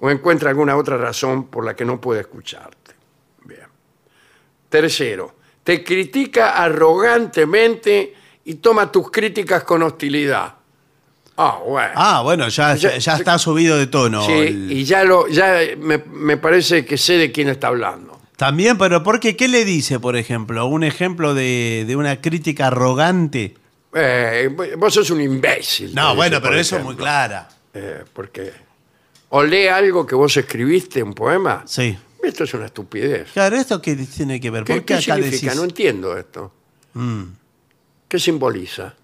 [0.00, 2.92] o encuentra alguna otra razón por la que no puede escucharte.
[3.44, 3.66] Bien.
[4.68, 5.34] Tercero,
[5.64, 10.54] te critica arrogantemente y toma tus críticas con hostilidad.
[11.36, 11.92] Ah, bueno.
[11.94, 14.24] Ah, bueno, ya, Ya- ya, ya está subido de tono.
[14.26, 18.18] sí, el- y ya, lo, ya me, me parece que sé de quién está hablando.
[18.36, 19.36] También, pero ¿por qué?
[19.36, 20.66] ¿Qué le dice, por ejemplo?
[20.66, 23.54] Un ejemplo de, de una crítica arrogante.
[23.94, 25.94] Eh, vos sos un imbécil.
[25.94, 27.48] No, te bueno, dice, por pero eso es muy clara.
[27.74, 28.52] Eh, porque
[29.30, 31.62] o lee algo que vos escribiste, un poema.
[31.66, 31.96] Sí.
[32.22, 33.30] Esto es una estupidez.
[33.32, 34.64] Claro, ¿esto qué tiene que ver?
[34.64, 35.46] ¿Qué, ¿Por qué, qué acá significa?
[35.46, 35.56] decís?
[35.56, 36.52] No entiendo esto.
[36.94, 37.22] Mm.
[38.08, 38.94] ¿Qué simboliza?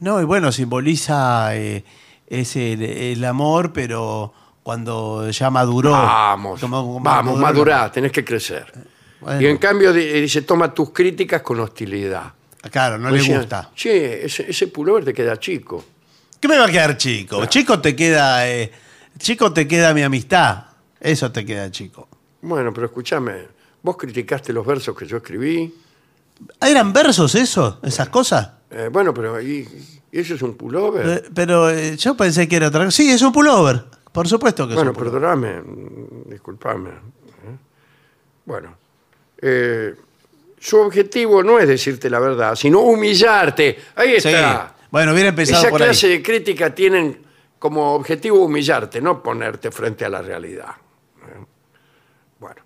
[0.00, 1.84] No, y bueno, simboliza eh,
[2.26, 4.32] es el, el amor, pero
[4.62, 5.90] cuando ya maduró.
[5.92, 8.72] Vamos, Como- como vamos, madurá, tenés que crecer.
[9.20, 12.32] Bueno, Y en cambio di- dice, toma tus críticas con hostilidad.
[12.70, 13.70] Claro, no le sea, gusta.
[13.74, 15.84] Che, ese, ese pullover te queda chico.
[16.40, 17.44] ¿Qué me va a quedar chico?
[17.46, 18.48] Chico te queda.
[18.48, 18.70] eh,
[19.18, 20.64] chico te queda mi amistad.
[21.00, 22.08] Eso te queda chico.
[22.42, 23.48] Bueno, pero escúchame,
[23.82, 25.74] vos criticaste los versos que yo escribí.
[26.60, 27.78] ¿Eran versos eso?
[27.82, 28.50] ¿Esas cosas?
[28.70, 29.66] Eh, bueno, pero ¿y,
[30.10, 31.06] y eso es un pullover?
[31.06, 32.90] Eh, Pero eh, yo pensé que era otra cosa.
[32.90, 33.84] Sí, es un pullover.
[34.12, 35.20] Por supuesto que Bueno, es un pullover.
[35.22, 36.90] perdóname, mm, discúlpame.
[36.90, 37.56] ¿eh?
[38.44, 38.76] Bueno,
[39.40, 39.94] eh,
[40.64, 43.78] su objetivo no es decirte la verdad, sino humillarte.
[43.96, 44.28] Ahí Sí.
[44.28, 44.74] está.
[44.90, 45.88] Bueno, hubiera empezado Esa por ahí.
[45.88, 47.22] clase de crítica tienen
[47.58, 50.70] como objetivo humillarte, no ponerte frente a la realidad.
[51.20, 51.44] ¿eh?
[52.38, 52.62] Bueno,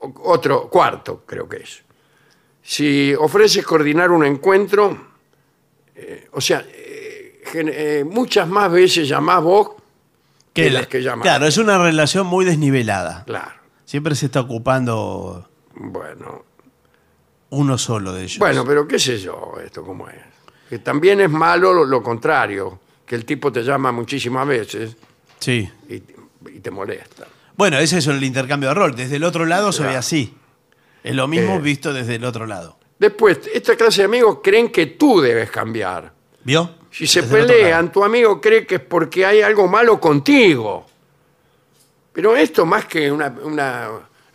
[0.00, 1.84] O- otro, cuarto creo que es.
[2.62, 5.08] Si ofreces coordinar un encuentro,
[5.94, 9.70] eh, o sea, eh, gen- eh, muchas más veces llamás vos
[10.52, 11.22] que, la- las que llaman.
[11.22, 13.22] Claro, es una relación muy desnivelada.
[13.26, 13.60] Claro.
[13.84, 16.44] Siempre se está ocupando Bueno,
[17.54, 18.38] uno solo de ellos.
[18.38, 20.16] bueno, pero qué sé yo, esto cómo es.
[20.68, 24.96] Que también es malo lo, lo contrario, que el tipo te llama muchísimas veces
[25.38, 25.68] Sí.
[25.88, 25.94] y,
[26.50, 27.26] y te molesta.
[27.56, 28.96] Bueno, ese es el intercambio de rol.
[28.96, 29.98] Desde el otro lado se ve Claro.
[30.00, 30.34] así.
[31.02, 31.60] Es lo mismo Eh.
[31.60, 32.78] visto desde el otro lado.
[32.98, 36.12] Después, esta clase de amigos creen que tú debes cambiar.
[36.44, 36.70] ¿Vio?
[36.90, 40.00] Si se Desde el otro pelean, tu amigo cree que es porque hay algo malo
[40.00, 40.86] contigo.
[42.12, 43.88] Pero esto, más que una- una-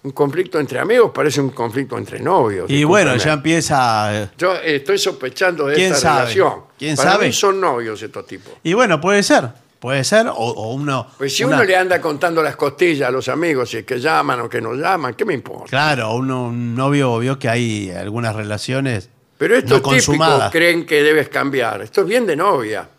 [0.10, 2.70] un conflicto entre amigos, parece un conflicto entre novios.
[2.70, 4.24] Y bueno, ya empieza.
[4.24, 6.20] eh, Yo estoy sospechando de ¿Quién esta sabe?
[6.22, 6.54] relación.
[6.78, 7.28] ¿Quién Para sabe?
[7.28, 8.54] mí son novios estos tipos.
[8.64, 9.50] Y bueno, puede ser.
[9.80, 10.28] Puede ser.
[10.28, 11.08] O, o uno.
[11.18, 14.00] Pues si una- uno le anda contando las costillas a los amigos, si es que
[14.00, 15.68] llaman o que no llaman, ¿qué me importa?
[15.70, 20.52] Claro, uno, un novio vio que hay algunas relaciones Pero estos no típicos consumadas.
[20.52, 21.82] creen que debes cambiar.
[21.82, 22.90] Esto es bien de novia.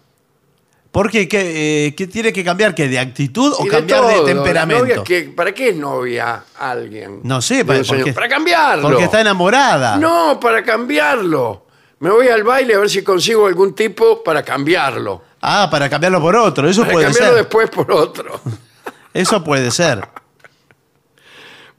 [0.92, 2.74] Porque ¿qué, eh, qué tiene que cambiar?
[2.74, 4.16] ¿Que de actitud o Y cambiar de.
[4.18, 4.84] La temperamento?
[4.84, 7.20] novia que- ¿Para qué es novia alguien?
[7.22, 8.00] No sé, De para, un señor.
[8.00, 8.82] porque, para cambiarlo.
[8.88, 9.96] porque está enamorada.
[9.98, 11.66] No, para cambiarlo.
[12.00, 15.22] Me voy al baile a ver si consigo algún tipo para cambiarlo.
[15.42, 16.68] Ah, para cambiarlo por otro.
[16.68, 17.44] Eso Para puede cambiarlo ser.
[17.44, 18.40] después por otro.
[19.14, 20.06] Eso puede ser.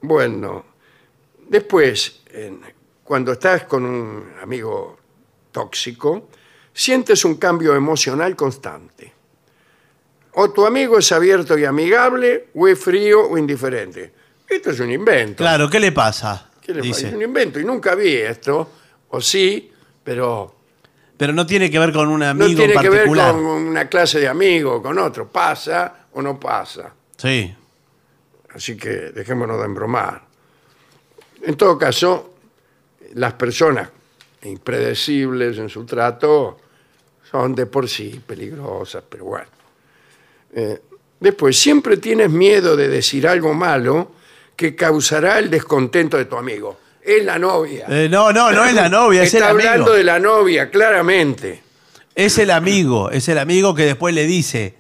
[0.01, 0.65] Bueno,
[1.47, 2.61] después, en-
[3.03, 4.97] cuando estás con un amigo
[5.51, 6.29] tóxico,
[6.73, 9.14] sientes un cambio emocional constante.
[10.34, 14.14] O tu amigo es abierto y amigable, o es frío o indiferente.
[14.48, 15.38] Esto es un invento.
[15.43, 16.49] Claro, ¿qué le pasa?
[16.61, 16.88] ¿Qué le pasa?
[16.88, 17.07] Dice.
[17.10, 18.69] Es un invento y nunca vi esto.
[19.10, 19.72] O sí,
[20.03, 20.56] pero
[21.18, 23.31] Pero no tiene que ver con un no amigo tiene en que ver particular.
[23.34, 25.27] con una clase de amigo, con otro.
[25.30, 26.93] Pasa o no pasa.
[27.18, 27.53] Sí.
[28.53, 30.23] Así que dejémonos de embromar.
[31.43, 32.35] En todo caso,
[33.14, 33.89] las personas
[34.43, 36.57] impredecibles en su trato
[37.30, 39.47] son de por sí peligrosas, pero bueno.
[40.53, 40.81] Eh,
[41.19, 44.11] después, siempre tienes miedo de decir algo malo
[44.55, 46.77] que causará el descontento de tu amigo.
[47.01, 47.85] Es la novia.
[47.89, 49.69] Eh, no, no, no es la novia, es el Está amigo.
[49.69, 51.63] hablando de la novia, claramente.
[52.13, 54.76] Es el amigo, es el amigo que después le dice,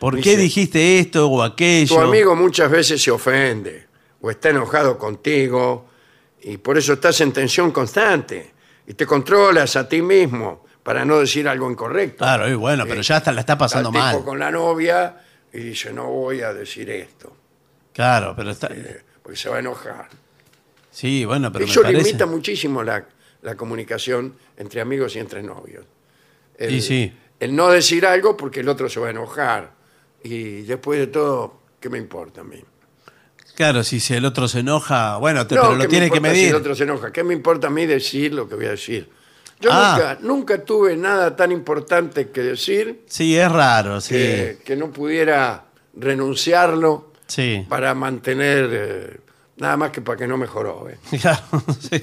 [0.00, 1.94] ¿por qué Dice, dijiste esto o aquello?
[1.94, 3.86] Tu amigo muchas veces se ofende
[4.20, 5.86] o está enojado contigo
[6.44, 8.52] y por eso estás en tensión constante
[8.86, 12.18] y te controlas a ti mismo para no decir algo incorrecto.
[12.18, 14.24] Claro, y bueno, pero ya está, la está pasando Está el tipo mal.
[14.28, 15.16] con la novia
[15.52, 17.34] y dice, no voy a decir esto,
[17.92, 18.66] Claro, pero está...
[18.72, 20.08] eh, porque se va a enojar.
[20.90, 22.04] Sí, bueno, pero Eso me parece...
[22.04, 23.06] limita muchísimo la,
[23.42, 25.84] la comunicación entre amigos y entre novios.
[26.58, 27.12] El, Y sí.
[27.40, 29.72] el no decir algo porque el otro se va a enojar.
[30.22, 32.62] Y después de todo, ¿qué me importa a mí?
[33.54, 36.16] Claro, si si el otro se enoja, bueno, te- No, pero ¿qué lo tiene que
[36.16, 36.48] importa Si medir.
[36.50, 37.12] el otro se enoja.
[37.12, 39.08] ¿Qué me importa a mí decir lo que voy a decir?
[39.60, 39.94] Yo Ah.
[39.96, 44.14] nunca, nunca tuve nada tan importante que decir Sí, es raro, sí.
[44.14, 45.64] que, que no pudiera
[45.96, 47.64] renunciarlo Sí.
[47.68, 49.20] para mantener, eh,
[49.56, 50.98] nada más que para que no me jorobe.
[51.20, 51.40] Claro,
[51.80, 52.00] sí.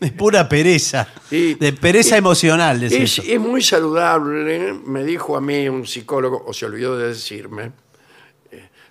[0.00, 1.06] De pura pereza.
[1.30, 5.86] Y- de pereza y- emocional, es, Es, es muy saludable, me dijo a mí un
[5.86, 7.70] psicólogo, o se olvidó de decirme, eh,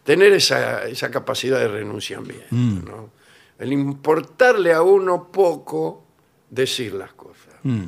[0.06, 2.46] tener esa, esa capacidad de renunciamiento.
[2.52, 2.86] Mm.
[2.86, 3.10] ¿no?
[3.58, 6.06] El importarle a uno poco
[6.50, 7.56] decir las cosas.
[7.64, 7.86] Mm.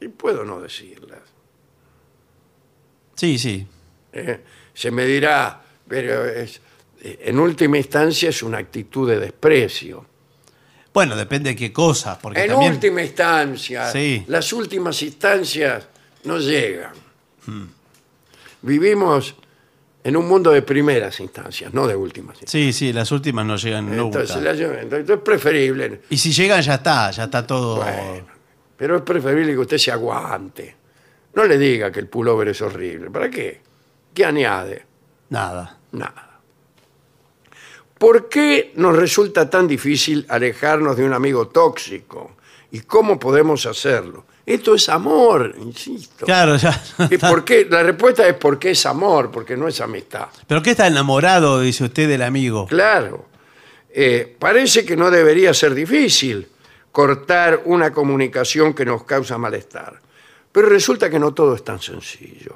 [0.00, 1.20] Y puedo no decirlas.
[3.16, 3.66] Sí, sí.
[4.12, 4.40] ¿eh?
[4.72, 6.60] Se me dirá, pero es,
[7.00, 10.06] eh, en última instancia es una actitud de desprecio.
[10.94, 12.72] Bueno, depende de qué cosa, porque en también...
[12.72, 14.24] última instancia, Sí.
[14.28, 15.88] las últimas instancias
[16.24, 16.92] no llegan.
[17.46, 17.66] Hmm.
[18.62, 19.34] Vivimos
[20.06, 22.50] en un mundo de primeras instancias, no de últimas instancias.
[22.50, 24.20] Sí, sí, las últimas no llegan nunca.
[24.20, 27.76] Entonces, la- entonces es preferible, Y si llegan ya está, ya está todo...
[27.78, 28.26] Bueno.
[28.76, 30.76] pero es preferible que usted se aguante.
[31.34, 33.10] No le diga que el pullover es horrible.
[33.10, 33.60] ¿Para qué?
[34.14, 34.84] ¿Qué añade?
[35.30, 35.76] Nada.
[35.90, 36.38] Nada.
[37.98, 42.36] ¿Por qué nos resulta tan difícil alejarnos de un amigo tóxico?
[42.70, 44.24] ¿Y cómo podemos hacerlo?
[44.46, 46.24] Esto es amor, insisto.
[46.24, 46.80] Claro, ya.
[47.10, 47.66] ¿Y por qué?
[47.68, 50.28] La respuesta es porque es amor, porque no es amistad.
[50.46, 52.66] ¿Pero qué está enamorado, dice usted, del amigo?
[52.68, 53.26] Claro.
[53.92, 56.46] Eh, parece que no debería ser difícil
[56.92, 60.00] cortar una comunicación que nos causa malestar.
[60.52, 62.54] Pero resulta que no todo es tan sencillo.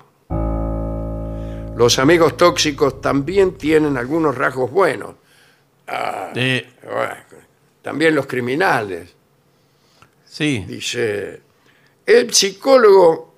[1.76, 5.14] Los amigos tóxicos también tienen algunos rasgos buenos.
[6.36, 7.14] Eh, Bueno,
[7.82, 9.10] también los criminales.
[10.24, 10.64] sí.
[10.68, 11.40] Dice,
[12.18, 13.34] el psicólogo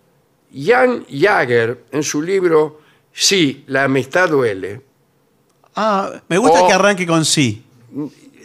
[0.55, 2.81] Jan Jager, en su libro
[3.15, 4.81] Sí, la amistad duele.
[5.77, 7.62] Ah, me gusta O- que arranque con sí.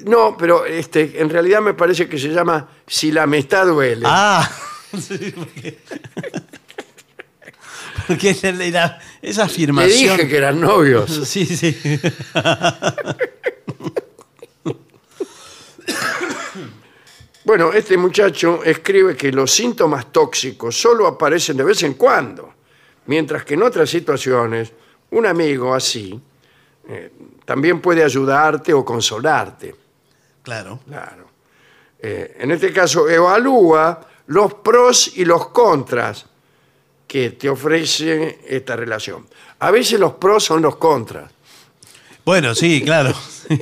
[0.06, 4.04] No, pero este, en realidad me parece que se llama Si la amistad duele.
[4.06, 4.50] Ah.
[4.98, 5.78] Sí, porque...
[8.08, 10.18] porque esa, la- esa Le afirmación...
[10.18, 11.12] dije que eran novios.
[11.28, 11.78] Sí, sí.
[17.48, 22.56] Bueno, este muchacho escribe que los síntomas tóxicos solo aparecen de vez en cuando,
[23.06, 24.74] mientras que en otras situaciones
[25.12, 26.20] un amigo así
[26.90, 27.10] eh,
[27.46, 29.74] también puede ayudarte o consolarte.
[30.44, 30.82] Claro.
[30.90, 31.30] Claro.
[32.02, 36.26] Eh, en este caso, evalúa los pros y los contras
[37.08, 39.26] que te ofrece esta relación.
[39.60, 41.32] A veces los pros son los contras.
[42.26, 43.14] Bueno, sí, claro.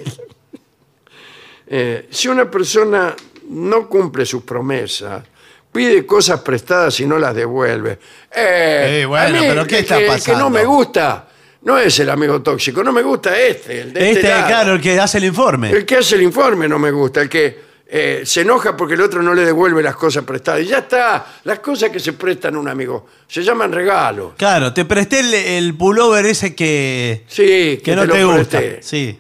[1.68, 3.16] Eh, si una persona
[3.50, 5.24] no cumple sus promesas,
[5.72, 8.00] pide cosas prestadas y no las devuelve.
[8.32, 10.40] Eh, Eh, bueno, a mí, pero ¿qué está que, el que pasando?
[10.40, 11.28] no me gusta,
[11.64, 14.48] no es el amigo tóxico, no me gusta este, el de este, Este, lado.
[14.48, 15.72] claro, el que hace el informe.
[15.72, 19.02] El que hace el informe no me gusta, el que eh, se enoja porque el
[19.02, 20.62] otro no le devuelve las cosas prestadas.
[20.62, 24.34] Y ya está, las cosas que se prestan a un amigo se llaman regalos.
[24.38, 28.58] Claro, te presté el, el pullover ese que, Sí, que no te gusta.
[28.60, 28.80] presté.
[28.82, 29.20] Sí.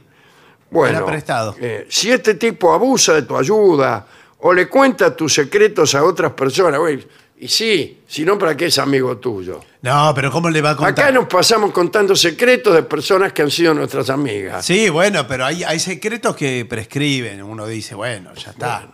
[0.69, 1.55] Bueno, prestado.
[1.59, 4.05] eh, si este tipo abusa de tu ayuda
[4.39, 7.05] o le cuenta tus secretos a otras personas, güey,
[7.37, 9.59] y sí, si no, ¿para qué es amigo tuyo?
[9.81, 11.05] No, pero ¿cómo le va a contar?
[11.05, 14.65] Acá nos pasamos contando secretos de personas que han sido nuestras amigas.
[14.65, 17.43] Sí, bueno, pero hay, hay secretos que prescriben.
[17.43, 18.87] Uno dice, bueno, ya está.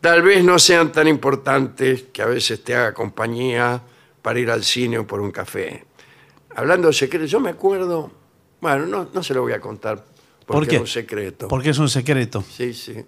[0.00, 3.80] Tal vez no sean tan importantes que a veces te haga compañía
[4.20, 5.84] para ir al cine o por un café.
[6.56, 8.10] Hablando de secretos, yo me acuerdo,
[8.60, 10.04] bueno, no, no se lo voy a contar
[10.46, 10.74] porque ¿Por qué?
[10.76, 11.48] es un secreto.
[11.48, 12.42] Porque es un secreto.
[12.42, 13.04] Sí, sí.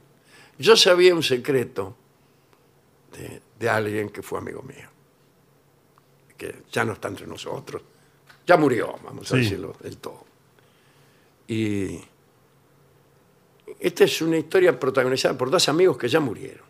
[0.59, 1.95] Yo sabía un secreto
[3.13, 4.89] de, de alguien que fue amigo mío,
[6.37, 7.83] que ya no está entre nosotros,
[8.47, 9.43] ya murió, vamos a Sí.
[9.43, 10.25] decirlo del todo.
[11.49, 12.01] Y
[13.81, 16.65] esta es una historia protagonizada por dos amigos que ya murieron.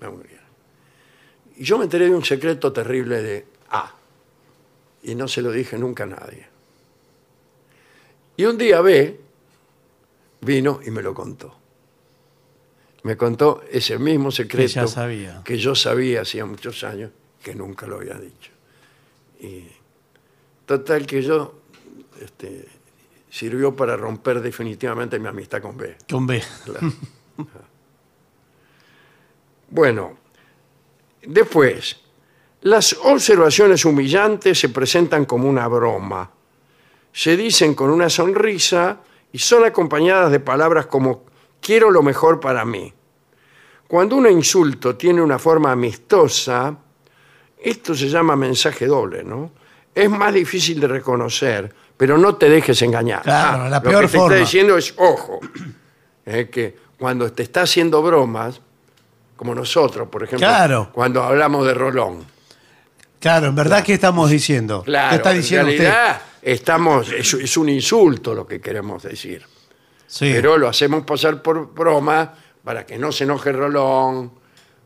[0.00, 0.44] Ya murieron.
[1.56, 3.94] Y yo me enteré de un secreto terrible de A,
[5.02, 6.46] y no se lo dije nunca a nadie.
[8.36, 9.20] Y un día B
[10.40, 11.56] vino y me lo contó.
[13.02, 15.42] Me contó ese mismo secreto ya sabía.
[15.44, 17.10] que yo sabía hacía muchos años
[17.42, 18.50] que nunca lo había dicho.
[19.40, 19.66] Y
[20.66, 21.60] total que yo
[22.20, 22.66] este,
[23.30, 25.96] sirvió para romper definitivamente mi amistad con B.
[26.08, 26.42] Con B.
[26.64, 26.92] Claro.
[29.70, 30.16] Bueno,
[31.22, 32.00] después,
[32.62, 36.30] las observaciones humillantes se presentan como una broma.
[37.12, 39.00] Se dicen con una sonrisa
[39.32, 41.24] y son acompañadas de palabras como
[41.60, 42.92] quiero lo mejor para mí.
[43.86, 46.76] Cuando un insulto tiene una forma amistosa,
[47.62, 49.50] esto se llama mensaje doble, ¿no?
[49.94, 53.22] Es más difícil de reconocer, pero no te dejes engañar.
[53.22, 55.40] Claro, la lo peor que te está diciendo es, ojo,
[56.24, 58.60] es que cuando te está haciendo bromas,
[59.36, 60.90] como nosotros, por ejemplo, Claro.
[60.92, 62.24] cuando hablamos de Rolón.
[63.20, 64.82] Claro, en verdad, ¿qué estamos diciendo?
[64.84, 69.42] Claro, ¿Qué está diciendo en realidad estamos, es, es un insulto lo que queremos decir.
[70.06, 70.30] Sí.
[70.32, 72.34] Pero lo hacemos pasar por broma
[72.64, 74.32] para que no se enoje Rolón,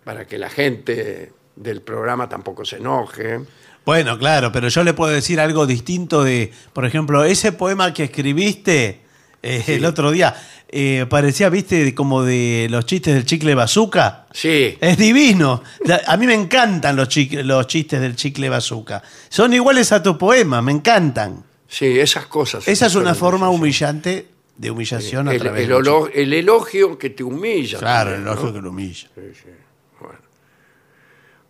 [0.05, 3.41] para que la gente del programa tampoco se enoje.
[3.85, 8.05] Bueno, claro, pero yo le puedo decir algo distinto de, por ejemplo, ese poema que
[8.05, 9.01] escribiste
[9.43, 10.35] eh, el otro día,
[10.73, 14.27] eh, parecía, viste, como de los chistes del chicle bazooka.
[14.33, 15.63] Sí, Es divino.
[16.07, 17.09] A mí me encantan los,
[17.45, 19.03] los chistes del chicle bazooka.
[19.29, 21.45] Son iguales a tu poema, me encantan.
[21.69, 22.67] sí, esas cosas.
[22.67, 23.55] Esa es una forma sí.
[23.55, 24.27] humillante
[24.57, 27.79] de humillación a El, través el un olo- el elogio que te humilla.
[27.79, 29.09] Claro, el elogio que lo humilla.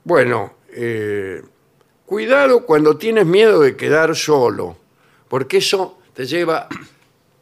[0.05, 1.43] Bueno, eh,
[2.07, 4.77] cuidado cuando tienes miedo de quedar solo,
[5.29, 6.67] porque eso te lleva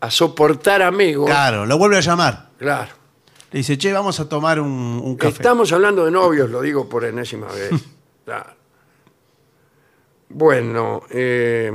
[0.01, 1.27] a soportar amigos.
[1.27, 2.51] Claro, lo vuelve a llamar.
[2.59, 2.93] Claro.
[3.53, 4.71] Le dice, che, vamos a tomar un,
[5.03, 5.33] un café.
[5.35, 7.71] Estamos hablando de novios, lo digo por enésima vez.
[8.25, 8.51] Claro.
[10.29, 11.73] Bueno, eh,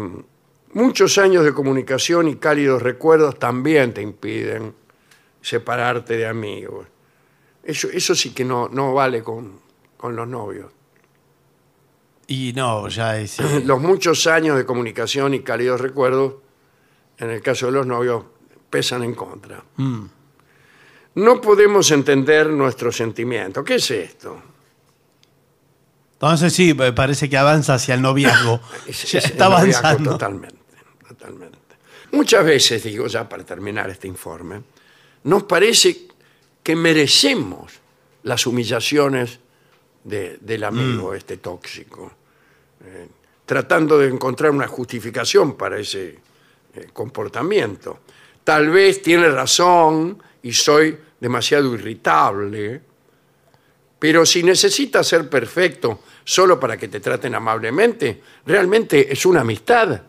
[0.71, 4.73] muchos años de comunicación y cálidos recuerdos también te impiden
[5.41, 6.87] separarte de amigos.
[7.61, 9.59] Eso, eso sí que no, no vale con,
[9.97, 10.71] con los novios.
[12.27, 13.39] Y no, ya es...
[13.39, 16.35] eh, Los muchos años de comunicación y cálidos recuerdos,
[17.17, 18.23] en el caso de los novios,
[18.69, 19.63] pesan en contra.
[19.77, 20.05] mm.
[21.15, 23.63] No podemos entender nuestros sentimientos.
[23.63, 24.41] ¿Qué es esto?
[26.13, 28.59] Entonces sí, me parece que avanza hacia el noviazgo.
[28.87, 30.11] Es- Ya es está avanzando.
[30.11, 30.57] Totalmente,
[31.07, 31.57] totalmente.
[32.11, 34.61] Muchas veces, digo ya para terminar este informe,
[35.23, 36.07] nos parece
[36.63, 37.71] que merecemos
[38.23, 39.39] las humillaciones
[40.03, 41.15] de- del amigo Mm.
[41.15, 42.11] este tóxico,
[42.83, 43.07] eh,
[43.45, 46.19] tratando de encontrar una justificación para ese
[46.93, 47.99] comportamiento.
[48.43, 52.81] Tal vez tiene razón y soy demasiado irritable,
[53.97, 60.01] pero si necesitas ser perfecto solo para que te traten amablemente, realmente es una amistad.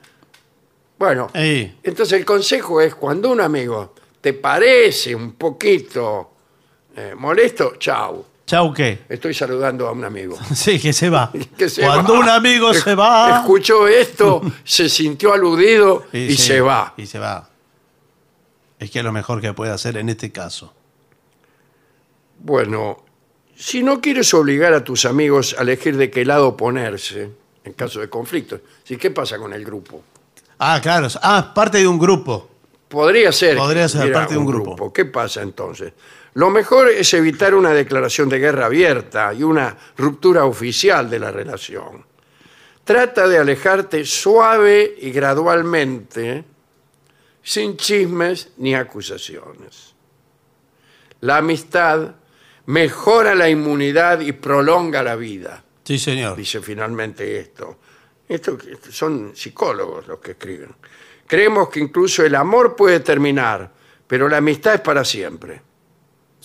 [0.98, 1.78] Bueno, Ey.
[1.82, 6.32] entonces el consejo es cuando un amigo te parece un poquito
[6.96, 8.24] eh, molesto, chau.
[8.46, 9.00] Chau, ¿qué?
[9.08, 10.38] Estoy saludando a un amigo.
[10.54, 11.32] Sí, que se va.
[11.58, 12.20] Que se Cuando va.
[12.20, 13.38] un amigo Es- se va.
[13.40, 16.94] Escuchó esto, se sintió aludido y, sí, se va.
[16.96, 17.48] Y se va.
[18.78, 20.72] Es que es lo mejor que puede hacer en este caso.
[22.38, 23.02] Bueno,
[23.56, 27.30] si no quieres obligar a tus amigos a elegir de qué lado ponerse
[27.64, 28.96] en caso de conflictos, ¿sí?
[28.96, 30.02] ¿qué pasa con el grupo?
[30.58, 31.08] Ah, claro.
[31.22, 32.48] Ah, parte de un grupo.
[32.88, 33.56] Podría ser.
[33.56, 34.92] Podría ser parte de un grupo.
[34.92, 35.92] ¿Qué pasa entonces?
[36.36, 41.30] Lo mejor es evitar una declaración de guerra abierta y una ruptura oficial de la
[41.30, 42.04] relación.
[42.84, 46.44] Trata de alejarte suave y gradualmente,
[47.42, 49.94] sin chismes ni acusaciones.
[51.22, 52.16] La amistad
[52.66, 56.36] mejora la inmunidad y prolonga la vida Sí, señor.
[56.36, 57.78] dice finalmente esto.
[58.90, 60.74] Son psicólogos los que escriben.
[61.26, 63.72] Creemos que incluso el amor puede terminar,
[64.06, 65.65] pero la amistad es para siempre.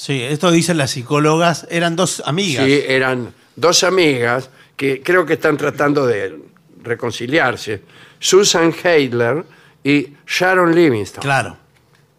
[0.04, 1.68] Sí, esto dicen las psicólogas.
[1.70, 2.66] Eran dos amigas.
[2.66, 6.40] Sí, eran dos amigas que creo que están tratando de
[6.82, 7.84] reconciliarse.
[8.18, 9.44] Susan Heidler
[9.84, 11.22] y Sharon Livingston.
[11.22, 11.56] Claro.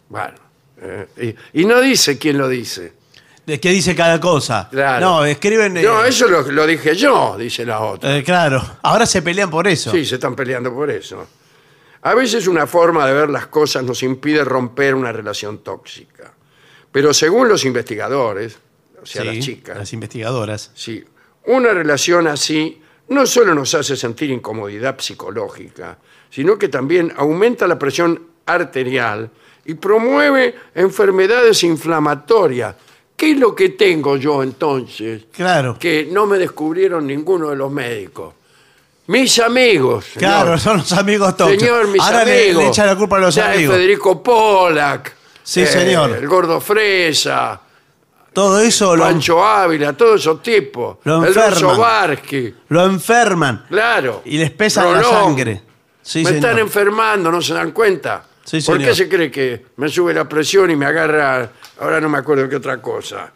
[0.07, 0.35] Bueno,
[0.81, 2.93] eh, y, y no dice quién lo dice.
[3.45, 4.69] ¿De qué dice cada cosa?
[4.71, 5.05] Claro.
[5.05, 5.75] No, escriben.
[5.75, 8.15] eh, No, eso lo, lo dije yo, dice la otra.
[8.15, 8.63] eh, claro.
[8.83, 9.91] Ahora se pelean por eso.
[9.91, 11.27] Sí, se están peleando por eso.
[12.03, 16.31] A veces una forma de ver las cosas nos impide romper una relación tóxica.
[16.93, 18.57] Pero según los investigadores,
[19.01, 20.71] o sea, las chicas, Las investigadoras.
[20.73, 21.03] sí,
[21.47, 25.97] una relación así no solo nos hace sentir incomodidad psicológica,
[26.29, 29.29] sino que también aumenta la presión arterial
[29.65, 32.75] y promueve enfermedades inflamatorias.
[33.17, 35.23] ¿Qué es lo que tengo yo entonces?
[35.31, 35.77] Claro.
[35.79, 38.33] Que no me descubrieron ninguno de los médicos.
[39.07, 40.05] Mis amigos.
[40.05, 40.19] señor.
[40.19, 41.61] Claro, son los amigos tóxicos.
[41.61, 42.63] Señor, mis Ahora le- amigos.
[42.63, 43.75] Le, echan la culpa a los Ya es amigos.
[43.75, 45.15] Federico Pollack.
[45.43, 46.11] Eh, Sí, señor.
[46.11, 47.59] El gordo Fresa,
[48.33, 50.97] Todo eso lo, Pancho Ávila, todos esos tipos.
[51.03, 51.51] Lo el enferman.
[51.53, 54.21] ruso Barsky, lo enferman claro.
[54.25, 55.23] y les pesan la Rolón.
[55.25, 55.61] sangre.
[56.01, 56.35] Sí, me señor.
[56.45, 58.23] están enfermando, no se dan cuenta.
[58.43, 61.49] Sí, ¿Por qué se cree que me sube la presión y me agarra,
[61.79, 63.31] ahora no me acuerdo qué otra cosa?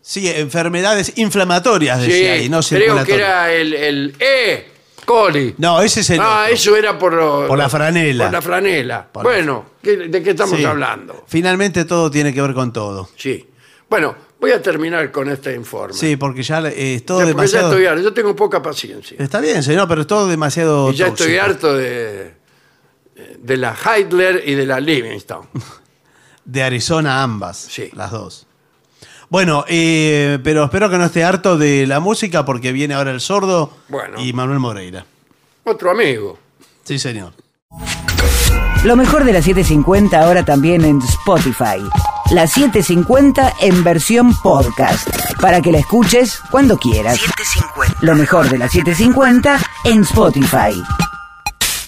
[0.00, 3.18] Sí, enfermedades inflamatorias, decía ahí, no creo que circulatorias.
[3.18, 4.72] era el, el E.
[5.06, 5.54] coli.
[5.56, 6.54] No, ese es el Ah, otro.
[6.54, 8.24] eso era por, lo- Por la franela.
[8.24, 9.08] Por la franela.
[9.10, 10.64] Por la- bueno, ¿qué- ¿de qué estamos Sí.
[10.66, 11.24] hablando?
[11.26, 13.08] Finalmente todo tiene que ver con todo.
[13.16, 13.48] Sí.
[13.88, 15.94] Bueno, voy a terminar con este informe.
[15.94, 17.70] Sí, porque ya eh, es todo Ya, porque ya demasiado...
[17.70, 19.16] estoy harto, yo tengo poca paciencia.
[19.18, 21.30] Está bien, señor, pero es todo demasiado Y ya tóxico.
[21.30, 22.34] estoy harto de,
[23.38, 25.48] de la Heidler y de la Livingston.
[26.44, 27.90] De Arizona ambas, Sí.
[27.94, 28.45] las dos.
[29.28, 33.20] Bueno, eh, pero espero que no esté harto de la música porque viene ahora el
[33.20, 34.20] sordo Bueno.
[34.20, 35.04] y Manuel Moreira.
[35.64, 36.38] Otro amigo.
[36.84, 37.32] Sí, señor.
[38.84, 41.82] Lo mejor de la 750 ahora también en Spotify.
[42.30, 45.08] La 750 en versión podcast.
[45.40, 47.18] Para que la escuches cuando quieras.
[48.00, 50.80] Lo mejor de la 750 en Spotify.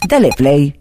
[0.09, 0.81] Dale play.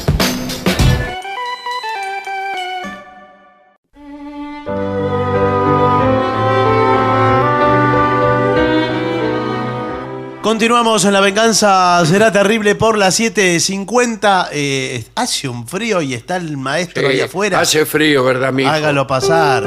[10.51, 14.49] Continuamos en La Venganza Será Terrible por las 7.50.
[14.51, 17.61] Eh, hace un frío y está el maestro ahí afuera.
[17.61, 18.69] Hace frío, ¿verdad, mijo?
[18.69, 19.63] Hágalo pasar.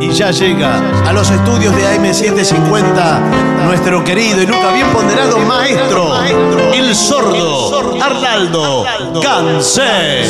[0.00, 6.24] Y ya llega a los estudios de AM750 nuestro querido y nunca bien ponderado maestro,
[6.72, 8.86] el sordo Arnaldo
[9.20, 10.24] Cancel.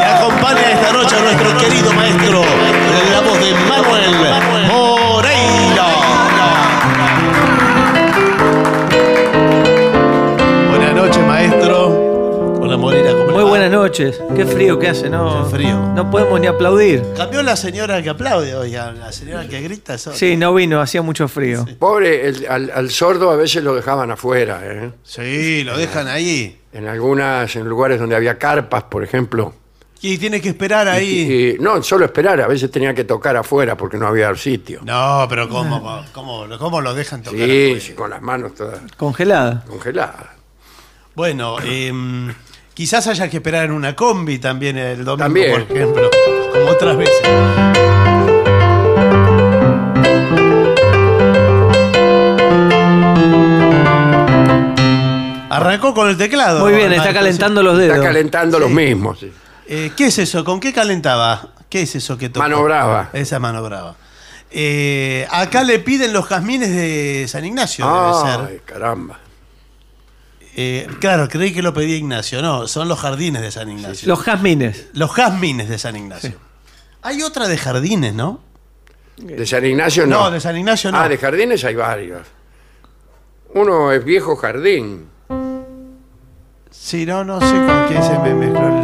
[0.00, 2.42] Y acompaña esta noche a nuestro querido maestro,
[13.92, 14.20] noches.
[14.34, 15.44] Qué frío que hace, ¿no?
[15.44, 15.76] Qué frío.
[15.94, 17.02] No podemos ni aplaudir.
[17.14, 19.94] Cambió la señora que aplaude hoy, a la señora que grita.
[19.94, 20.14] eso.
[20.14, 21.66] Sí, no vino, hacía mucho frío.
[21.78, 24.92] Pobre, el- al, al sordo a veces lo dejaban afuera, ¿eh?
[25.04, 26.58] Sí, lo dejan ahí.
[26.72, 29.52] En algunas, en lugares donde había carpas, por ejemplo.
[30.00, 31.56] Y tiene que esperar ahí.
[31.58, 34.80] Y, no, solo esperar, a veces tenía que tocar afuera porque no había sitio.
[34.84, 37.38] No, pero ¿cómo, cómo, cómo lo dejan tocar?
[37.46, 39.62] Sí, con las manos todas Congelada.
[39.68, 40.28] congeladas.
[41.14, 42.32] Bueno, em,
[42.74, 45.50] quizás haya que esperar en una combi también el domingo, También.
[45.66, 46.10] por ejemplo,
[46.52, 47.22] como otras veces.
[55.50, 56.60] Arrancó con el teclado.
[56.60, 58.06] Muy bien, está Marcos, calentando los Está dedos.
[58.06, 59.18] calentando los mismos.
[59.20, 59.32] sí.
[59.66, 60.44] Eh, ¿Qué es eso?
[60.44, 61.48] ¿Con qué calentaba?
[61.68, 62.40] ¿Qué es eso que tocó?
[62.40, 63.10] Mano brava.
[63.12, 63.94] Esa mano brava.
[64.50, 68.46] Eh, acá le piden los jazmines de San Ignacio, debe ser.
[68.50, 69.18] Ay, caramba.
[70.54, 72.42] Eh, claro, creí que lo pedía Ignacio.
[72.42, 74.08] No, son los jardines de San Ignacio.
[74.08, 74.88] Los jazmines.
[74.92, 76.34] Los jazmines de San Ignacio.
[77.02, 78.40] Hay otra de jardines, ¿no?
[79.16, 80.24] De San Ignacio no.
[80.24, 80.98] No, de San Ignacio no.
[80.98, 82.26] Ah, de jardines hay varios.
[83.54, 85.06] Uno es viejo jardín.
[86.70, 88.82] Sí, no, no sé con qué se me mezcló el...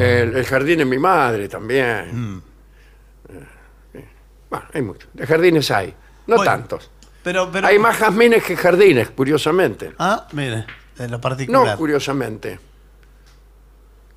[0.00, 2.34] El, el jardín de mi madre también.
[2.36, 2.42] Mm.
[4.50, 5.08] Bueno, hay muchos.
[5.12, 5.94] De jardines hay.
[6.26, 6.90] No Bueno, tantos.
[7.22, 7.66] Pero, pero...
[7.66, 9.92] Hay más jazmines que jardines, curiosamente.
[9.98, 10.64] Ah, mire,
[10.98, 11.66] en lo particular.
[11.66, 12.58] No, curiosamente.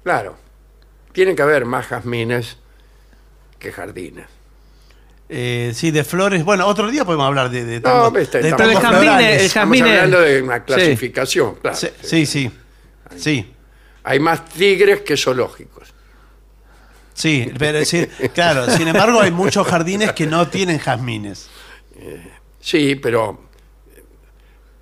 [0.04, 0.38] Claro.
[1.12, 2.58] Tiene que haber más jazmines
[3.60, 4.26] que jardines.
[5.30, 6.44] Eh, sí, de flores.
[6.44, 9.40] Bueno, otro día podemos hablar de, de No, viste, estamos- el florales.
[9.40, 10.64] el Estamos hablando de una Sí.
[10.66, 11.78] clasificación, claro.
[11.78, 12.52] Sí, sí, sí.
[13.16, 13.54] Sí,
[14.04, 15.94] Hay más tigres que zoológicos.
[17.22, 18.70] Sí, pero sí, claro.
[18.70, 21.50] Sin embargo, hay muchos jardines que no tienen jazmines.
[22.60, 23.40] Sí, pero
[23.96, 24.04] eh,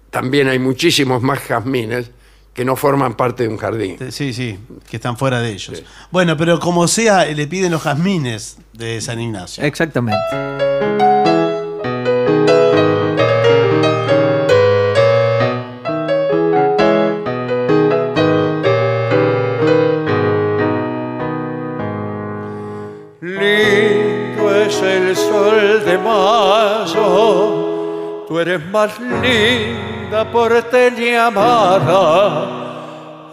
[0.10, 2.12] también hay muchísimos más jazmines
[2.54, 3.98] que no forman parte de un jardín.
[4.12, 4.60] Sí, sí,
[4.90, 5.82] que están fuera de ellos.
[6.12, 9.64] Bueno, pero como sea, le piden los jazmines de San Ignacio.
[9.64, 11.19] Exactamente.
[24.70, 26.96] Es el sol de mayo,
[28.28, 32.56] tú eres más linda porteña amada.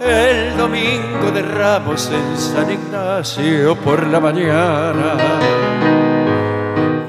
[0.01, 5.13] El domingo de Ramos en San Ignacio por la mañana.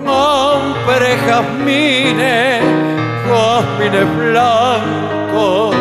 [0.05, 2.63] Compré jazmines,
[3.27, 5.75] jazmines blancos.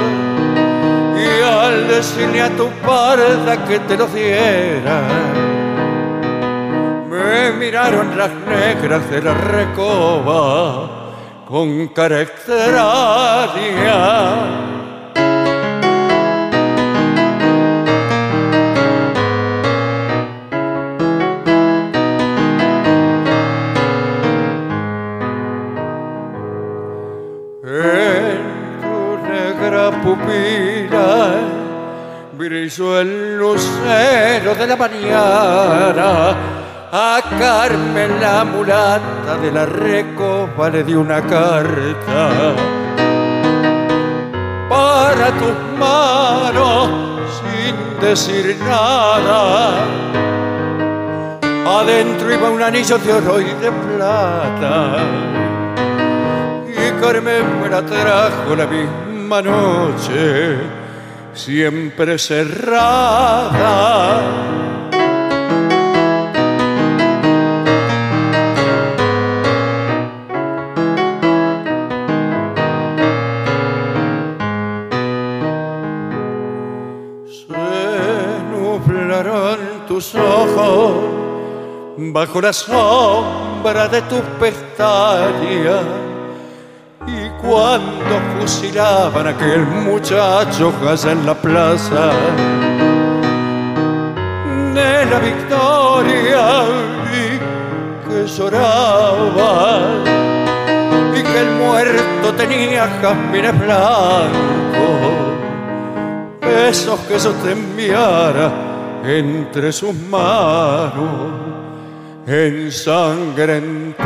[1.16, 5.02] Y al decirle a tu parda que te los diera,
[7.08, 10.90] me miraron las negras de la recoba
[11.48, 13.46] con cara extraña.
[30.06, 31.34] Pupila
[32.38, 36.55] brilló el lucero de la mañana.
[36.98, 42.54] A Carmen la mulata de la recoba le di una carta
[44.66, 46.88] para tus manos
[47.36, 49.74] sin decir nada.
[51.80, 54.96] Adentro iba un anillo de oro y de plata.
[56.66, 60.56] Y Carmen me la trajo la misma noche,
[61.34, 63.52] siempre cerrada.
[82.16, 85.84] Bajo la sombra de tus pestañas.
[87.06, 92.04] Y cuando fusilaban a aquel muchacho allá en la plaza
[94.72, 96.42] de la victoria,
[97.10, 97.28] vi
[98.08, 99.80] que lloraba
[101.14, 105.00] y que el muerto tenía jazmines blancos
[106.70, 108.50] esos que yo te enviara
[109.04, 111.65] entre sus manos
[112.26, 113.96] ensangrentadas.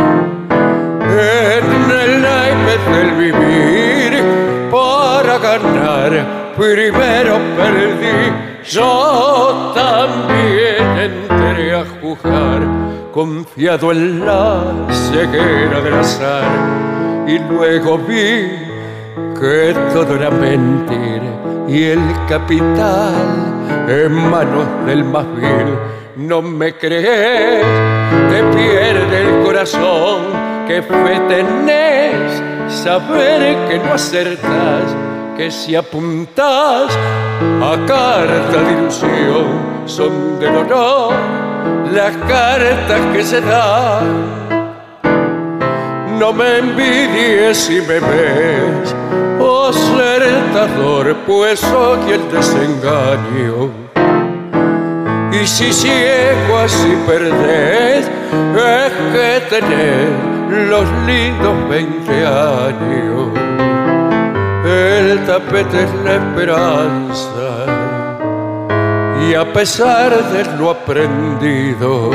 [1.11, 4.23] en el naipe del vivir
[4.71, 6.41] para ganar.
[6.57, 12.61] Primero perdí yo también entré a jugar
[13.11, 16.43] confiado en la ceguera del azar
[17.27, 18.70] y luego vi
[19.39, 21.31] que todo era mentira
[21.67, 23.13] y el capital
[23.87, 25.75] en manos del más vil.
[26.15, 27.65] No me crees,
[28.29, 30.21] te pierde el corazón,
[30.67, 34.95] que fe tenés, saber que no acertas,
[35.37, 36.91] que si apuntas
[37.61, 41.13] a carta de ilusión son de dolor
[41.93, 44.50] las cartas que se dan
[46.21, 48.95] no me envidies si me ves,
[49.39, 53.71] oh acertador, pues soy el desengaño.
[55.31, 63.29] Y si ciego así perdés, es que tenés los lindos 20 años.
[64.63, 67.49] El tapete es la esperanza,
[69.27, 72.11] y a pesar de lo aprendido,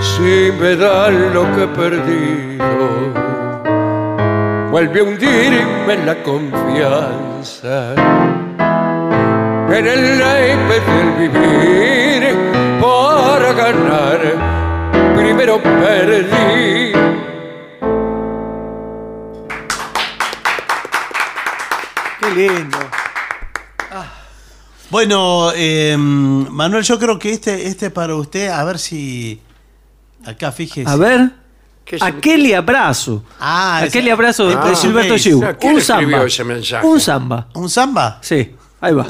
[0.00, 2.88] si me dan lo que he perdido,
[4.70, 7.94] vuelve a hundirme la confianza
[9.70, 12.22] en el naipe del vivir
[12.80, 14.20] para ganar.
[15.14, 16.92] Primero perdí.
[22.20, 22.78] Qué lindo.
[24.90, 29.42] Bueno, eh, Manuel, yo creo que este, este para usted, a ver si.
[30.28, 30.88] Acá fíjese.
[30.90, 31.30] A ver.
[31.84, 33.24] ¿Qué se- Aquel abrazo.
[33.40, 35.14] Ah, Aquel abrazo de, Ah, de Gilberto.
[35.58, 36.22] ¿Quién Un samba.
[36.84, 37.48] Un samba.
[37.54, 38.18] ¿Un samba?
[38.20, 39.06] Sí, ahí va.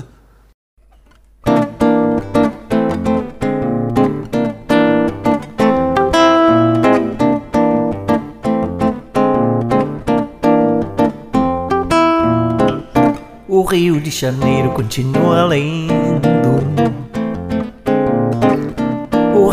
[13.50, 15.97] O Rio de Janeiro continua lindo.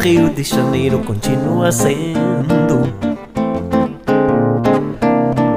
[0.06, 2.94] Rio de Janeiro continua sendo.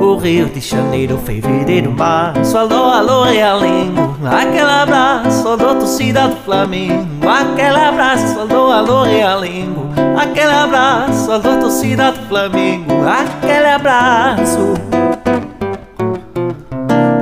[0.00, 2.56] O Rio de Janeiro, fevereiro, março.
[2.56, 4.16] Alô, alô, Realengo.
[4.24, 7.28] Aquele abraço, alô, torcida do Flamengo.
[7.28, 9.90] Aquele abraço, alô, alô, Realengo.
[10.18, 12.94] Aquele abraço, alô, torcida do Flamengo.
[13.06, 14.72] Aquele abraço.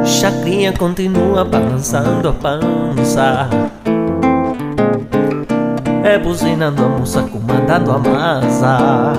[0.05, 3.49] Chacrinha continua balançando a pança.
[6.07, 9.13] É buzinando a moça, comandando a massa.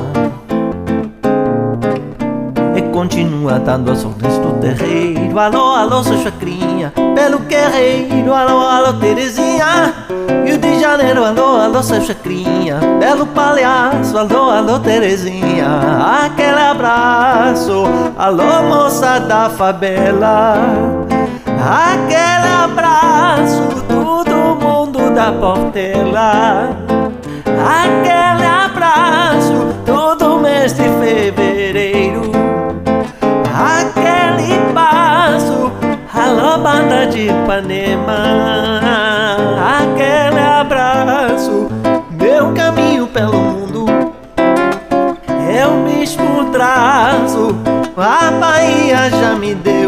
[2.78, 5.38] E continua dando as ordens do terreiro.
[5.38, 8.34] Alô, alô, seu chacrinha, pelo guerreiro.
[8.34, 9.94] Alô, alô, Terezinha.
[10.46, 14.18] Rio de Janeiro, alô, alô, seu chacrinha, belo palhaço.
[14.18, 15.68] Alô, alô, Terezinha,
[16.24, 17.84] aquele abraço.
[18.18, 20.56] Alô, moça da favela,
[21.60, 23.87] aquele abraço.
[25.18, 26.78] Da portela,
[27.48, 29.74] aquele abraço.
[29.84, 32.32] Todo mês de fevereiro.
[33.52, 35.72] Aquele passo,
[36.14, 38.80] alô banda de Ipanema
[39.80, 41.68] Aquele abraço,
[42.12, 43.88] meu caminho pelo mundo
[45.68, 47.56] o mesmo traço,
[47.98, 49.87] a Bahia já me deu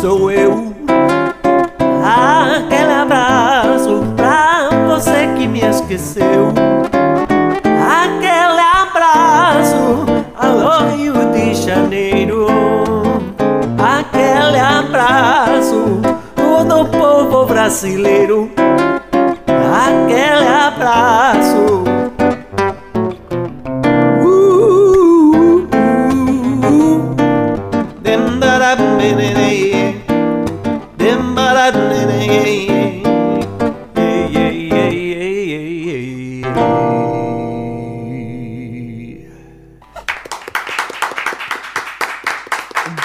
[0.00, 0.74] sou eu
[2.04, 6.52] Aquele abraço pra você que me esqueceu
[7.64, 10.06] Aquele abraço,
[10.36, 12.46] alô Rio de Janeiro.
[13.78, 16.00] Aquele abraço,
[16.34, 18.50] todo povo brasileiro.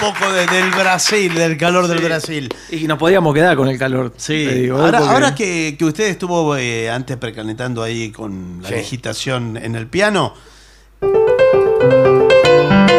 [0.02, 2.50] Poco de- del Brasil, del calor del Brasil.
[2.72, 4.14] Y nos podíamos quedar con el calor.
[4.18, 8.76] Sí, ahora, porque- ahora que, que usted estuvo eh, antes precalentando ahí con la Sí.
[8.76, 10.34] digitación en el piano.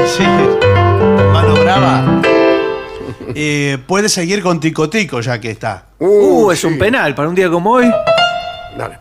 [0.07, 0.23] Sí,
[1.33, 2.23] mano brava.
[3.35, 5.87] Eh, puede seguir con Tico Tico ya que está.
[5.99, 6.67] Uh, es sí.
[6.67, 7.91] un penal para un día como hoy.
[8.77, 8.99] Dale.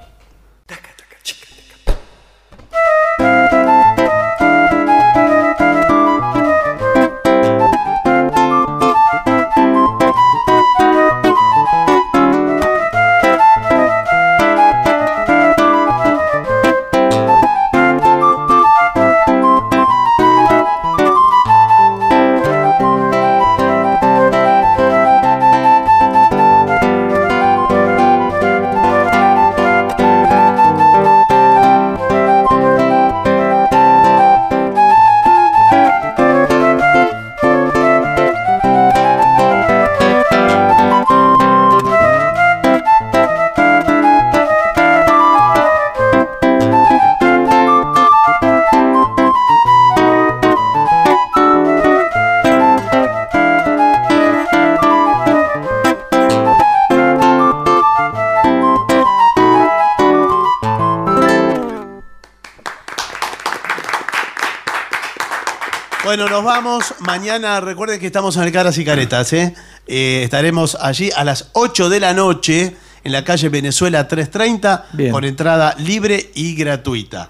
[66.11, 66.93] Bueno, nos vamos.
[66.99, 69.31] Mañana recuerden que estamos en el Caras y Caretas.
[69.31, 69.55] ¿eh?
[69.87, 72.75] Eh, estaremos allí a las 8 de la noche
[73.05, 75.13] en la calle Venezuela 330 Bien.
[75.13, 77.29] con entrada libre y gratuita.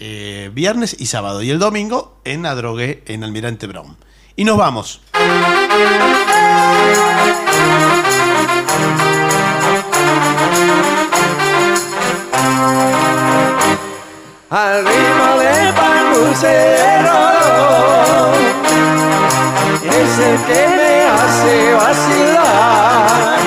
[0.00, 1.42] Eh, viernes y sábado.
[1.42, 3.98] Y el domingo en Adrogué, en Almirante Brown.
[4.34, 5.02] Y nos vamos.
[14.48, 15.31] al ritmo
[16.12, 17.18] del panucero
[19.84, 23.38] es el que me hace vacilar.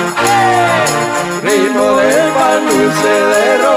[1.42, 3.72] Ritmo del panucero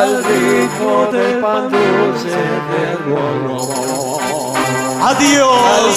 [0.00, 2.28] Al ritmo del pan dulce
[2.70, 3.58] del rolo.
[5.02, 5.96] Adiós,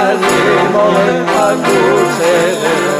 [0.00, 2.32] Al ritmo del pan dulce
[2.62, 2.99] del